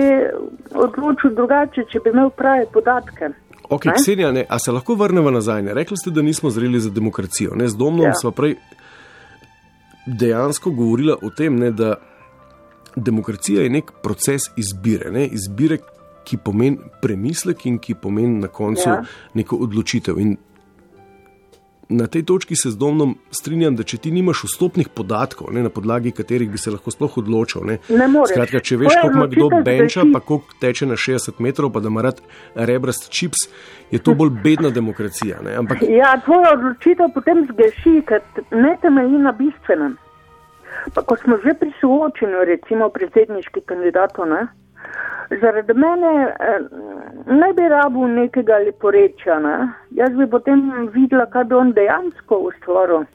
odločil 0.75 1.35
drugače, 1.37 1.85
če 1.91 2.01
bi 2.03 2.11
imel 2.11 2.31
prave 2.35 2.65
podatke. 2.73 3.29
Ok, 3.69 3.85
Ne? 3.85 3.93
Ksenija, 3.97 4.31
ne, 4.31 4.45
a 4.49 4.59
se 4.59 4.71
lahko 4.71 4.95
vrnemo 4.95 5.31
nazaj? 5.31 5.61
Ne? 5.63 5.73
Rekli 5.73 5.97
ste, 5.97 6.11
da 6.11 6.21
nismo 6.21 6.49
zreli 6.49 6.79
za 6.79 6.89
demokracijo. 6.89 7.55
Ne? 7.55 7.67
Z 7.67 7.77
domnom 7.77 8.05
Ja. 8.05 8.13
smo 8.13 8.31
prej 8.31 8.55
dejansko 10.05 10.71
govorila 10.71 11.15
o 11.21 11.29
tem, 11.29 11.55
ne, 11.59 11.71
da 11.71 11.95
demokracija 12.95 13.63
je 13.63 13.69
nek 13.69 13.91
proces 14.03 14.49
izbire, 14.57 15.11
ne, 15.11 15.25
izbire, 15.25 15.77
ki 16.23 16.37
pomeni 16.37 16.77
premislek 17.01 17.65
in 17.65 17.79
ki 17.79 17.95
pomeni 17.95 18.39
na 18.39 18.47
koncu 18.47 18.89
ja. 18.89 19.03
neko 19.33 19.55
odločitev. 19.55 20.19
In 20.19 20.37
na 21.89 22.07
tej 22.07 22.23
točki 22.23 22.55
se 22.55 22.71
z 22.71 22.77
Domnom 22.77 23.15
strinjam, 23.31 23.75
da 23.75 23.83
če 23.83 23.97
ti 23.97 24.11
nimaš 24.11 24.43
vstopnih 24.47 24.89
podatkov, 24.89 25.51
ne, 25.53 25.63
na 25.63 25.69
podlagi 25.69 26.11
katerih 26.15 26.49
bi 26.51 26.57
se 26.57 26.71
lahko 26.71 26.91
sploh 26.91 27.17
odločil. 27.17 27.65
Ne, 27.67 27.77
Ne 27.89 28.07
moreš. 28.07 28.33
Skratka, 28.33 28.61
če 28.63 28.77
veš, 28.81 28.95
koliko 29.01 29.17
ima 29.17 29.27
kdo 29.27 29.49
benča, 29.65 30.05
pa 30.13 30.19
koliko 30.19 30.57
teče 30.61 30.87
na 30.89 30.97
60 30.99 31.41
metrov, 31.43 31.73
pa 31.73 31.83
da 31.83 31.91
ima 31.91 32.05
rad 32.05 32.21
rebrast 32.55 33.09
čips, 33.11 33.47
je 33.91 33.99
to 33.99 34.15
bolj 34.15 34.33
bedna 34.43 34.69
demokracija. 34.69 35.41
Ne? 35.45 35.57
Ampak 35.59 35.83
Ja, 35.89 36.15
tvoja 36.25 36.55
odločitev 36.57 37.13
potem 37.13 37.45
zgeši, 37.51 37.99
ker 38.07 38.23
ne 38.51 38.75
temelji 38.81 39.21
na 39.21 39.35
bistvenem. 39.37 39.97
Pa 40.93 41.03
ko 41.05 41.15
smo 41.21 41.37
že 41.43 41.53
pri 41.59 41.71
soočenju, 41.79 42.43
recimo 42.49 42.89
predsedniški 42.89 43.61
kandidatov, 43.65 44.27
ne? 44.27 44.47
Zaradi 45.41 45.73
mene 45.73 46.11
eh, 46.39 46.59
ne 47.27 47.49
bi 47.53 47.67
rabil 47.69 48.07
nekega 48.15 48.57
leporečja. 48.65 49.39
Ne? 49.39 49.57
Jaz 49.91 50.15
bi 50.17 50.27
potem 50.29 50.87
videla, 50.93 51.25
kaj 51.25 51.43
bi 51.49 51.55
on 51.55 51.73
dejansko 51.73 52.39
ustvaril, 52.49 53.05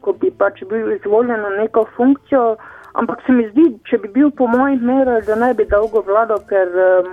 ko 0.00 0.12
bi 0.20 0.30
pač 0.30 0.62
bil 0.70 0.92
izvoljen 0.96 1.40
na 1.46 1.54
neko 1.60 1.86
funkcijo. 1.96 2.56
Ampak 2.98 3.20
se 3.26 3.32
mi 3.32 3.44
zdi, 3.50 3.66
če 3.86 3.98
bi 4.02 4.08
bil 4.14 4.30
po 4.34 4.48
mojih 4.50 4.82
merah, 4.82 5.20
da 5.26 5.36
ne 5.38 5.52
bi 5.54 5.66
dolgo 5.70 6.00
vladal, 6.06 6.40
ker 6.50 6.72
um, 6.82 7.12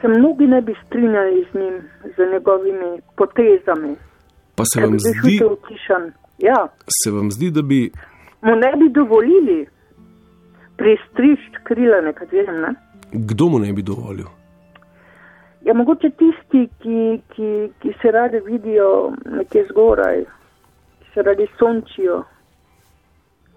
se 0.00 0.08
mnogi 0.08 0.46
ne 0.50 0.60
bi 0.60 0.74
strinjali 0.82 1.46
z 1.52 1.60
njim, 1.60 1.78
z 2.16 2.26
njegovimi 2.32 2.98
potezami. 3.16 3.96
pa 4.56 4.64
se 4.64 4.80
vam 4.80 4.92
bi 4.92 4.98
zdi, 4.98 5.38
čutil 5.38 5.52
utišan. 5.52 6.12
Ja, 6.38 6.66
se 7.02 7.10
vam 7.10 7.30
zdi, 7.30 7.50
da 7.50 7.62
bi 7.62 7.90
mu 8.42 8.56
ne 8.56 8.72
bi 8.76 8.88
dovolili 8.88 9.66
pristrišč 10.78 11.62
krila 11.66 12.00
nekaterim. 12.06 12.62
Ne? 12.62 12.74
kdo 13.12 13.48
mu 13.48 13.58
ne 13.58 13.72
bi 13.72 13.82
dovolil? 13.82 14.26
Ja, 15.64 15.74
mogoče 15.74 16.10
tisti, 16.10 16.68
ki, 16.82 17.20
ki, 17.34 17.70
ki 17.78 17.94
se 18.02 18.10
radi 18.10 18.40
vidijo 18.46 19.12
nekje 19.24 19.66
zgoraj, 19.70 20.24
ki 21.00 21.06
se 21.14 21.22
radi 21.22 21.46
sončijo 21.58 22.22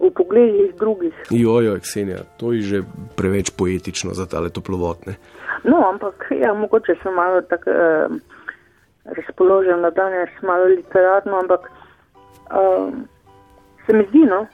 v 0.00 0.10
pogledih 0.10 0.74
drugih. 0.78 1.14
Jojo, 1.30 1.78
Ksenija, 1.80 2.24
to 2.36 2.52
je 2.52 2.60
že 2.60 2.82
preveč 3.16 3.52
poetično 3.58 4.14
za 4.14 4.26
tale 4.26 4.50
toplovotne. 4.50 5.14
No, 5.64 5.78
ampak 5.92 6.32
ja, 6.40 6.54
mogoče 6.54 6.94
sem 7.02 7.14
malo 7.14 7.40
tako 7.42 7.70
eh, 7.70 8.08
razpoložen 9.04 9.80
na 9.80 9.90
danes, 9.90 10.30
malo 10.42 10.64
literarno, 10.64 11.38
ampak 11.38 11.70
eh, 11.70 12.90
se 13.86 13.96
mi 13.96 14.04
zdi, 14.08 14.26
no, 14.26 14.46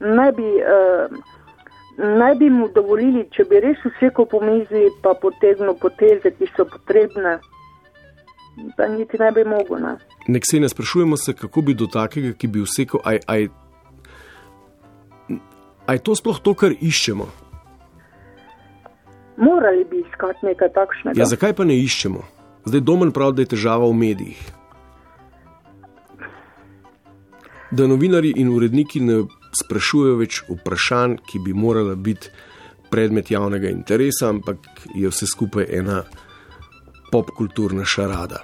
naj 0.00 0.32
bi, 0.32 0.48
eh, 0.58 1.06
naj 1.96 2.34
bi 2.34 2.50
mu 2.50 2.68
dovolili, 2.74 3.26
če 3.30 3.44
bi 3.50 3.60
res 3.62 3.82
vsekal 3.84 4.26
po 4.30 4.40
mizi, 4.42 4.88
pa 5.02 5.14
potegnil 5.20 5.76
poteze, 5.80 6.32
ki 6.34 6.48
so 6.56 6.66
potrebne, 6.68 7.38
da 8.78 8.88
niti 8.88 9.20
ne 9.20 9.30
bi 9.34 9.44
mogel. 9.44 9.82
Ne. 9.82 9.94
Ne, 10.28 10.40
Ksenija, 10.40 10.68
sprašujemo 10.68 11.16
se, 11.16 11.34
kako 11.38 11.62
bi 11.62 11.74
do 11.74 11.86
takega, 11.86 12.32
ki 12.32 12.50
bi 12.50 12.64
vsekal, 12.64 13.02
aj, 13.04 13.20
aj, 13.26 13.48
aj 15.86 16.02
to 16.06 16.16
sploh 16.18 16.40
to, 16.42 16.54
kar 16.58 16.74
iščemo? 16.74 17.28
Morali 19.36 19.84
bi 19.90 20.02
iskati 20.02 20.46
nekaj 20.46 20.70
takšnega. 20.74 21.18
Ja, 21.18 21.26
zakaj 21.26 21.54
pa 21.58 21.66
ne 21.66 21.78
iščemo? 21.82 22.22
Zdaj 22.64 22.80
domen 22.80 23.10
pravi, 23.12 23.38
da 23.38 23.42
je 23.42 23.52
težava 23.54 23.88
v 23.90 23.96
medijih. 23.98 24.42
Da 27.74 27.88
novinari 27.90 28.30
in 28.38 28.52
uredniki 28.54 29.02
ne 29.02 29.24
sprašujejo 29.54 30.16
več 30.16 30.42
vprašanj, 30.48 31.16
ki 31.24 31.38
bi 31.38 31.52
morala 31.54 31.94
biti 31.96 32.28
predmet 32.90 33.30
javnega 33.30 33.68
interesa, 33.68 34.28
ampak 34.28 34.56
je 34.94 35.08
vse 35.08 35.26
skupaj 35.26 35.66
ena 35.70 36.02
popkulturna 37.10 37.84
šarada. 37.84 38.42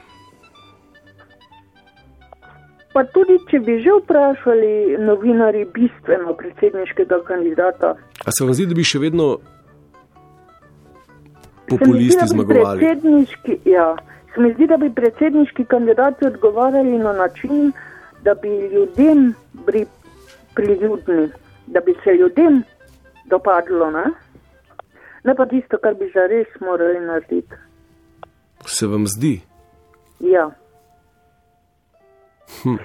Pa 2.92 3.04
tudi, 3.06 3.36
če 3.46 3.60
bi 3.60 3.76
že 3.78 3.92
vprašali 3.96 4.72
novinari 5.00 5.64
bistveno 5.66 6.34
predsedniškega 6.34 7.20
kandidata, 7.22 7.94
A 8.20 8.30
se 8.30 8.44
vam 8.44 8.52
zdi, 8.52 8.66
da 8.66 8.74
bi 8.74 8.84
še 8.84 8.98
vedno 8.98 9.38
zdi, 9.38 9.46
populisti 11.68 12.20
bi 12.20 12.28
zmagovali? 12.28 12.80
predsedniški- 12.80 13.60
Ja, 13.66 13.94
se 14.34 14.40
mi 14.40 14.52
zdi, 14.54 14.66
da 14.66 14.76
bi 14.76 14.90
predsedniški 14.90 15.64
kandidati 15.64 16.26
odgovarjali 16.26 16.98
na 16.98 17.12
način, 17.14 17.72
da 18.22 18.34
bi 18.34 18.48
ljudem 18.68 19.34
bili 19.62 19.86
priljudni, 20.54 21.28
da 21.66 21.80
bi 21.80 21.94
se 22.04 22.14
ljudem 22.14 22.62
dopadlo, 23.24 23.90
ne? 23.90 24.04
ne 25.24 25.34
pa 25.34 25.46
tisto, 25.46 25.78
kar 25.78 25.94
bi 25.94 26.10
zares 26.14 26.48
morali 26.60 27.00
narediti. 27.00 27.54
Se 28.66 28.86
vam 28.86 29.06
zdi? 29.06 29.40
Ja. 30.20 30.50
Hm. 32.62 32.76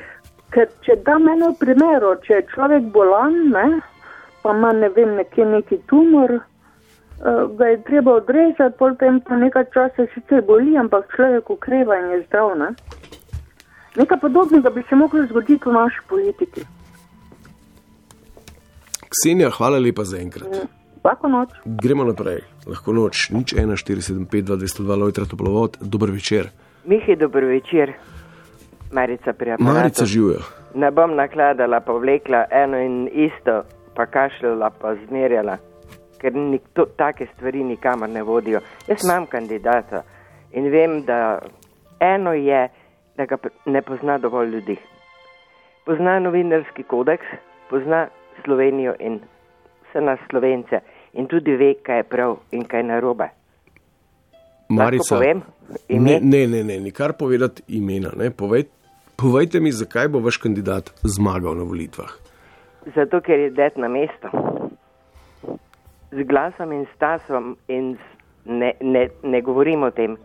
Ker 0.56 0.70
če 0.86 0.96
dam 1.08 1.28
eno 1.32 1.52
primer, 1.60 2.04
če 2.24 2.40
je 2.40 2.48
človek 2.54 2.92
bolan, 2.96 3.40
ne, 3.52 3.66
pa 4.44 4.54
ima 4.56 4.72
ne 4.76 4.90
vem, 4.96 5.16
nekje 5.20 5.46
neki 5.46 5.80
tumor, 5.90 6.38
eh, 6.38 7.42
ga 7.58 7.72
je 7.74 7.82
treba 7.90 8.20
odrezati, 8.22 8.78
potem 8.80 9.20
pa 9.26 9.40
nekaj 9.42 9.68
časa 9.74 10.08
sicer 10.14 10.46
boli, 10.48 10.78
ampak 10.78 11.10
človek 11.16 11.50
ukreva 11.58 12.00
in 12.04 12.14
je 12.14 12.22
zdrav. 12.28 12.56
Ne. 12.62 12.72
Nekaj 13.96 14.20
podobnega 14.20 14.70
bi 14.70 14.84
se 14.90 14.96
lahko 14.96 15.24
zgoditi 15.30 15.70
v 15.70 15.76
naši 15.76 16.08
politiki. 16.08 16.66
Ksenija, 19.16 19.50
hvala 19.50 19.80
lepa 19.80 20.04
za 20.04 20.18
enkrat. 20.18 20.68
Lahko 21.04 21.28
noč. 21.28 21.50
Gremo 21.66 22.04
naprej. 22.04 22.42
Lahko 22.68 22.94
noč, 22.94 23.30
nič 23.30 23.54
1, 23.54 23.78
475, 23.78 24.42
202, 24.42 24.98
Lojtra 25.00 25.26
Toplovod, 25.26 25.78
dober 25.82 26.12
večer. 26.12 26.50
Mihi, 26.86 27.16
dober 27.16 27.46
večer. 27.46 27.94
Marica. 28.92 29.34
Marica 29.60 30.06
živijo. 30.06 30.40
Ne 30.76 30.92
bom 30.92 31.16
nakladala, 31.16 31.80
pa 31.80 31.94
vlekla 31.94 32.46
eno 32.52 32.78
in 32.78 33.08
isto, 33.14 33.64
pa 33.96 34.06
kašljala, 34.06 34.70
pa 34.82 34.96
zmerjala, 35.08 35.58
ker 36.20 36.36
nik, 36.36 36.62
to, 36.74 36.86
take 36.98 37.28
stvari 37.36 37.64
nikamor 37.64 38.10
ne 38.10 38.24
vodijo. 38.24 38.60
Jaz 38.88 39.06
imam 39.06 39.26
kandidata 39.26 40.04
in 40.52 40.72
vem, 40.72 41.02
da 41.06 41.40
eno 42.00 42.34
je, 42.34 42.68
da 43.18 43.26
ga 43.26 43.38
ne 43.66 43.82
pozna 43.82 44.18
dovolj 44.18 44.50
ljudi. 44.50 44.78
Pozna 45.86 46.20
novinarski 46.20 46.84
kodeks, 46.84 47.26
pozna 47.70 48.08
Slovenijo 48.44 48.94
in 49.00 49.20
vse 49.90 50.02
nas 50.02 50.20
slovence 50.30 50.80
in 51.14 51.28
tudi 51.28 51.56
ve, 51.56 51.74
kaj 51.84 51.98
je 51.98 52.04
prav 52.04 52.38
in 52.52 52.66
kaj 52.66 52.80
je 52.80 52.84
narobe. 52.84 53.30
Marica, 54.70 55.16
povem 55.16 55.42
ime? 55.88 56.12
ne, 56.12 56.20
ne, 56.22 56.48
ne, 56.48 56.64
ne, 56.64 56.80
nikar 56.80 57.14
povedati 57.14 57.64
imena. 57.68 58.10
Ne. 58.18 58.32
Povej, 58.32 58.66
povejte 59.16 59.60
mi, 59.60 59.72
zakaj 59.72 60.08
bo 60.08 60.20
vaš 60.20 60.38
kandidat 60.38 60.92
zmagal 61.04 61.56
na 61.56 61.64
volitvah. 61.64 62.12
Zato, 62.96 63.22
ker 63.22 63.40
je 63.40 63.50
det 63.50 63.78
na 63.78 63.88
mesto. 63.88 64.30
Z 66.12 66.24
glasom 66.28 66.72
in 66.72 66.86
stasom 66.96 67.56
in 67.68 67.98
ne, 68.46 68.74
ne, 68.82 69.10
ne 69.24 69.42
govorim 69.42 69.84
o 69.84 69.92
tem. 69.92 70.18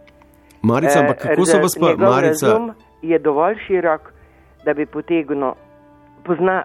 Marica, 0.63 0.99
Eh, 0.99 1.03
ampak 1.03 1.19
kako 1.19 1.47
so 1.47 1.59
vas 1.59 1.77
pa, 1.81 1.97
Marica, 1.97 2.47
razum 2.47 2.73
je 3.03 3.19
dovolj 3.19 3.57
širok, 3.67 4.13
da 4.65 4.75
bi 4.75 4.87
potegnil, 4.87 5.55
pozna 6.25 6.65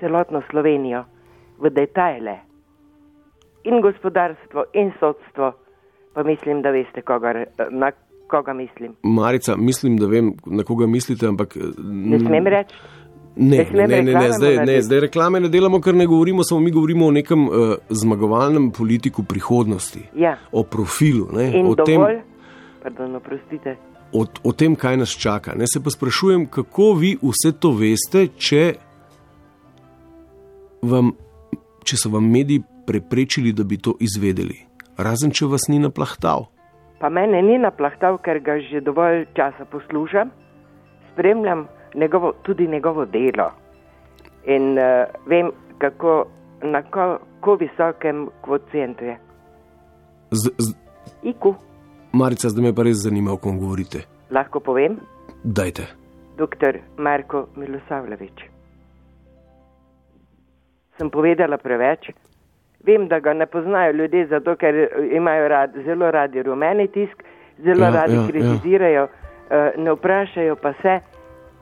celotno 0.00 0.42
Slovenijo 0.50 1.04
v 1.58 1.70
detajle. 1.70 2.38
In 3.64 3.80
gospodarstvo, 3.80 4.64
in 4.74 4.92
sodstvo, 5.00 5.52
pa 6.14 6.22
mislim, 6.22 6.62
da 6.62 6.70
veste, 6.70 7.02
koga, 7.02 7.32
re- 7.32 7.46
na 7.70 7.90
koga 8.26 8.52
mislim. 8.54 8.94
Marica, 9.02 9.56
mislim, 9.56 9.96
da 9.96 10.06
vem, 10.06 10.32
na 10.46 10.62
koga 10.62 10.86
mislite, 10.86 11.26
ampak. 11.26 11.56
Ne 11.78 12.18
smem 12.18 12.46
reči. 12.46 12.74
Ne, 13.36 13.56
Ne 13.56 13.86
ne, 13.86 14.02
ne, 14.02 14.14
ne, 14.14 14.32
zdaj, 14.32 14.56
ne, 14.66 14.82
zdaj 14.82 15.00
reklame 15.00 15.40
ne 15.40 15.48
delamo, 15.48 15.80
ker 15.80 15.94
ne 15.94 16.06
govorimo, 16.06 16.42
samo 16.42 16.60
mi 16.60 16.70
govorimo 16.70 17.06
o 17.06 17.10
nekem 17.10 17.44
uh, 17.44 17.54
zmagovalnem 17.90 18.70
politiku 18.70 19.22
prihodnosti, 19.22 20.02
Ja. 20.14 20.36
o 20.52 20.62
profilu, 20.62 21.28
ne, 21.32 21.46
In 21.54 21.66
o, 21.66 21.74
tem, 21.76 21.94
dovolj, 21.94 22.18
pardon, 22.82 23.16
oprostite. 23.16 23.76
o, 24.12 24.24
o 24.44 24.52
tem, 24.52 24.74
kaj 24.74 24.96
nas 24.96 25.10
čaka. 25.10 25.54
Ne, 25.54 25.64
se 25.66 25.80
pa 25.80 25.90
sprašujem, 25.90 26.46
kako 26.46 26.92
vi 26.94 27.16
vse 27.22 27.52
to 27.52 27.70
veste, 27.72 28.26
če, 28.36 28.74
vam, 30.82 31.12
če 31.84 31.96
so 31.96 32.10
vam 32.10 32.26
mediji 32.30 32.62
preprečili, 32.86 33.52
da 33.52 33.64
bi 33.64 33.78
to 33.78 33.94
izvedeli. 34.00 34.58
Razen 34.98 35.30
če 35.30 35.46
vas 35.46 35.68
ni 35.68 35.78
naplahtal. 35.78 36.48
Pa 37.00 37.08
mene 37.08 37.40
ni 37.42 37.56
naplahtal, 37.58 38.18
ker 38.20 38.40
ga 38.44 38.58
že 38.60 38.80
dovolj 38.84 39.24
časa 39.36 39.64
poslušam, 39.64 40.30
spremljam 41.12 41.66
njegovo, 41.94 42.32
tudi 42.42 42.68
njegovo 42.68 43.06
delo 43.06 43.50
in 44.46 44.76
uh, 44.78 45.08
vem, 45.26 45.50
kako, 45.78 46.26
na 46.62 46.82
kako 46.82 47.54
visokem 47.56 48.28
kvocientu 48.44 49.04
je. 49.04 49.16
Z, 50.30 50.50
z, 50.58 50.74
Iku, 51.22 51.54
Marica, 52.12 52.48
zdaj 52.48 52.64
me 52.64 52.74
pa 52.74 52.82
res 52.82 53.02
zanima, 53.04 53.32
o 53.32 53.36
kom 53.36 53.58
govorite. 53.58 54.04
lahko 54.30 54.60
povem, 54.60 54.96
Dajte. 55.44 55.86
dr. 56.36 56.78
Marko 56.98 57.46
Milosavljevič. 57.56 58.49
Sem 61.00 61.08
povedala 61.10 61.56
preveč. 61.56 62.12
Vem, 62.84 63.08
da 63.08 63.20
ga 63.20 63.32
ne 63.36 63.46
poznajo 63.48 63.92
ljudje, 63.92 64.26
zato 64.28 64.56
ker 64.56 64.76
imajo 65.12 65.48
rad, 65.48 65.76
zelo 65.84 66.10
radi 66.10 66.42
rumeni 66.42 66.88
tisk, 66.92 67.24
zelo 67.64 67.88
Ja, 67.88 67.90
radi 67.90 68.14
ja, 68.14 68.20
ja. 68.20 68.28
kritizirajo, 68.28 69.08
eh, 69.08 69.72
ne 69.76 69.92
vprašajo 69.96 70.56
pa 70.56 70.72
se, 70.82 71.00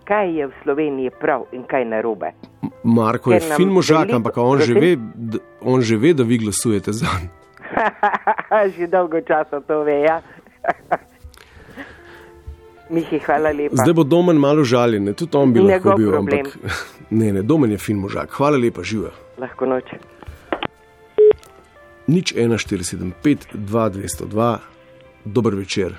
kaj 0.07 0.31
je 0.39 0.47
v 0.47 0.53
Sloveniji 0.63 1.11
prav 1.21 1.47
in 1.53 1.67
kaj 1.67 1.85
narobe. 1.85 2.33
Marko 2.85 3.33
je 3.33 3.41
Ker 3.41 3.49
nam 3.49 3.57
fin 3.57 3.69
možak, 3.69 4.13
ampak 4.15 4.39
on 4.39 4.63
že, 4.63 4.75
ve, 4.75 4.97
on 5.61 5.83
že 5.83 5.97
ve, 5.97 6.15
da 6.15 6.23
vi 6.23 6.39
glasujete 6.39 6.93
za 6.93 7.07
njega. 7.07 7.35
Že 8.79 8.87
dolgo 8.87 9.21
časa 9.21 9.61
to 9.61 9.83
ve, 9.85 10.01
ja. 10.01 10.23
Mihi, 12.91 13.19
hvala 13.21 13.53
lepa. 13.53 13.77
Zdaj 13.77 13.95
bo 13.95 14.05
Domen 14.05 14.37
malo 14.41 14.65
žaljen, 14.65 15.15
tudi 15.15 15.37
on 15.37 15.53
bi 15.53 15.61
Njegov 15.61 15.71
lahko 15.75 15.99
bil, 15.99 16.11
problem. 16.11 16.39
ampak 16.47 16.59
ne, 17.21 17.33
ne, 17.33 17.43
Domen 17.43 17.71
je 17.71 17.79
fin 17.79 17.97
možak. 17.97 18.31
Hvala 18.33 18.57
lepa, 18.57 18.83
živa. 18.83 19.13
Lahko 19.39 19.67
noč. 19.67 19.85
Nič 22.09 22.33
1475, 22.33 23.53
2202, 23.55 24.59
dober 25.25 25.55
večer. 25.55 25.99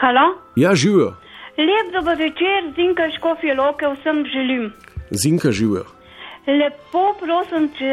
Halo? 0.00 0.26
Ja, 0.56 0.74
živijo, 0.74 1.14
Lep 1.58 1.92
dober 1.94 2.16
večer, 2.18 2.72
Zinka 2.76 3.06
Škofje 3.16 3.54
Loke, 3.54 3.86
vsem 3.88 4.24
želim. 4.26 4.72
zinka 5.10 5.50
živijo. 5.52 5.84
Lepo 6.46 7.14
prosim, 7.20 7.70
če 7.78 7.92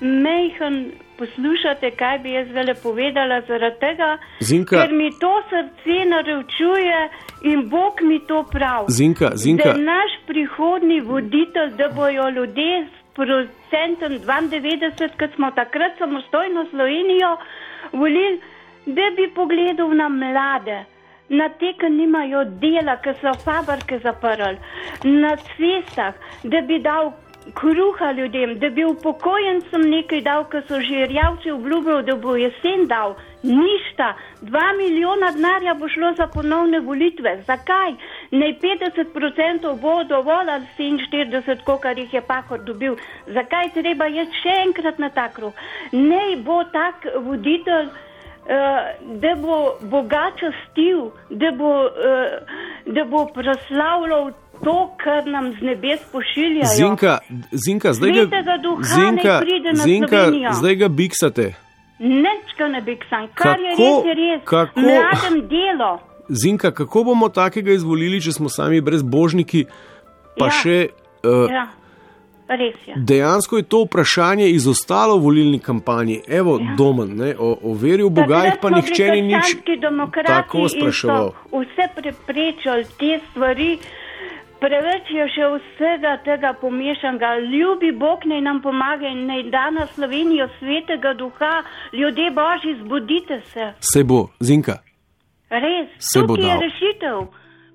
mejhen 0.00 0.92
poslušate, 1.18 1.90
kaj 1.90 2.18
bi 2.18 2.32
jaz 2.32 2.48
vele 2.50 2.74
povedala 2.74 3.40
zaradi 3.40 3.78
tega, 3.80 4.18
Zinka- 4.40 4.80
ker 4.82 4.92
mi 4.92 5.10
to 5.20 5.32
srce 5.50 6.04
naročuje 6.04 7.08
in 7.42 7.68
Bog 7.68 8.02
mi 8.02 8.18
to 8.20 8.42
prav. 8.52 8.84
Zinka, 8.88 9.30
Zinka. 9.34 9.72
Da 9.72 9.78
naš 9.78 10.12
prihodni 10.26 11.00
voditelj, 11.00 11.70
da 11.78 11.88
bojo 11.88 12.28
ljudje 12.30 12.86
s 12.86 13.14
procentom 13.14 14.18
92, 14.26 15.08
kot 15.18 15.30
smo 15.34 15.50
takrat 15.50 15.98
samostojno 15.98 16.66
Slovenijo 16.70 17.36
volili, 17.92 18.40
da 18.86 19.02
bi 19.16 19.30
pogledal 19.34 19.94
na 19.96 20.08
mlade. 20.08 20.84
Na 21.28 21.48
te, 21.48 21.72
ki 21.80 21.88
nimajo 21.90 22.44
dela, 22.44 22.96
ki 22.96 23.10
so 23.20 23.32
fabrike 23.44 23.98
zaprli, 23.98 24.58
na 25.04 25.36
cestah, 25.36 26.14
da 26.42 26.60
bi 26.60 26.78
dal 26.78 27.12
kruha 27.52 28.12
ljudem, 28.12 28.58
da 28.58 28.70
bi 28.70 28.84
upokojencem 28.84 29.82
nekaj 29.90 30.20
dal, 30.20 30.44
ki 30.50 30.62
so 30.68 30.80
že 30.80 31.06
rjavci 31.06 31.50
obljubili, 31.50 32.02
da 32.02 32.16
bo 32.16 32.36
jesen 32.36 32.86
dal. 32.86 33.14
Ništa, 33.42 34.14
dva 34.40 34.72
milijona 34.78 35.30
denarja 35.32 35.74
bo 35.74 35.88
šlo 35.88 36.12
za 36.16 36.26
ponovne 36.26 36.80
volitve. 36.80 37.42
Zakaj? 37.46 37.92
Naj 38.30 38.54
50% 38.62 39.80
bo 39.80 40.04
dovolj 40.04 40.50
ali 40.50 40.66
47, 40.78 41.64
koliko 41.64 41.88
jih 41.88 42.14
je 42.14 42.20
pahor 42.20 42.64
dobil. 42.64 42.96
Zakaj 43.26 43.72
treba 43.74 44.06
jaz 44.06 44.28
še 44.42 44.56
enkrat 44.66 44.98
na 44.98 45.10
ta 45.10 45.28
krug? 45.28 45.52
Naj 45.92 46.36
bo 46.36 46.64
tak 46.72 47.06
voditelj. 47.20 47.92
Uh, 48.44 48.50
da 49.20 49.30
bo 49.40 49.78
bogačo 49.88 50.50
stil, 50.52 51.06
da 51.30 51.48
bo, 51.56 51.70
uh, 51.88 53.06
bo 53.08 53.22
proslavljal 53.32 54.32
to, 54.64 54.90
kar 55.04 55.26
nam 55.26 55.52
z 55.52 55.62
nebes 55.62 56.00
pošiljajo. 56.12 56.74
Zinka, 56.76 57.18
zinka, 57.52 57.92
zdaj 57.92 58.10
ga, 58.10 58.20
Svetega 58.20 58.56
duha 58.58 58.82
zinka, 58.84 59.34
zinka, 59.74 60.22
zdaj 60.52 60.74
ga 60.76 60.88
biksate. 60.88 61.54
Nečka 61.98 62.68
ne 62.68 62.80
bi 62.80 62.96
ksan, 62.96 63.28
kar 63.34 63.60
je 63.60 63.70
Kako- 63.70 64.02
res, 64.02 64.06
je 64.06 64.14
res. 64.14 64.42
kako- 64.44 64.80
Mladem 64.80 65.48
delo. 65.48 65.98
Zinka, 66.28 66.70
kako 66.70 67.04
bomo 67.04 67.28
takega 67.28 67.72
izvolili, 67.72 68.20
če 68.20 68.32
smo 68.32 68.48
sami 68.48 68.80
brezbožniki, 68.80 69.64
pa 70.38 70.46
Ja. 70.46 70.50
še. 70.50 70.88
Uh, 71.24 71.48
Ja, 71.50 71.68
res 72.48 72.74
je. 72.86 72.94
Dejansko 72.96 73.56
je 73.56 73.62
to 73.62 73.84
vprašanje 73.84 74.48
izostalo 74.48 75.18
v 75.18 75.22
volilni 75.22 75.58
kampanji. 75.58 76.20
Evo, 76.28 76.58
ja. 76.58 76.74
Domen, 76.76 77.16
ne, 77.16 77.34
o, 77.38 77.58
o 77.62 77.74
veri 77.74 78.02
v 78.02 78.10
Boga 78.10 78.44
jih 78.44 78.58
pa 78.60 78.70
nihče 78.70 79.10
ni 79.10 79.22
nič 79.22 79.56
tako 80.26 80.68
spraševal. 80.68 81.32
Vse 81.52 81.88
preprečili 81.94 82.84
te 82.98 83.20
stvari. 83.30 83.78
Preveč 84.60 85.10
je 85.10 85.26
še 85.34 85.46
vsega 85.54 86.16
tega 86.24 86.54
pomešanega. 86.60 87.34
Ljubi 87.52 87.92
Bog 87.92 88.24
naj 88.30 88.40
nam 88.40 88.60
pomaga 88.62 89.08
in 89.10 89.26
naj 89.26 89.42
da 89.50 89.70
na 89.70 89.86
Slovenijo 89.86 90.48
svetega 90.58 91.14
duha. 91.18 91.62
Ljudje 91.92 92.30
božji, 92.30 92.76
zbudite 92.82 93.40
se. 93.52 93.72
Se 93.80 94.04
bo, 94.04 94.28
Zinka. 94.40 94.78
Res, 95.50 95.90
Se 95.98 96.22
bo 96.22 96.36
tukaj 96.36 96.50
je 96.50 96.60
rešitev. 96.66 97.26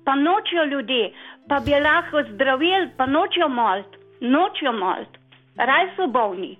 Pa 0.04 0.14
nočijo 0.16 0.64
ljudje, 0.64 1.12
pa 1.48 1.60
bi 1.64 1.76
lahko 1.76 2.22
zdravili, 2.32 2.90
pa 2.96 3.06
nočijo 3.06 3.48
molt, 3.48 3.96
nočijo 4.20 4.72
molt. 4.72 5.20
Raj 5.56 5.92
so 5.96 6.06
bolni. 6.06 6.56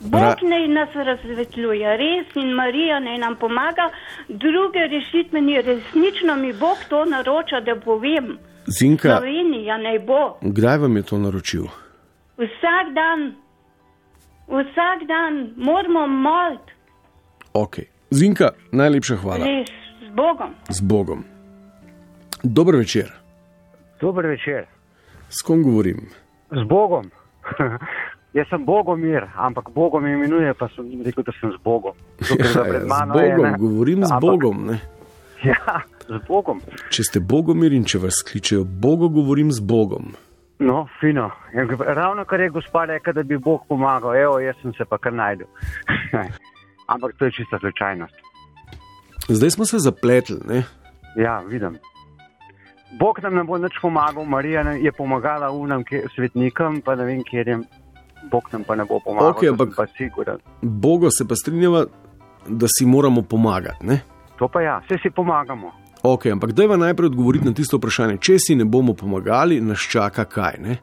Bog 0.00 0.42
naj 0.42 0.68
nas 0.68 0.88
razsvetljuje, 0.94 1.96
res 1.96 2.26
in 2.34 2.52
Marija 2.54 3.00
naj 3.00 3.18
nam 3.18 3.36
pomaga, 3.36 3.90
druge 4.28 4.78
rešitve 4.90 5.40
ni, 5.40 5.62
resnično 5.62 6.36
mi 6.36 6.52
Bog 6.52 6.76
to 6.88 7.04
naroča, 7.04 7.60
da 7.60 7.80
povem. 7.84 8.38
Zinka, 8.66 9.16
Slovenija 9.16 9.78
naj 9.78 9.98
bo 9.98 10.38
kdaj 10.40 10.78
vam 10.78 10.96
je 10.96 11.02
to 11.02 11.18
naročil? 11.18 11.64
vsak 12.36 12.86
dan, 12.94 13.34
vsak 14.48 14.98
dan 15.08 15.52
moramo 15.56 16.06
molt, 16.06 16.60
Ok. 17.52 17.76
Zinka, 18.10 18.50
najlepša 18.72 19.16
hvala. 19.16 19.44
res 19.46 19.68
z 20.00 20.14
Bogom. 20.14 20.54
Z 20.68 20.80
Bogom. 20.82 21.24
Dober 22.42 22.76
večer. 22.76 23.12
Dober 24.00 24.26
večer. 24.26 24.66
S 25.28 25.42
kom 25.42 25.62
govorim? 25.62 26.08
Z 26.50 26.62
Bogom. 26.68 27.10
Jaz 28.34 28.46
sem 28.48 28.64
Bogomir, 28.64 29.26
ampak 29.36 29.70
Bogom 29.74 30.02
me 30.02 30.12
imenuje, 30.12 30.54
pa 30.54 30.68
sem 30.68 30.86
rekel, 31.02 31.24
da 31.26 31.32
sem 31.40 31.50
z 31.50 31.58
Bogom. 31.64 31.92
Da 32.20 32.34
Ja, 32.38 32.80
z 32.80 32.86
mano 32.86 33.14
je 33.14 33.30
Bogom, 33.30 33.46
ena- 33.46 33.58
govorim 33.58 34.04
z 34.04 34.10
ampak- 34.10 34.20
Bogom. 34.22 34.66
Ne? 34.66 34.80
Ja, 35.44 35.80
z 36.08 36.18
Bogom. 36.28 36.60
Če 36.90 37.02
ste 37.02 37.20
Bogomir 37.20 37.72
in 37.72 37.84
če 37.84 37.98
vas 37.98 38.22
kličejo 38.22 38.64
Bogo, 38.64 39.08
govorim 39.08 39.50
z 39.50 39.60
Bogom. 39.60 40.14
No, 40.60 40.86
fino. 41.00 41.30
Ja, 41.54 41.64
Ravno 41.94 42.24
kar 42.24 42.40
je 42.40 42.50
gospa 42.50 42.84
rekla, 42.84 43.12
da 43.12 43.22
bi 43.22 43.38
Bog 43.38 43.64
pomagal, 43.66 44.14
evo, 44.16 44.38
jaz 44.38 44.54
sem 44.62 44.72
se 44.74 44.84
pa 44.84 44.98
kar 44.98 45.12
najdel. 45.12 45.46
ampak 46.92 47.16
to 47.18 47.24
je 47.24 47.32
čista 47.32 47.58
slučajnost. 47.58 48.14
Zdaj 49.28 49.50
smo 49.50 49.64
se 49.64 49.78
zapletli. 49.78 50.36
Ne? 50.46 50.62
Ja, 51.16 51.38
vidim. 51.40 51.78
Bog 52.92 53.18
nam 53.20 53.34
ne 53.34 53.44
bo 53.44 53.58
nič 53.58 53.72
pomagal, 53.82 54.24
Marija 54.24 54.60
je 54.72 54.92
pomagala 54.92 55.50
unam 55.50 55.82
svetnikom, 56.14 56.80
pa 56.80 56.94
ne 56.94 57.04
vem, 57.04 57.22
kjer 57.22 57.48
je. 57.48 57.58
Bog 58.30 58.48
nam 58.52 58.64
pa 58.64 58.74
ne 58.74 58.84
bo 58.84 59.00
pomagal, 59.00 59.34
to 59.34 59.46
ampak- 59.46 59.76
pa 59.76 59.86
siguren. 59.96 60.38
Bogo 60.62 61.10
se 61.10 61.24
pa 61.28 61.34
strinjava, 61.34 61.86
da 62.48 62.66
si 62.68 62.86
moramo 62.86 63.22
pomagati. 63.22 63.86
Ne? 63.86 64.00
To 64.38 64.48
pa 64.48 64.60
ja, 64.60 64.80
vse 64.84 64.98
si 65.02 65.10
pomagamo. 65.10 65.72
Ok, 66.02 66.26
ampak 66.26 66.52
dajva 66.52 66.76
najprej 66.76 67.06
odgovoriti 67.06 67.44
na 67.44 67.52
tisto 67.52 67.76
vprašanje. 67.76 68.16
Če 68.18 68.38
si 68.38 68.54
ne 68.56 68.64
bomo 68.64 68.94
pomagali, 68.94 69.60
nas 69.60 69.78
čaka 69.80 70.24
kaj? 70.24 70.56
Ne? 70.60 70.78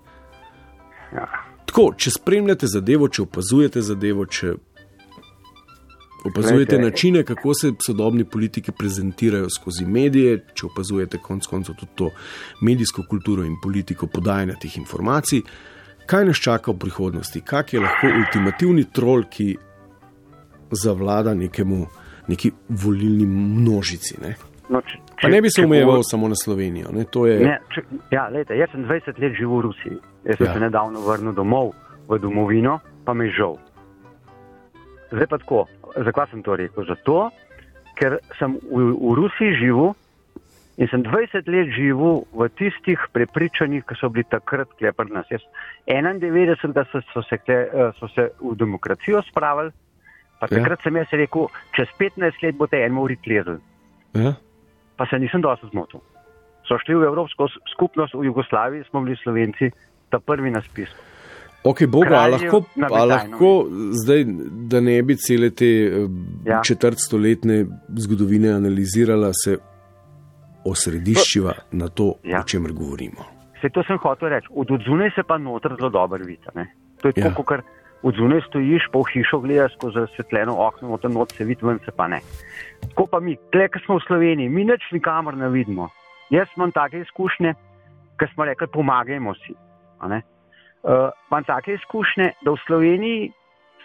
Ja. 1.13 1.25
Tako, 1.65 1.93
če 1.97 2.11
spremljate 2.11 2.67
zadevo, 2.67 3.07
če 3.09 3.21
opazujete 3.21 3.81
zadevo, 3.81 4.25
če 4.25 4.53
opazujete 6.25 6.75
Glejte. 6.75 6.89
načine, 6.91 7.23
kako 7.23 7.53
se 7.53 7.71
sodobni 7.85 8.23
politiki 8.23 8.71
prezentirajo 8.71 9.49
skozi 9.49 9.85
medije, 9.85 10.45
če 10.53 10.65
opazujete 10.65 11.17
konec 11.17 11.45
koncev 11.47 11.75
tudi 11.75 11.91
to 11.95 12.09
medijsko 12.61 13.03
kulturo 13.09 13.43
in 13.45 13.55
politiko 13.63 14.07
podajanja 14.07 14.55
teh 14.61 14.77
informacij, 14.77 15.41
kaj 16.07 16.25
nas 16.25 16.39
čaka 16.39 16.71
v 16.71 16.79
prihodnosti, 16.79 17.41
kak 17.43 17.73
je 17.73 17.81
lahko 17.83 18.07
ultimativni 18.07 18.85
trol, 18.89 19.27
ki 19.29 19.57
zavlada 20.71 21.33
nekemu, 21.35 21.85
neki 22.27 22.51
volilni 22.69 23.25
množici. 23.27 24.17
Ne? 24.21 24.35
No, 24.69 24.81
če, 24.83 24.99
Pa 25.21 25.29
ne 25.31 25.39
bi 25.41 25.49
se 25.49 25.61
če 25.61 25.65
omejeval 25.65 26.03
samo 26.03 26.27
na 26.27 26.35
Slovenijo. 26.35 26.91
Ne? 26.91 27.05
To 27.11 27.23
je, 27.25 27.37
Ne, 27.39 27.55
če, 27.71 27.83
ja, 28.11 28.27
lejte, 28.29 28.55
jaz 28.59 28.71
sem 28.73 28.83
20 28.83 29.15
let 29.23 29.35
živel 29.37 29.61
v 29.61 29.65
Rusiji. 29.69 29.97
Jaz 30.27 30.37
sem 30.37 30.47
Ja. 30.47 30.53
se 30.53 30.59
nedavno 30.59 30.99
vrnil 31.05 31.33
domov 31.33 31.71
v 32.07 32.19
domovino, 32.19 32.79
pa 33.05 33.13
me 33.13 33.25
je 33.29 33.37
žal. 33.39 33.55
Zdaj 35.11 35.27
pa 35.31 35.37
tako, 35.39 35.65
zakaj 35.95 36.27
sem 36.31 36.43
to 36.43 36.55
rekel? 36.59 36.83
Zato, 36.83 37.29
ker 37.95 38.19
sem 38.39 38.59
v, 38.59 38.91
v 38.91 39.13
Rusiji 39.15 39.55
živel 39.55 39.95
in 40.77 40.87
sem 40.87 41.01
20 41.03 41.47
let 41.47 41.71
živel 41.73 42.23
v 42.33 42.49
tistih 42.49 42.99
prepričanjih, 43.11 43.83
ki 43.83 43.95
so 43.97 44.09
bili 44.09 44.23
takrat 44.29 44.69
kle 44.77 44.91
pri 44.91 45.09
nas. 45.09 45.25
Jaz 45.31 45.41
91, 45.87 46.73
da 46.73 46.83
so, 46.91 47.01
so, 47.13 47.21
se, 47.23 47.37
kle, 47.37 47.55
eh, 47.65 47.91
so 47.99 48.07
se 48.07 48.29
v 48.41 48.55
demokracijo 48.55 49.21
spravili, 49.21 49.71
pa 50.39 50.45
Ja. 50.45 50.57
takrat 50.59 50.81
sem 50.83 50.95
jaz 50.95 51.07
rekel, 51.11 51.47
čez 51.73 51.87
15 51.99 52.43
let 52.43 52.55
boste 52.55 52.77
en 52.77 52.97
uri 52.97 53.15
klezli. 53.17 53.57
ja? 54.13 54.33
pa 54.97 55.05
se 55.05 55.19
nisem 55.19 55.41
dosto 55.41 55.67
zmotil. 55.67 55.99
So 56.67 56.77
šli 56.77 56.95
v 56.95 57.03
Evropsko 57.03 57.45
skupnost 57.71 58.13
v 58.13 58.25
Jugoslaviji, 58.25 58.83
smo 58.89 59.01
bili 59.01 59.15
Slovenci, 59.15 59.71
ta 60.09 60.19
prvi 60.19 60.51
na 60.51 60.61
spisku. 60.61 60.97
Ok, 61.63 61.85
Boga, 61.85 62.15
a 62.17 62.27
lahko, 62.27 62.63
a 62.81 63.03
lahko 63.05 63.67
zdaj, 63.93 64.23
da 64.69 64.79
ne 64.79 65.01
bi 65.03 65.15
cele 65.15 65.49
te 65.49 65.65
eh, 65.65 66.07
Ja. 66.45 66.61
četrtstoletne 66.61 67.65
zgodovine 67.89 68.49
analizirala, 68.51 69.29
se 69.33 69.57
osrediščiva 70.71 71.53
na 71.71 71.87
to, 71.89 72.13
Ja. 72.23 72.39
o 72.39 72.43
čemer 72.43 72.71
govorimo. 72.73 73.25
Se 73.61 73.69
to 73.69 73.83
sem 73.83 73.97
hotel 73.97 74.29
reči. 74.29 74.47
Od 74.51 74.71
odzune 74.71 75.11
se 75.15 75.23
pa 75.23 75.37
noter 75.37 75.75
zelo 75.79 75.89
dobro 75.89 76.23
vidi. 76.25 76.43
To 77.01 77.07
je 77.07 77.13
Ja. 77.15 77.29
tako, 77.29 77.43
ker 77.43 77.61
od 78.03 78.13
zune 78.15 78.41
stojiš, 78.47 78.83
pa 78.93 78.99
v 78.99 79.09
hišo 79.13 79.39
gledaš 79.39 79.73
skozi 79.75 79.99
razsvetljeno 79.99 80.53
okno, 80.67 80.89
noter 80.89 81.09
not 81.11 81.31
se 81.31 81.43
vidi, 81.43 81.65
ven 81.65 81.79
se 81.85 81.91
pa 81.91 82.07
ne. 82.07 82.19
Tako 82.89 83.07
pa 83.07 83.19
mi, 83.19 83.37
tle, 83.51 83.67
ki 83.69 83.79
smo 83.85 83.97
v 83.97 84.05
Sloveniji, 84.07 84.49
mi 84.49 84.65
nič 84.65 84.81
nikamor 84.91 85.37
ne 85.37 85.49
vidimo. 85.49 85.89
Jaz 86.29 86.47
imam 86.57 86.71
take 86.71 86.99
izkušnje, 86.99 87.53
ker 88.19 88.29
smo 88.33 88.45
rekli, 88.45 88.67
pomagajmo 88.67 89.33
si. 89.35 89.55
Uh, 90.03 91.09
imam 91.31 91.43
take 91.43 91.73
izkušnje, 91.73 92.31
da 92.45 92.51
v 92.51 92.57
Sloveniji 92.67 93.31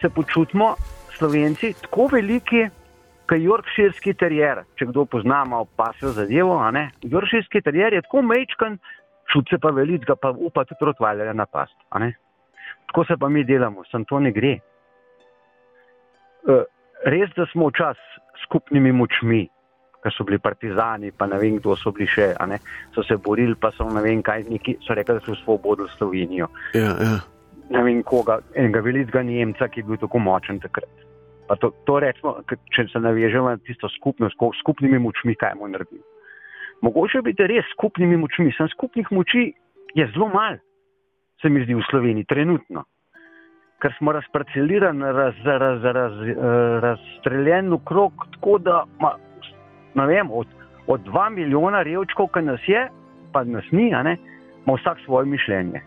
se 0.00 0.08
počutimo, 0.10 0.74
Slovenci, 1.16 1.72
tako 1.80 2.06
veliki, 2.12 2.68
kot 3.28 3.38
Yorkshirski 3.38 4.14
terjer. 4.18 4.64
Če 4.78 4.88
kdo 4.90 5.04
pozna 5.10 5.44
malo 5.48 5.68
pasjo 5.76 6.12
zadevo, 6.16 6.58
a 6.60 6.70
ne. 6.74 6.90
Yorkshirski 7.02 7.62
terjer 7.62 7.96
je 7.96 8.02
tako 8.06 8.22
mečkan, 8.26 8.78
čut 9.32 9.48
se 9.50 9.58
pa 9.62 9.70
velik, 9.74 10.04
ga 10.08 10.16
pa 10.16 10.32
upa 10.32 10.64
tudi 10.68 10.90
Rottweilerja 10.90 11.32
napast. 11.36 11.76
a 11.90 11.98
ne. 11.98 12.12
Tako 12.86 13.04
se 13.04 13.16
pa 13.16 13.28
mi 13.28 13.44
delamo, 13.44 13.84
sem 13.90 14.04
to 14.04 14.18
ne 14.20 14.32
gre. 14.32 14.58
Uh, 16.42 16.64
res, 17.04 17.30
da 17.36 17.46
smo 17.52 17.70
včasih 17.70 18.20
skupnimi 18.44 18.92
močmi, 18.92 19.46
ki 20.02 20.10
so 20.10 20.26
bili 20.26 20.38
partizani, 20.42 21.12
pa 21.14 21.28
ne 21.30 21.38
vem, 21.38 21.60
kdo 21.60 21.76
so 21.78 21.92
bili 21.94 22.08
še, 22.10 22.32
ne, 22.50 22.58
so 22.94 23.04
se 23.06 23.16
borili, 23.16 23.54
pa 23.54 23.70
so 23.76 23.86
ne 23.88 24.02
vem 24.02 24.22
kaj, 24.26 24.48
neki, 24.50 24.76
so 24.82 24.96
rekli, 24.98 25.20
da 25.20 25.24
so 25.24 25.36
svobodili 25.44 25.88
Slovenijo. 25.96 26.50
Ja, 26.74 26.96
ja. 26.98 27.20
Ne 27.72 27.84
vem 27.86 28.02
koga, 28.02 28.40
enega 28.58 28.82
velikega 28.84 29.22
Nemca, 29.24 29.70
ki 29.70 29.80
je 29.80 29.88
bil 29.88 30.00
tako 30.02 30.20
močen 30.20 30.58
takrat. 30.60 30.90
Pa 31.48 31.56
to, 31.56 31.72
to 31.84 31.98
rečemo, 32.00 32.36
če 32.74 32.86
se 32.92 33.00
navežemo 33.02 33.50
na 33.50 33.58
tisto 33.58 33.88
skupnost, 33.98 34.38
ko 34.38 34.52
skupnimi 34.60 34.98
močmi 35.02 35.34
kaj 35.34 35.56
bomo 35.58 35.72
naredili. 35.72 36.02
Mogoče 36.82 37.22
biti 37.22 37.46
res 37.46 37.66
s 37.66 37.76
skupnimi 37.76 38.16
močmi, 38.18 38.52
sem 38.56 38.68
skupnih 38.72 39.10
moči 39.14 39.52
je 39.94 40.06
zelo 40.14 40.28
malo, 40.32 40.58
se 41.42 41.48
mi 41.48 41.62
zdi 41.64 41.74
v 41.74 41.84
Sloveniji 41.90 42.26
trenutno. 42.30 42.84
Ker 43.82 43.94
smo 43.98 44.14
razparcelirani, 44.14 45.12
raz, 45.14 45.38
raz, 45.44 45.84
raz, 45.84 46.18
razstreljeni 46.82 47.74
okrog, 47.74 48.26
tako 48.34 48.58
da 48.62 48.84
ma, 49.02 49.16
ne 49.98 50.06
vem, 50.06 50.30
od, 50.30 50.46
od 50.86 51.06
2 51.06 51.30
milijona 51.34 51.82
revčkov, 51.82 52.30
ki 52.34 52.44
nas 52.46 52.66
je, 52.66 52.86
pa 53.32 53.42
nas 53.44 53.66
ni, 53.70 53.90
ne, 53.90 54.16
ima 54.66 54.78
vsak 54.78 55.02
svoje 55.04 55.26
mišljenje. 55.26 55.82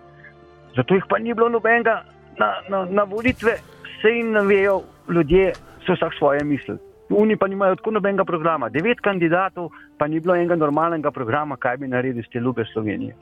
Zato 0.75 0.95
jih 0.95 1.07
pa 1.09 1.19
ni 1.19 1.33
bilo 1.33 1.49
nobenega 1.49 2.03
na, 2.39 2.51
na, 2.69 2.85
na 2.89 3.03
volitve, 3.03 3.55
se 4.01 4.11
jim 4.11 4.31
ne 4.31 4.43
vejo, 4.47 4.81
ljudje 5.09 5.53
so 5.85 5.93
vsak 5.93 6.13
svoje 6.17 6.43
misli. 6.43 6.77
Oni 7.09 7.37
pa 7.37 7.47
nimajo 7.47 7.75
tako 7.75 7.91
nobenega 7.91 8.25
programa. 8.25 8.69
Devet 8.69 8.99
kandidatov, 8.99 9.69
pa 9.97 10.07
ni 10.07 10.19
bilo 10.19 10.35
enega 10.35 10.55
normalnega 10.55 11.11
programa, 11.11 11.57
kaj 11.57 11.77
bi 11.77 11.87
naredili 11.87 12.23
z 12.25 12.31
te 12.31 12.39
ljube 12.39 12.65
Slovenije. 12.73 13.15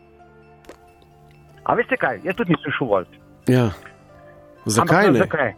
A 1.63 1.75
veste 1.75 1.97
kaj, 1.97 2.19
jaz 2.23 2.36
tudi 2.36 2.55
nisem 2.55 2.71
šel 2.77 2.88
voliti. 2.88 3.19
ja. 3.47 3.69
Zakaj 4.65 5.07
Ampak, 5.07 5.13
ne? 5.13 5.19
Zakaj? 5.19 5.53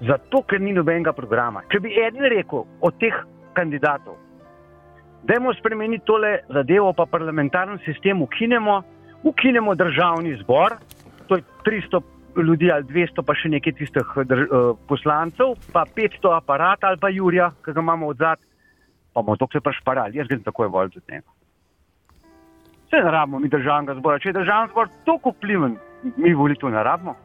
Zato, 0.00 0.42
ker 0.42 0.60
ni 0.60 0.72
nobenega 0.72 1.12
programa. 1.12 1.62
Če 1.70 1.80
bi 1.80 1.94
eden 1.94 2.26
rekel 2.30 2.64
od 2.80 2.98
teh 2.98 3.14
kandidatov, 3.54 4.16
dajmo 5.26 5.54
spremeniti 5.58 6.06
tole 6.06 6.40
zadevo, 6.54 6.92
pa 6.92 7.06
parlamentarni 7.06 7.78
sistem 7.84 8.22
ukinemo, 8.22 8.82
ukinemo 9.22 9.74
državni 9.74 10.36
zbor, 10.42 10.78
to 11.26 11.38
je 11.38 11.42
300 11.66 12.02
ljudi 12.36 12.70
ali 12.72 12.84
200, 12.84 13.24
pa 13.26 13.34
še 13.34 13.48
nekaj 13.48 13.72
tistih 13.78 14.12
uh, 14.16 14.26
poslancev, 14.88 15.56
pa 15.72 15.84
500 15.96 16.34
aparat 16.36 16.84
ali 16.84 17.00
pa 17.00 17.08
Jurija, 17.08 17.50
ki 17.64 17.72
ga 17.72 17.80
imamo 17.80 18.12
odzad, 18.12 18.38
pa 19.12 19.22
bomo 19.22 19.36
to 19.36 19.48
se 19.52 19.60
prešparali. 19.60 20.18
Jaz 20.18 20.28
grem 20.28 20.42
takoj 20.42 20.68
voliti 20.68 20.98
od 20.98 21.12
njega. 21.12 21.28
Vse 22.88 23.00
ne 23.04 23.10
rabimo 23.10 23.38
mi 23.38 23.48
državnega 23.48 23.98
zbora. 23.98 24.18
Če 24.18 24.30
je 24.30 24.38
državni 24.40 24.72
zbor 24.72 24.92
tako 25.04 25.34
vpliven, 25.36 25.76
mi 26.16 26.34
volitev 26.34 26.70
ne 26.72 26.82
rabimo 26.82 27.16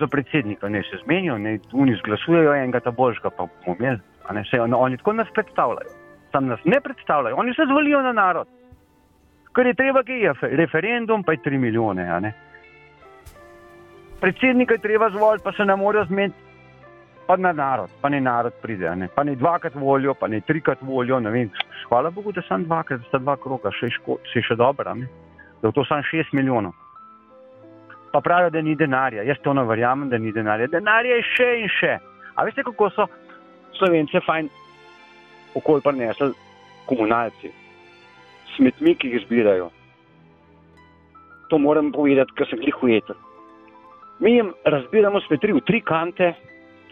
za 0.00 0.06
predsednika 0.06 0.68
ne 0.68 0.82
se 0.82 0.96
zmenijo, 1.04 1.38
ne 1.38 1.58
oni 1.72 1.94
zglasujejo 1.96 2.54
enega 2.54 2.80
ta 2.80 2.90
božga, 2.90 3.30
pa 3.30 3.46
bomo 3.46 3.76
imeli. 3.78 4.00
Ne, 4.32 4.44
sej, 4.50 4.60
oni, 4.60 4.74
oni 4.76 4.96
tako 4.96 5.12
nas 5.12 5.28
predstavljajo. 5.34 5.90
Sam 6.32 6.46
nas 6.46 6.60
ne 6.64 6.80
predstavljajo, 6.80 7.36
oni 7.36 7.54
se 7.54 7.66
zvalijo 7.66 8.02
na 8.02 8.12
narod. 8.12 8.48
Ker 9.54 9.66
je 9.66 9.74
treba, 9.74 10.02
ki 10.02 10.12
je 10.12 10.32
referendum, 10.62 11.22
pa 11.22 11.32
je 11.32 11.38
3 11.46 11.58
milijone. 11.58 12.32
Predsednika 14.20 14.74
je 14.74 14.84
treba 14.84 15.10
zvoliti, 15.10 15.44
pa 15.44 15.52
se 15.52 15.64
ne 15.64 15.76
morejo 15.76 16.04
zmeniti, 16.04 16.36
pa 17.26 17.36
na 17.36 17.52
narod, 17.52 17.90
pa 18.00 18.08
ne 18.08 18.20
narod 18.20 18.52
pride. 18.62 18.96
Ne. 18.96 19.08
Pa 19.14 19.24
ne 19.24 19.36
dvakrat 19.36 19.74
volijo, 19.74 20.14
pa 20.14 20.28
ne 20.28 20.40
trikrat 20.40 20.82
volijo. 20.82 21.20
Hvala 21.88 22.10
Bogu, 22.10 22.32
da 22.32 22.42
sem 22.42 22.64
dvakrat, 22.64 23.00
da 23.00 23.08
sta 23.08 23.18
dva 23.18 23.36
kroga, 23.36 23.72
še, 23.72 23.90
ško, 23.96 24.18
še, 24.32 24.42
še 24.42 24.56
dobro, 24.56 24.90
a 24.90 24.94
ne. 24.94 25.08
da 25.62 25.68
je 25.68 25.72
to 25.72 25.84
samo 25.84 26.02
6 26.02 26.32
milijonov 26.32 26.72
pa 28.12 28.20
pravijo, 28.20 28.50
da 28.50 28.60
ni 28.62 28.74
denarja. 28.74 29.22
Jaz 29.22 29.38
to 29.42 29.54
ne 29.54 29.64
verjamem, 29.64 30.08
da 30.08 30.18
ni 30.18 30.32
denarja. 30.32 30.66
Denarja 30.66 31.16
je 31.16 31.26
še 31.36 31.48
in 31.62 31.68
še. 31.78 31.96
A 32.34 32.44
veste, 32.44 32.64
kako 32.66 32.90
so 32.94 33.06
slovence 33.78 34.20
fajn 34.26 34.48
okolj 35.58 35.82
prinesli 35.84 36.32
komunalci, 36.86 37.52
smetmi, 38.56 38.94
ki 38.98 39.14
jih 39.14 39.24
zbirajo. 39.26 39.70
To 41.50 41.58
moram 41.58 41.92
povedati, 41.92 42.34
ker 42.38 42.48
sem 42.50 42.62
jih 42.62 42.82
ujetel. 42.82 43.18
Mi 44.20 44.34
jim 44.36 44.52
razbiramo 44.64 45.20
smetri 45.20 45.52
v 45.52 45.60
tri 45.66 45.80
kante, 45.80 46.34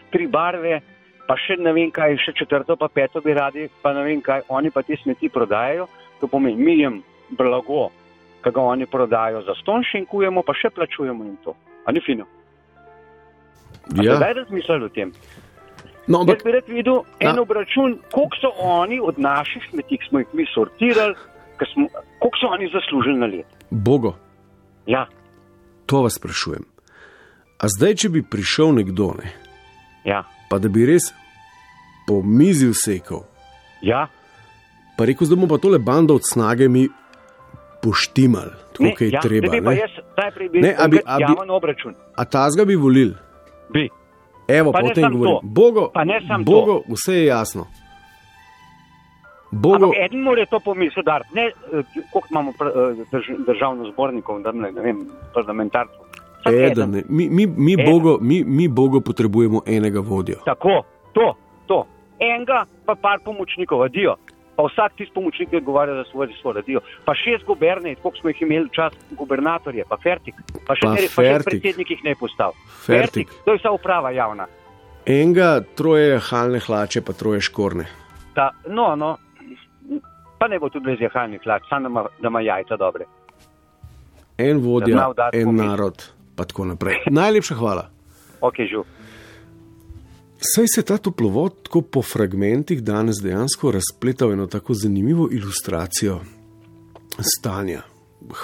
tri 0.09 0.27
barve, 0.27 0.79
pa 1.27 1.35
še 1.37 1.59
ne 1.61 1.73
vem 1.73 1.91
kaj, 1.93 2.17
še 2.25 2.33
četrto, 2.33 2.75
pa 2.75 2.87
peto 2.89 3.21
bi 3.21 3.33
radi, 3.37 3.67
pa 3.83 3.93
ne 3.93 4.03
vem 4.03 4.21
kaj, 4.21 4.47
oni 4.49 4.71
pa 4.73 4.81
te 4.81 4.97
smeti 5.03 5.29
prodajajo. 5.29 5.85
To 6.19 6.27
pomeni, 6.27 6.57
mi 6.57 6.79
jim 6.81 7.03
blago, 7.37 7.89
ki 8.43 8.51
ga 8.55 8.61
oni 8.73 8.87
prodajo 8.89 9.43
za 9.45 9.53
ston, 9.61 9.85
šinkujemo, 9.85 10.41
pa 10.43 10.55
še 10.57 10.71
plačujemo 10.73 11.27
jim 11.27 11.37
to. 11.45 11.53
A 11.85 11.93
ni 11.93 12.01
fino? 12.05 12.25
A 13.89 14.03
Ja. 14.03 14.15
Zdaj 14.17 14.33
razmišljali 14.33 14.85
o 14.85 14.89
tem. 14.89 15.11
No, 16.07 16.19
ampak, 16.21 16.41
Jaz 16.41 16.43
bi 16.45 16.51
rad 16.51 16.67
videl 16.67 16.99
en 17.19 17.35
Ja. 17.35 17.41
obračun, 17.41 17.99
koliko 18.11 18.37
so 18.41 18.51
oni 18.57 18.99
od 19.01 19.19
naših 19.19 19.63
smeti, 19.69 19.97
ki 19.97 20.09
smo 20.09 20.19
jih 20.19 20.33
mi 20.33 20.45
sortirali, 20.53 21.15
smo, 21.73 21.87
koliko 22.19 22.37
so 22.41 22.47
oni 22.53 22.69
zaslužili 22.73 23.17
na 23.17 23.25
let. 23.25 23.45
Bogo, 23.69 24.13
Ja, 24.85 25.05
to 25.85 26.01
vas 26.01 26.13
sprašujem. 26.17 26.68
A 27.59 27.67
zdaj, 27.67 27.95
če 27.95 28.09
bi 28.09 28.21
prišel 28.23 28.71
nekdo, 28.73 29.13
ne, 29.13 29.31
ja, 30.05 30.23
pa 30.47 30.57
da 30.57 30.69
bi 30.69 30.85
res 30.85 31.09
po 32.05 32.21
mizi 32.21 32.67
vsekal, 32.67 33.25
ja. 33.81 34.07
pa 34.95 35.05
rekel, 35.05 35.27
da 35.27 35.35
bomo 35.35 35.47
pa 35.47 35.57
tole 35.57 35.79
bando 35.79 36.15
od 36.15 36.23
snage 36.23 36.67
mi 36.67 36.87
poštimal, 37.81 38.47
tako 38.71 38.91
kot 38.91 39.01
je 39.01 39.09
ja, 39.09 39.21
treba. 39.21 39.47
da 39.49 39.59
Ne? 39.61 39.75
jaz 39.77 39.91
najprej 40.15 40.49
bil 40.49 40.61
Ne, 40.61 40.71
a 40.73 40.87
bi- 40.87 41.03
a 41.05 41.17
bi- 41.17 41.23
javen 41.25 41.49
obračun. 41.49 41.93
A 42.15 42.25
tazga 42.25 42.65
bi 42.65 42.75
volil? 42.75 43.11
Bi. 43.69 43.89
Evo, 44.49 44.71
Pa 44.71 44.79
pa 44.79 44.81
ne 44.81 44.91
o 44.91 44.93
tem 44.93 45.03
samo 45.03 45.15
govorim. 45.15 45.35
to. 45.35 45.47
Bogo, 45.51 45.91
Bogo, 46.41 46.81
vse 46.89 47.13
je 47.13 47.25
jasno. 47.25 47.67
Bogo, 49.51 49.85
Ampak 49.85 49.99
eden 49.99 50.21
mora 50.21 50.45
to 50.45 50.59
pomisliti, 50.59 51.05
da 51.05 51.19
ne, 51.33 51.45
eh, 51.45 51.83
koliko 52.09 52.27
imamo 52.31 52.51
eh, 52.51 52.63
drž, 53.11 53.25
državno 53.45 53.91
zbornikov, 53.91 54.41
da 54.41 54.51
ne, 54.51 54.71
ne 54.71 54.81
vem, 54.81 54.97
parlamentarcev. 55.33 56.08
Eden, 56.45 56.91
ne. 56.91 57.03
mi, 57.09 57.29
mi, 57.29 57.47
mi, 57.47 57.73
Eden. 57.73 57.85
Bogo, 57.85 58.17
mi, 58.21 58.43
mi 58.43 58.67
Bogo 58.67 59.01
potrebujemo 59.01 59.61
enega 59.65 59.99
vodjo. 59.99 60.39
Tako, 60.45 60.83
to, 61.13 61.33
to. 61.67 61.85
Enega, 62.19 62.65
pa 62.85 62.95
par 62.95 63.19
pomočnikov, 63.25 63.83
adijo. 63.83 64.15
Pa 64.55 64.63
vsak 64.67 64.95
tisti 64.99 65.13
pomočnik 65.15 65.53
odgovarja 65.53 65.95
za 65.95 66.03
svoj 66.11 66.27
resor, 66.27 66.57
adijo. 66.57 66.81
Pa 67.05 67.13
šest 67.15 67.45
gubernej, 67.47 67.95
koliko 67.95 68.19
smo 68.19 68.29
jih 68.29 68.41
imeli 68.41 68.69
čas, 68.75 68.93
gubernatorje, 69.11 69.83
pa 69.89 69.97
fertik. 70.03 70.35
Pa 70.67 70.75
še, 70.75 70.87
Pa 70.87 70.93
ne, 70.93 70.95
pa 70.95 71.07
še 71.07 71.09
Fertik. 71.15 71.49
predsednik 71.49 71.91
jih 71.91 72.03
ne 72.03 72.15
postav. 72.19 72.51
Fertik. 72.85 73.31
To 73.45 73.55
je 73.55 73.61
vsa 73.61 73.71
uprava 73.71 74.11
javna. 74.11 74.47
Enega, 75.05 75.61
troje 75.75 76.19
halne 76.19 76.59
hlače, 76.59 77.01
pa 77.01 77.13
troje 77.13 77.41
škorne. 77.41 77.87
Ta, 78.35 78.51
no, 78.67 78.95
no, 78.95 79.15
pa 80.39 80.47
ne 80.47 80.59
bo 80.59 80.69
tudi 80.69 80.85
brez 80.85 81.01
jahalnih 81.01 81.41
hlač, 81.43 81.63
samo 81.69 81.87
da 81.87 82.27
ima, 82.27 82.31
da 82.31 82.39
jajca 82.39 82.77
dobre. 82.77 83.07
En 84.37 84.59
Da 84.59 84.67
vodja, 84.67 85.13
dati 85.15 85.37
en 85.37 85.55
narod, 85.55 86.03
pa 86.39 86.47
tako 86.47 86.65
naprej. 86.71 87.03
Najlepša 87.11 87.55
hvala. 87.59 87.89
Ok, 88.39 88.63
žu. 88.71 88.85
Saj 90.39 90.71
se 90.71 90.81
ta 90.87 90.95
toplovod 90.97 91.67
tako 91.67 91.81
po 91.81 92.01
fragmentih 92.01 92.79
danes 92.83 93.19
dejansko 93.19 93.73
razpleta 93.75 94.25
v 94.25 94.37
eno 94.37 94.47
tako 94.47 94.73
zanimivo 94.73 95.27
ilustracijo 95.31 96.21
stanja. 97.19 97.81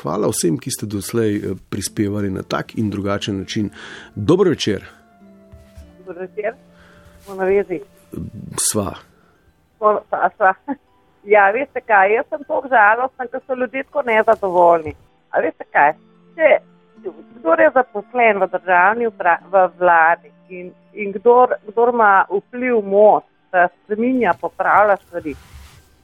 Hvala 0.01 0.27
vsem, 0.27 0.57
ki 0.59 0.71
ste 0.71 0.91
doslej 0.91 1.31
eh, 1.37 1.55
prispevali 1.71 2.27
na 2.31 2.43
tak 2.43 2.75
in 2.75 2.89
drugačen 2.91 3.39
način. 3.39 3.69
Dobro 4.15 4.49
večer, 4.49 4.83
Zvečer, 6.05 6.53
smo 7.23 7.35
na 7.35 7.43
vezi. 7.43 7.79
sva. 8.71 8.95
Pa 9.79 10.29
sva. 10.37 10.53
Ja, 11.25 11.49
veste 11.51 11.81
kaj, 11.81 12.13
jaz 12.13 12.25
sem 12.29 12.43
tako 12.43 12.67
žalostna, 12.69 13.25
ker 13.27 13.41
so 13.47 13.55
ljudje 13.55 13.83
tako 13.83 14.03
nezadovoljni. 14.05 14.93
A 15.31 15.41
veste 15.41 15.65
kaj, 15.71 15.95
če 16.35 16.59
kdo 17.11 17.53
je 17.59 17.69
zaposlen 17.73 18.39
v 18.39 18.47
državni 18.51 19.07
v 19.51 19.69
vladi 19.79 20.31
in, 20.49 20.71
in 20.93 21.11
kdor 21.11 21.55
ima 21.93 22.25
vpliv 22.29 22.81
moč, 22.81 23.23
da 23.51 23.67
spreminja, 23.67 24.33
popravlja 24.41 24.97
stvari, 24.97 25.35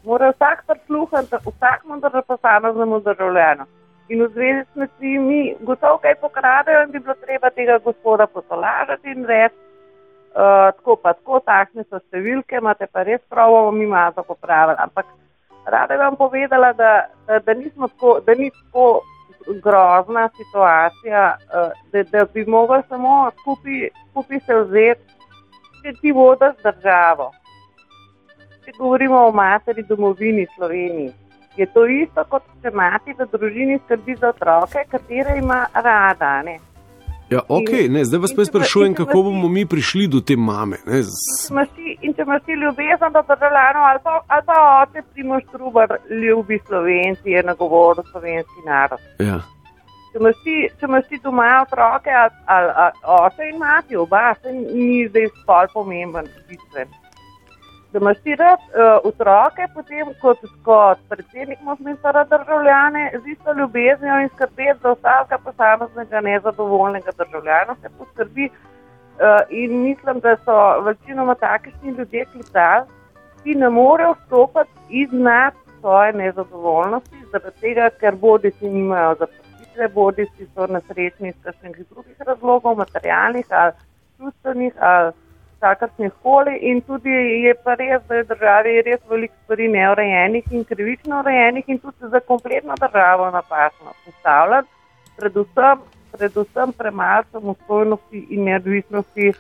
mora 0.04 0.32
vsak 0.32 0.64
prisluhniti 0.68 1.36
vsakmu 1.46 2.02
posameznemu 2.28 3.00
državljanu. 3.00 3.66
in 4.12 4.24
v 4.24 4.28
zvezi 4.36 4.62
s 4.64 4.74
smečmi 4.74 5.56
gotovo 5.62 5.98
kaj 5.98 6.16
pokradajo 6.20 6.84
in 6.84 6.92
bi 6.92 7.00
bilo 7.00 7.16
treba 7.26 7.50
tega 7.50 7.78
gospoda 7.78 8.28
potolažiti 8.28 9.12
in 9.12 9.26
reči, 9.26 9.56
uh, 9.56 10.68
tako 10.76 10.96
pa 10.96 11.14
tako, 11.14 11.40
takšne 11.40 11.86
so 11.88 12.00
številke, 12.00 12.60
imate 12.60 12.88
pa 12.92 13.06
res 13.08 13.22
prav, 13.30 13.72
mi 13.72 13.88
malo 13.88 14.12
to 14.16 14.24
popravili. 14.28 14.76
Ampak 14.84 15.06
rada 15.66 15.96
bi 15.96 16.04
vam 16.04 16.20
povedala, 16.20 16.74
da, 16.74 16.92
da, 17.28 17.40
da, 17.40 17.56
tako, 17.56 18.20
da 18.26 18.36
ni 18.36 18.52
tako 18.52 19.02
grozna 19.64 20.30
situacija, 20.38 21.38
uh, 21.38 21.72
da, 21.92 22.04
da 22.04 22.26
bi 22.34 22.46
mogli 22.46 22.82
samo 22.90 23.32
skupaj 23.42 23.90
skupi 24.12 24.40
se 24.40 24.56
vzeti, 24.56 25.02
če 25.84 25.94
ti 26.02 26.12
vodiš 26.12 26.58
državo. 26.64 27.32
Če 28.66 28.72
govorimo 28.78 29.26
o 29.28 29.32
materi 29.32 29.84
domovini 29.90 30.48
Sloveniji, 30.56 31.12
je 31.58 31.66
to 31.74 31.86
isto 31.86 32.24
kot 32.30 32.44
če 32.62 32.72
mati 32.72 33.16
v 33.18 33.28
družini 33.32 33.80
skrbi 33.86 34.16
za 34.16 34.30
otroke, 34.30 34.86
katere 34.92 35.38
ima 35.38 35.66
rada. 35.74 36.42
Ne? 36.42 36.60
Ja, 37.32 37.40
okay, 37.48 37.88
ne, 37.90 38.04
zdaj 38.06 38.20
vas 38.20 38.34
pa 38.36 38.46
sprašujem, 38.46 38.94
kako 38.94 39.24
bomo 39.24 39.48
mi 39.50 39.66
prišli 39.66 40.08
do 40.08 40.20
te 40.20 40.36
mame. 40.36 40.78
Ne, 40.86 41.00
z... 41.04 41.12
In 42.02 42.14
če 42.14 42.26
imaš 42.26 42.42
ti 42.46 42.58
ljubezen 42.60 43.14
do 43.16 43.22
državljanov, 43.30 43.84
ali 43.90 44.00
pa, 44.04 44.14
ali 44.28 44.44
pa 44.46 44.58
oče 44.82 45.04
primoš 45.14 45.44
trubar, 45.52 45.94
ljubi 46.24 46.60
Slovenci, 46.68 47.30
je 47.36 47.44
nagovoril 47.44 48.04
slovenski 48.12 48.66
narod. 48.66 49.00
Ja. 49.20 49.40
Če 50.12 50.20
imaš 50.20 50.42
ti, 50.44 50.58
če 50.80 50.90
imaš 50.90 51.08
ti 51.08 51.20
doma 51.24 51.48
otroke, 51.62 52.12
ali, 52.24 52.36
ali, 52.56 52.74
ali 52.84 52.94
oče 53.20 53.48
in 53.54 53.62
mati, 53.64 53.96
oba, 53.96 54.26
se 54.42 54.52
ni 54.52 55.06
zdaj 55.08 55.30
spol 55.44 55.72
pomemben, 55.74 56.28
bistven 56.50 56.92
da 57.92 58.00
imaš 58.00 58.18
ti 58.24 58.36
rad 58.36 58.60
uh, 58.60 59.00
otroke, 59.04 59.68
potem 59.76 60.08
kot, 60.22 60.40
kot 60.64 61.00
predsednik 61.10 61.60
imeti 61.62 62.00
rad 62.04 62.30
državljane 62.30 63.12
z 63.24 63.30
isto 63.30 63.54
ljubeznijo 63.54 64.20
in 64.20 64.30
skrbeti 64.30 64.80
za 64.82 64.94
vsakega 64.94 65.38
posameznega 65.46 66.22
nezadovoljnega 66.22 67.12
državljana, 67.18 67.76
se 67.82 67.90
poskrbi. 67.98 68.50
Uh, 68.50 69.42
in 69.50 69.82
mislim, 69.82 70.20
da 70.20 70.38
so 70.46 70.80
večinoma 70.82 71.36
takšni 71.36 71.90
ljudje 71.98 72.26
klicali, 72.26 72.86
ki 73.44 73.56
ne 73.56 73.70
morejo 73.70 74.14
vstopiti 74.14 74.72
iznad 74.90 75.54
svoje 75.80 76.14
nezadovoljnosti, 76.14 77.16
zaradi 77.32 77.60
tega, 77.62 77.90
ker 78.00 78.16
bodi 78.16 78.52
si 78.52 78.70
nimajo 78.70 79.16
zaposlitve, 79.20 79.88
bodi 79.88 80.26
si 80.38 80.48
so 80.54 80.68
nesrečni 80.68 81.30
iz 81.30 81.36
kakšnih 81.44 81.86
drugih 81.90 82.22
razlogov, 82.28 82.78
materialnih 82.78 83.46
ali 83.50 83.72
čustvenih 84.18 84.74
ali 84.80 85.12
kakršnih 85.62 86.12
koli 86.24 86.58
in 86.70 86.82
tudi 86.82 87.14
je 87.46 87.54
pa 87.64 87.76
res, 87.80 88.02
da 88.08 88.16
je 88.16 88.24
v 88.24 88.30
državi 88.34 88.76
res 88.88 89.02
veliko 89.10 89.36
stvari 89.44 89.68
neurejenih 89.76 90.52
in 90.52 90.66
krivično 90.66 91.22
urejenih 91.22 91.70
in 91.70 91.80
tudi 91.80 92.12
za 92.14 92.20
kompletno 92.28 92.76
državo 92.82 93.30
napačno 93.32 93.94
postavljati, 94.06 94.70
predvsem, 95.18 95.86
predvsem 96.18 96.74
premalo 96.78 97.24
samostojnosti 97.32 98.26
in 98.30 98.50
neodvisnosti 98.50 99.34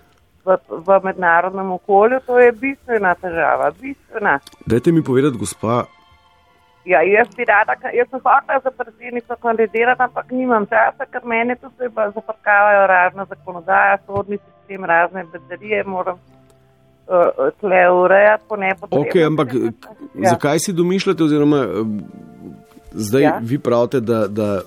v, 0.45 0.57
v 0.87 0.99
mednarodnem 1.03 1.71
okolju. 1.71 2.19
To 2.25 2.39
je 2.39 2.51
bistvena 2.51 3.15
težava, 3.15 3.71
bistvena. 3.81 4.39
Dajte 4.65 4.91
mi 4.91 5.03
povedati, 5.03 5.37
gospa. 5.37 5.83
Ja, 6.85 7.01
jaz 7.05 7.27
bi 7.37 7.45
rada, 7.45 7.75
jaz 7.93 8.07
sem 8.09 8.19
hotela 8.23 8.59
za 8.63 8.71
predsednico 8.71 9.35
kandidirati, 9.41 10.01
ampak 10.01 10.31
nimam 10.31 10.65
časa, 10.65 11.05
ker 11.11 11.25
mene 11.25 11.55
tu 11.55 11.69
se 11.77 11.89
zaprkavajo 11.93 12.87
razne 12.87 13.25
zakonodaje, 13.29 13.97
sodni 14.05 14.37
sistem, 14.37 14.85
razne 14.85 15.25
bedarije, 15.33 15.83
moram 15.83 16.17
uh, 16.17 17.51
tle 17.59 17.83
urejati 17.91 18.43
po 18.49 18.55
nepotrebnem. 18.55 19.07
Ok, 19.07 19.15
ampak 19.27 19.53
ja. 19.53 20.29
zakaj 20.29 20.59
si 20.59 20.73
domišljate, 20.73 21.23
oziroma 21.23 21.65
zdaj 22.91 23.23
ja. 23.23 23.39
vi 23.41 23.59
pravite, 23.59 23.99
da, 23.99 24.27
da 24.27 24.61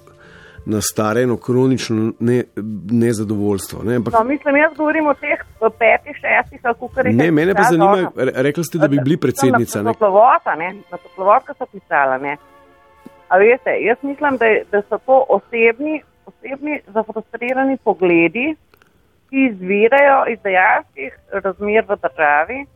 nastare 0.67 1.23
eno 1.23 1.37
kronično 1.37 2.13
ne, 2.21 2.43
nezadovoljstvo. 2.91 3.83
Ne? 3.83 3.97
Ampak, 3.97 4.15
no, 4.15 4.25
mislim, 4.25 4.57
jaz 4.57 4.73
govorim 4.77 5.07
o 5.07 5.15
teh 5.15 5.41
petih, 5.79 6.17
šestih, 6.17 6.63
kako 6.63 6.89
kar 6.89 7.07
je. 7.07 7.13
Ne, 7.13 7.31
mene 7.31 7.55
pa 7.55 7.63
zanima, 7.63 8.11
rekli 8.17 8.65
ste, 8.65 8.79
da 8.79 8.89
bi 8.89 9.01
bili 9.05 9.17
predsednica. 9.17 9.83
Na 9.83 9.93
toplovota, 9.93 10.55
ne, 10.55 10.75
na 10.91 10.97
toplovotka 10.97 11.55
so 11.59 11.67
pisala, 11.67 12.19
ne. 12.19 12.37
A 13.29 13.39
veste, 13.39 13.77
jaz 13.81 13.99
mislim, 14.03 14.37
da, 14.37 14.47
da 14.73 14.83
so 14.89 14.99
to 15.07 15.25
osebni, 15.29 16.03
osebni 16.27 16.81
zafrustrirani 16.87 17.77
pogledi, 17.85 18.55
ki 19.31 19.49
izvirajo 19.51 20.25
iz 20.33 20.39
dejanskih 20.45 21.13
razmer 21.33 21.85
v 21.89 21.97
državi 22.03 22.67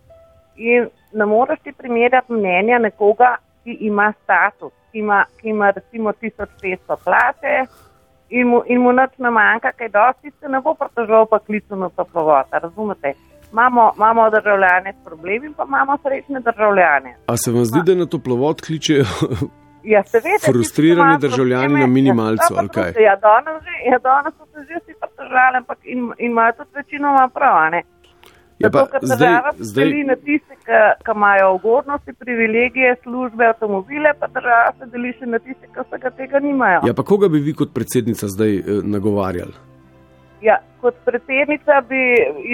in 0.57 0.89
ne 1.13 1.27
moreš 1.27 1.61
ti 1.65 1.73
primerjati 1.73 2.33
mnenja 2.33 2.79
nekoga, 2.79 3.37
ki 3.69 3.77
ima 3.81 4.13
status, 4.23 4.73
ki 4.93 4.99
ima, 4.99 5.25
ki 5.41 5.49
ima 5.49 5.71
recimo 5.71 6.13
1500 6.13 6.97
plače 7.05 7.55
in 8.29 8.49
mu, 8.49 8.63
in 8.67 8.81
mu 8.81 8.93
nič 8.93 9.19
ne 9.19 9.31
manjka, 9.31 9.73
kaj 9.73 9.89
dosti 9.89 10.33
se 10.41 10.49
ne 10.49 10.61
bo 10.61 10.75
pritožil 10.75 11.27
pa 11.31 11.39
klicu 11.39 11.77
na 11.77 11.89
toplovod, 11.89 12.47
razumete? 12.53 13.13
Imamo, 13.53 13.93
imamo 13.97 14.31
državljane 14.31 14.93
s 14.93 15.05
problemi, 15.05 15.53
pa 15.57 15.65
imamo 15.69 15.99
srečne 16.03 16.41
državljane. 16.41 17.17
A 17.27 17.37
se 17.37 17.53
vam 17.53 17.65
zdi, 17.65 17.81
da 17.85 17.95
na 17.95 18.07
toplovod 18.07 18.61
kličejo 18.61 19.05
ja, 19.95 20.03
seveda, 20.05 20.45
frustrirani 20.47 21.19
državljani 21.19 21.81
na 21.81 21.87
minimalcu 21.87 22.55
ja, 22.55 22.59
ali 22.59 22.69
kaj? 22.69 22.93
Ja, 23.09 23.17
danes, 23.29 23.63
že, 23.65 23.75
ja, 23.91 23.99
danes 23.99 24.35
so 24.39 24.45
se 24.53 24.61
že 24.69 24.81
vsi 24.81 24.93
pritožali, 25.01 25.59
in, 25.85 26.13
in 26.19 26.31
imajo 26.31 26.53
tudi 26.53 26.71
večinoma 26.75 27.29
prav, 27.35 27.71
ne? 27.71 27.83
Ja, 28.59 28.69
Zato, 28.73 28.87
ker 28.91 29.01
država 29.03 29.53
zdaj, 29.59 29.85
deli 29.85 30.05
na 30.05 30.17
tiste, 30.17 30.57
ki 31.05 31.13
imajo 31.15 31.53
ugodnosti, 31.55 32.13
privilegije, 32.13 32.97
službe, 33.03 33.47
avtomobile, 33.47 34.13
pa 34.21 34.27
država 34.27 34.73
se 34.79 34.89
deli 34.93 35.13
še 35.19 35.27
na 35.31 35.39
tiste, 35.39 35.71
ki 35.75 35.85
vsega 35.87 36.11
tega 36.19 36.41
nimajo. 36.43 36.81
Ja, 36.87 36.95
pa 36.95 37.05
koga 37.07 37.29
bi 37.31 37.39
vi 37.39 37.55
kot 37.55 37.71
predsednica 37.75 38.27
zdaj 38.27 38.57
eh, 38.57 38.81
nagovarjali? 38.83 39.55
Ja, 40.43 40.59
kot 40.83 40.99
predsednica 41.07 41.81
bi 41.89 42.03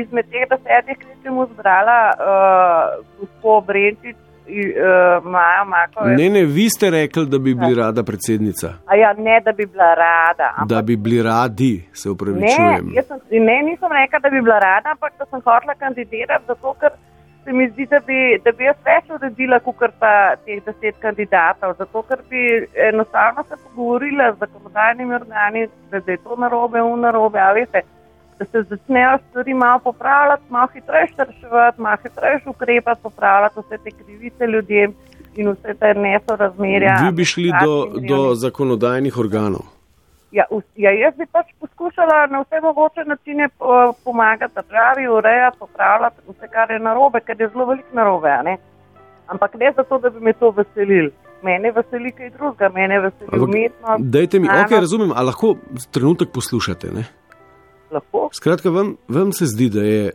izmed 0.03 0.29
teh 0.33 0.45
desetih 0.53 1.01
kličem 1.01 1.41
zbrala 1.55 1.99
uh, 2.13 3.01
gospod 3.21 3.67
Brenčič, 3.69 4.17
uh, 4.49 5.25
Maja 5.25 5.65
Makove. 5.65 6.17
Ne, 6.17 6.29
ne, 6.31 6.45
vi 6.45 6.69
ste 6.71 6.91
rekli, 6.91 7.27
da 7.27 7.39
bi 7.39 7.55
bili 7.55 7.75
rada 7.75 8.03
predsednica. 8.03 8.75
A 8.87 8.97
ja, 8.97 9.13
ne, 9.13 9.41
da 9.45 9.53
bi 9.53 9.67
bila 9.67 9.95
rada. 9.95 10.53
Ampak... 10.57 10.69
Da 10.69 10.83
bi 10.83 10.97
bili 10.97 11.23
radi, 11.23 11.85
se 11.93 12.09
Ne, 12.09 12.13
upravičujem. 12.13 12.93
jaz 12.95 13.07
sem, 13.07 13.45
ne, 13.45 13.63
nisem 13.63 13.93
rekla, 13.93 14.19
da 14.19 14.31
bi 14.31 14.41
bila 14.43 14.59
rada, 14.59 14.91
ampak 14.91 15.13
da 15.19 15.25
sem 15.25 15.41
hotela 15.41 15.75
kandidirati, 15.75 16.45
zato 16.47 16.75
ker 16.81 16.91
se 17.45 17.53
mi 17.53 17.69
zdi, 17.71 17.87
da 17.87 18.01
bi, 18.01 18.19
da 18.45 18.53
bi 18.53 18.65
jaz 18.65 18.77
več 18.85 19.11
uredila, 19.11 19.61
kot 19.61 19.81
pa 19.99 20.13
teh 20.45 20.61
deset 20.67 20.97
kandidatov. 21.01 21.75
Zato 21.79 22.03
ker 22.09 22.23
bi 22.31 22.45
enostavno 22.89 23.45
se 23.49 23.57
pogovorila 23.65 24.33
z 24.33 24.39
zakonodajnimi 24.39 25.15
organi, 25.15 25.69
da 25.91 26.01
je 26.07 26.17
to 26.17 26.37
narobe, 26.37 26.81
v 26.81 26.97
narobe, 26.97 27.41
a 27.41 27.53
veste, 27.53 27.83
da 28.39 28.45
se 28.45 28.63
začnejo 28.63 29.19
stvari 29.31 29.55
malo 29.55 29.79
popravljati, 29.79 30.43
malo 30.49 30.69
hitreje 30.69 31.09
reševati, 31.19 31.81
malo 31.81 31.97
hitreje 32.03 32.41
ukrepati, 32.47 33.03
popravljati 33.03 33.61
vse 33.61 33.79
te 33.79 33.91
krivice 33.93 34.47
ljudem 34.47 34.95
in 35.37 35.49
vse 35.51 35.75
te 35.75 35.95
nesorazmerja. 35.95 36.99
Vi 37.03 37.13
bi 37.13 37.25
šli 37.25 37.51
do, 37.63 37.75
do 38.01 38.35
zakonodajnih 38.35 39.19
organov. 39.19 39.61
Ja, 40.33 40.45
us- 40.51 40.75
ja, 40.77 40.91
jaz 40.93 41.15
bi 41.15 41.27
pač 41.27 41.47
poskušala 41.61 42.27
na 42.27 42.41
vse 42.41 42.61
mogoče 42.61 43.05
načine 43.07 43.49
po- 43.49 43.93
pomagati 44.05 44.55
državi, 44.55 45.09
urejati, 45.09 45.59
popravljati 45.59 46.17
vse, 46.29 46.49
kar 46.49 46.71
je 46.71 46.79
narobe, 46.79 47.21
ker 47.21 47.41
je 47.41 47.49
zelo 47.49 47.67
veliko 47.67 47.89
narobe. 47.93 48.29
ne. 48.45 48.57
Ampak 49.27 49.55
ne 49.55 49.73
zato, 49.77 49.99
da 49.99 50.11
bi 50.11 50.21
me 50.21 50.33
to 50.33 50.51
veselil. 50.51 51.11
Mene 51.43 51.71
veseli 51.73 52.13
kaj 52.13 52.31
drugega, 52.31 52.69
mene 52.69 53.01
veseli 53.01 53.29
Ampak 53.33 53.49
umetnost. 53.49 54.05
Dajte 54.05 54.39
mi, 54.39 54.47
znanost. 54.47 54.65
ok, 54.65 54.79
razumem, 54.81 55.13
a 55.13 55.23
lahko 55.23 55.55
trenutek 55.91 56.29
poslušate. 56.29 56.87
Ne? 56.91 57.05
Lahko. 57.95 58.29
Skratka, 58.33 58.71
vam, 58.71 58.97
vam 59.09 59.33
se 59.33 59.47
zdi, 59.47 59.69
da 59.71 59.83
je 59.83 60.11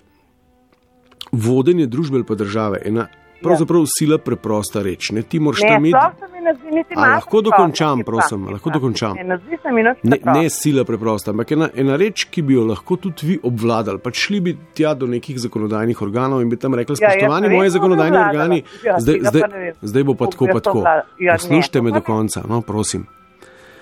vodenje 1.32 1.86
družbe 1.88 2.16
ali 2.16 2.26
pa 2.26 2.36
države 2.36 2.82
ena 2.86 3.08
pravzaprav 3.42 3.86
sila 3.90 4.18
preprosta 4.18 4.82
reč. 4.82 5.12
Ne, 5.12 5.22
ti 5.22 5.40
moraš 5.40 5.62
Ne, 5.62 5.68
tam 5.70 5.78
imeti. 5.78 5.94
ne 5.94 6.84
malo 6.96 7.14
lahko 7.14 7.42
dokončam, 7.42 8.00
pa- 8.00 8.06
prosim, 8.06 8.46
lahko 8.46 8.70
pa- 8.70 8.74
dokončam. 8.74 9.16
Ne, 9.16 9.24
ne 9.24 9.96
Ne, 10.04 10.18
ne 10.34 10.50
sila 10.50 10.84
preprosta, 10.84 11.32
ampak 11.32 11.52
ena, 11.52 11.70
ena 11.74 11.96
reč, 11.96 12.26
ki 12.26 12.42
bi 12.42 12.54
jo 12.54 12.66
lahko 12.66 12.98
tudi 12.98 13.28
vi 13.28 13.40
obvladali. 13.44 14.00
Pač 14.00 14.16
šli 14.18 14.40
bi 14.40 14.58
tja 14.74 14.94
do 14.94 15.08
nekih 15.08 15.40
zakonodajnih 15.40 16.02
organov 16.02 16.42
in 16.42 16.50
bi 16.50 16.58
tam 16.58 16.74
rekli: 16.74 16.96
Ja, 16.96 17.10
Spoštovani 17.10 17.42
ne 17.42 17.48
vem, 17.48 17.58
moji 17.58 17.70
zakonodajni 17.70 18.18
organi, 18.20 18.64
Ja, 18.84 19.00
zdaj, 19.00 19.20
pa 19.20 19.30
zdaj, 19.30 19.42
ne 19.50 19.74
zdaj 19.82 20.04
bo 20.04 20.14
pa 20.14 20.26
tako, 20.26 20.46
pa 20.48 20.60
tako. 20.60 20.84
Ja, 20.84 21.04
ne, 21.22 21.38
Poslušajte 21.38 21.82
me 21.82 21.90
pa 21.90 21.94
do 21.94 22.00
ne. 22.00 22.06
konca, 22.06 22.42
no, 22.44 22.62
prosim. 22.62 23.08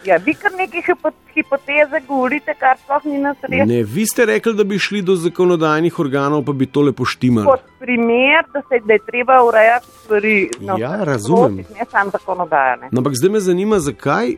Ja, 0.08 0.18
vi 0.18 0.34
kar 0.34 0.52
neke 0.54 0.80
hipo- 0.82 1.12
hipoteze 1.34 2.00
govorite, 2.08 2.54
kar 2.56 2.78
sploh 2.78 3.06
ni 3.06 3.18
nas 3.20 3.38
res. 3.44 3.66
Ne, 3.68 3.82
vi 3.86 4.06
ste 4.06 4.26
rekli, 4.26 4.54
da 4.54 4.64
bi 4.64 4.80
šli 4.80 5.02
do 5.02 5.16
zakonodajnih 5.18 6.00
organov, 6.00 6.44
pa 6.44 6.54
bi 6.54 6.66
tole 6.68 6.94
poštimali. 6.94 7.46
Kot 7.46 7.66
primer, 7.80 8.46
da, 8.54 8.62
se, 8.64 8.80
da 8.82 8.94
je 8.94 9.02
treba 9.02 9.42
urejati 9.44 9.88
stvari 9.98 10.36
na 10.62 10.78
Ja, 10.78 10.94
vseh 10.94 11.04
razumem. 11.06 11.58
Ne 11.74 11.86
samo 11.86 12.10
zakonodajne. 12.10 12.90
No, 12.92 12.98
Ampak 12.98 13.14
zdaj 13.16 13.30
me 13.30 13.40
zanima, 13.42 13.80
zakaj 13.82 14.38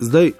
zdaj, 0.00 0.32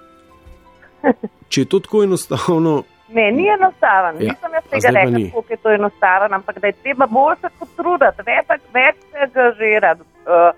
če 1.50 1.60
je 1.60 1.66
to 1.66 1.80
tako 1.80 2.02
enostavno. 2.02 2.82
Ne, 3.10 3.28
ni 3.30 3.46
enostaven. 3.48 4.16
Ja, 4.18 4.32
Nisem 4.32 4.52
jaz 4.54 4.64
tega 4.82 5.04
ni. 5.08 5.28
kako 5.30 5.44
je 5.50 5.56
to 5.58 5.70
enostaven, 5.70 6.34
ampak 6.34 6.58
da 6.58 6.66
je 6.66 6.76
treba 6.80 7.06
bolj 7.06 7.36
se 7.36 7.48
potruditi, 7.58 8.26
več, 8.26 8.46
več 8.72 8.96
se 9.04 9.18
angažirati. 9.20 10.02
Uh, 10.24 10.50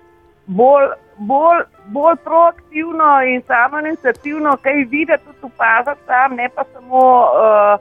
bolj, 0.47 0.89
bolj, 1.17 1.63
bolj 1.87 2.17
proaktivno 2.25 3.23
in 3.23 3.43
samo 3.47 3.79
inicijativno, 3.79 4.57
kaj 4.63 4.85
videti, 4.91 5.25
tudi 5.25 5.39
opaziti 5.43 6.07
sam, 6.07 6.35
ne 6.35 6.49
pa 6.55 6.65
samo 6.73 7.03
uh, 7.21 7.81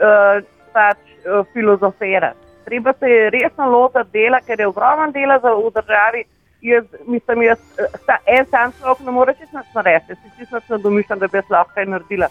uh, 0.00 0.44
pač, 0.72 0.98
uh, 0.98 1.46
filozofirati. 1.52 2.38
Treba 2.64 2.92
se 2.92 3.06
je 3.06 3.30
resno 3.30 3.70
lotiti 3.70 4.10
dela, 4.12 4.40
ker 4.40 4.60
je 4.60 4.66
ogromno 4.66 5.10
dela 5.12 5.38
za, 5.38 5.54
v 5.54 5.70
državi. 5.74 6.24
Jaz, 6.60 6.84
mislim, 7.06 7.42
jaz, 7.42 7.58
sta, 8.02 8.18
en 8.26 8.46
sam 8.50 8.72
človek 8.80 9.00
ne 9.06 9.12
more 9.14 9.34
čisto 9.34 9.58
narediti, 9.74 10.14
si 10.14 10.30
čisto 10.38 10.60
ne 10.68 10.78
domišljam, 10.78 11.18
da 11.18 11.26
bi 11.26 11.38
jaz 11.38 11.50
lahko 11.50 11.74
kaj 11.74 11.86
naredila. 11.86 12.28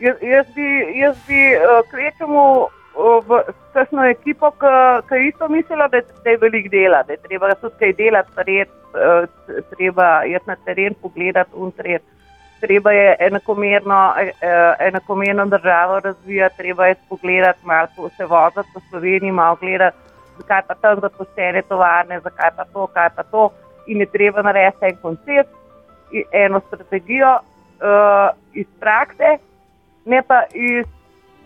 Jaz, 0.00 0.16
jaz 0.22 0.46
bi, 0.54 0.66
jaz 0.98 1.16
bi 1.28 1.40
uh, 1.56 1.80
kvečemu 1.90 2.44
v 2.96 3.42
kakšno 3.72 4.04
ekipo, 4.10 4.50
ki 5.08 5.14
je 5.14 5.28
isto 5.28 5.48
mislila, 5.48 5.88
da, 5.88 6.00
da 6.24 6.30
je 6.30 6.36
velik 6.36 6.70
dela, 6.70 7.02
da 7.02 7.12
je 7.12 7.22
treba 7.22 7.54
tudi 7.54 7.74
kaj 7.78 7.92
delati, 7.92 8.34
taret, 8.34 8.70
uh, 8.94 9.28
treba 9.70 10.22
je 10.26 10.40
na 10.46 10.56
teren 10.64 10.94
pogledati 11.02 11.50
in 11.56 11.72
tret. 11.72 12.02
Treba 12.60 12.92
je 12.92 13.16
enakomerno, 13.20 14.00
uh, 14.16 14.74
enakomerno 14.78 15.46
državo 15.46 16.00
razvijati, 16.00 16.56
treba 16.56 16.86
je 16.86 16.94
pogledati, 17.08 17.58
malo 17.62 18.10
se 18.16 18.24
voziti 18.24 18.70
po 18.74 18.80
Sloveniji, 18.90 19.32
malo 19.32 19.56
gledati, 19.60 19.96
zakaj 20.38 20.62
pa 20.66 20.74
tam 20.74 21.00
zaposlene 21.00 21.62
tovarne, 21.62 22.20
zakaj 22.20 22.50
pa 22.56 22.64
to, 22.64 22.86
kaj 22.86 23.10
pa 23.16 23.22
to. 23.22 23.50
In 23.86 24.00
je 24.00 24.06
treba 24.06 24.42
narediti 24.42 24.84
en 24.84 24.96
koncept, 25.02 25.50
eno 26.32 26.60
strategijo 26.66 27.38
uh, 27.38 28.36
iz 28.52 28.66
prakse, 28.80 29.38
ne 30.04 30.22
pa 30.22 30.42
iz, 30.54 30.86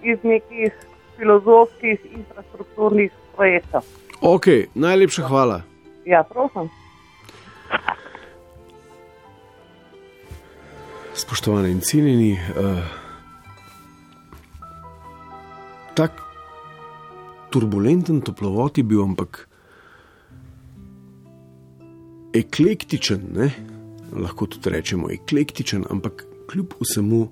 iz 0.03 0.19
nekih 0.23 0.73
filozofskih 1.17 1.99
infrastrukturnih 2.17 3.13
projektov. 3.37 3.83
Ok, 4.21 4.47
najlepša 4.75 5.29
hvala. 5.29 5.63
Ja, 6.07 6.23
prosim. 6.23 6.69
Spoštovani 11.15 11.71
in 11.71 11.81
cenjeni, 11.81 12.33
uh, 12.35 12.83
tak 15.95 16.19
turbulenten 17.51 18.21
toplovod 18.21 18.79
je 18.79 18.85
bil, 18.85 19.03
ampak 19.03 19.49
eklektičen, 22.35 23.31
ne? 23.33 23.51
lahko 24.15 24.47
tudi 24.47 24.71
rečemo 24.71 25.11
eklektičen, 25.11 25.85
ampak 25.91 26.25
kljub 26.51 26.75
vsemu 26.81 27.29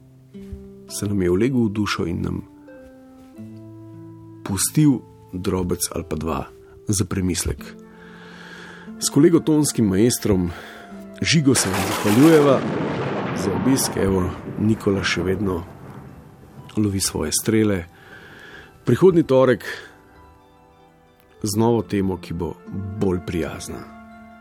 se 0.88 1.06
nam 1.06 1.22
je 1.22 1.30
ulegel 1.30 1.66
v 1.66 1.72
dušo 1.72 2.06
in 2.06 2.22
nam 2.22 2.42
pustil 4.44 5.00
drobec 5.32 5.80
ali 5.94 6.04
pa 6.08 6.16
dva 6.16 6.40
za 6.88 7.04
premislek. 7.04 7.64
S 9.00 9.10
kolego 9.10 9.40
tonskim 9.40 9.86
maestrom 9.86 10.50
Žigo 11.22 11.54
se 11.54 11.68
vam 11.70 11.80
zahvaljujeva 11.88 12.60
za 13.36 13.50
obisk, 13.54 13.96
evo 13.96 14.30
Nikola 14.58 15.04
še 15.04 15.22
vedno 15.22 15.62
lovi 16.76 17.00
svoje 17.00 17.32
strele. 17.32 17.84
Prihodni 18.84 19.22
torek 19.22 19.64
z 21.42 21.58
novo 21.58 21.82
temo, 21.82 22.18
ki 22.18 22.34
bo 22.34 22.54
bolj 23.00 23.22
prijazna. 23.26 23.91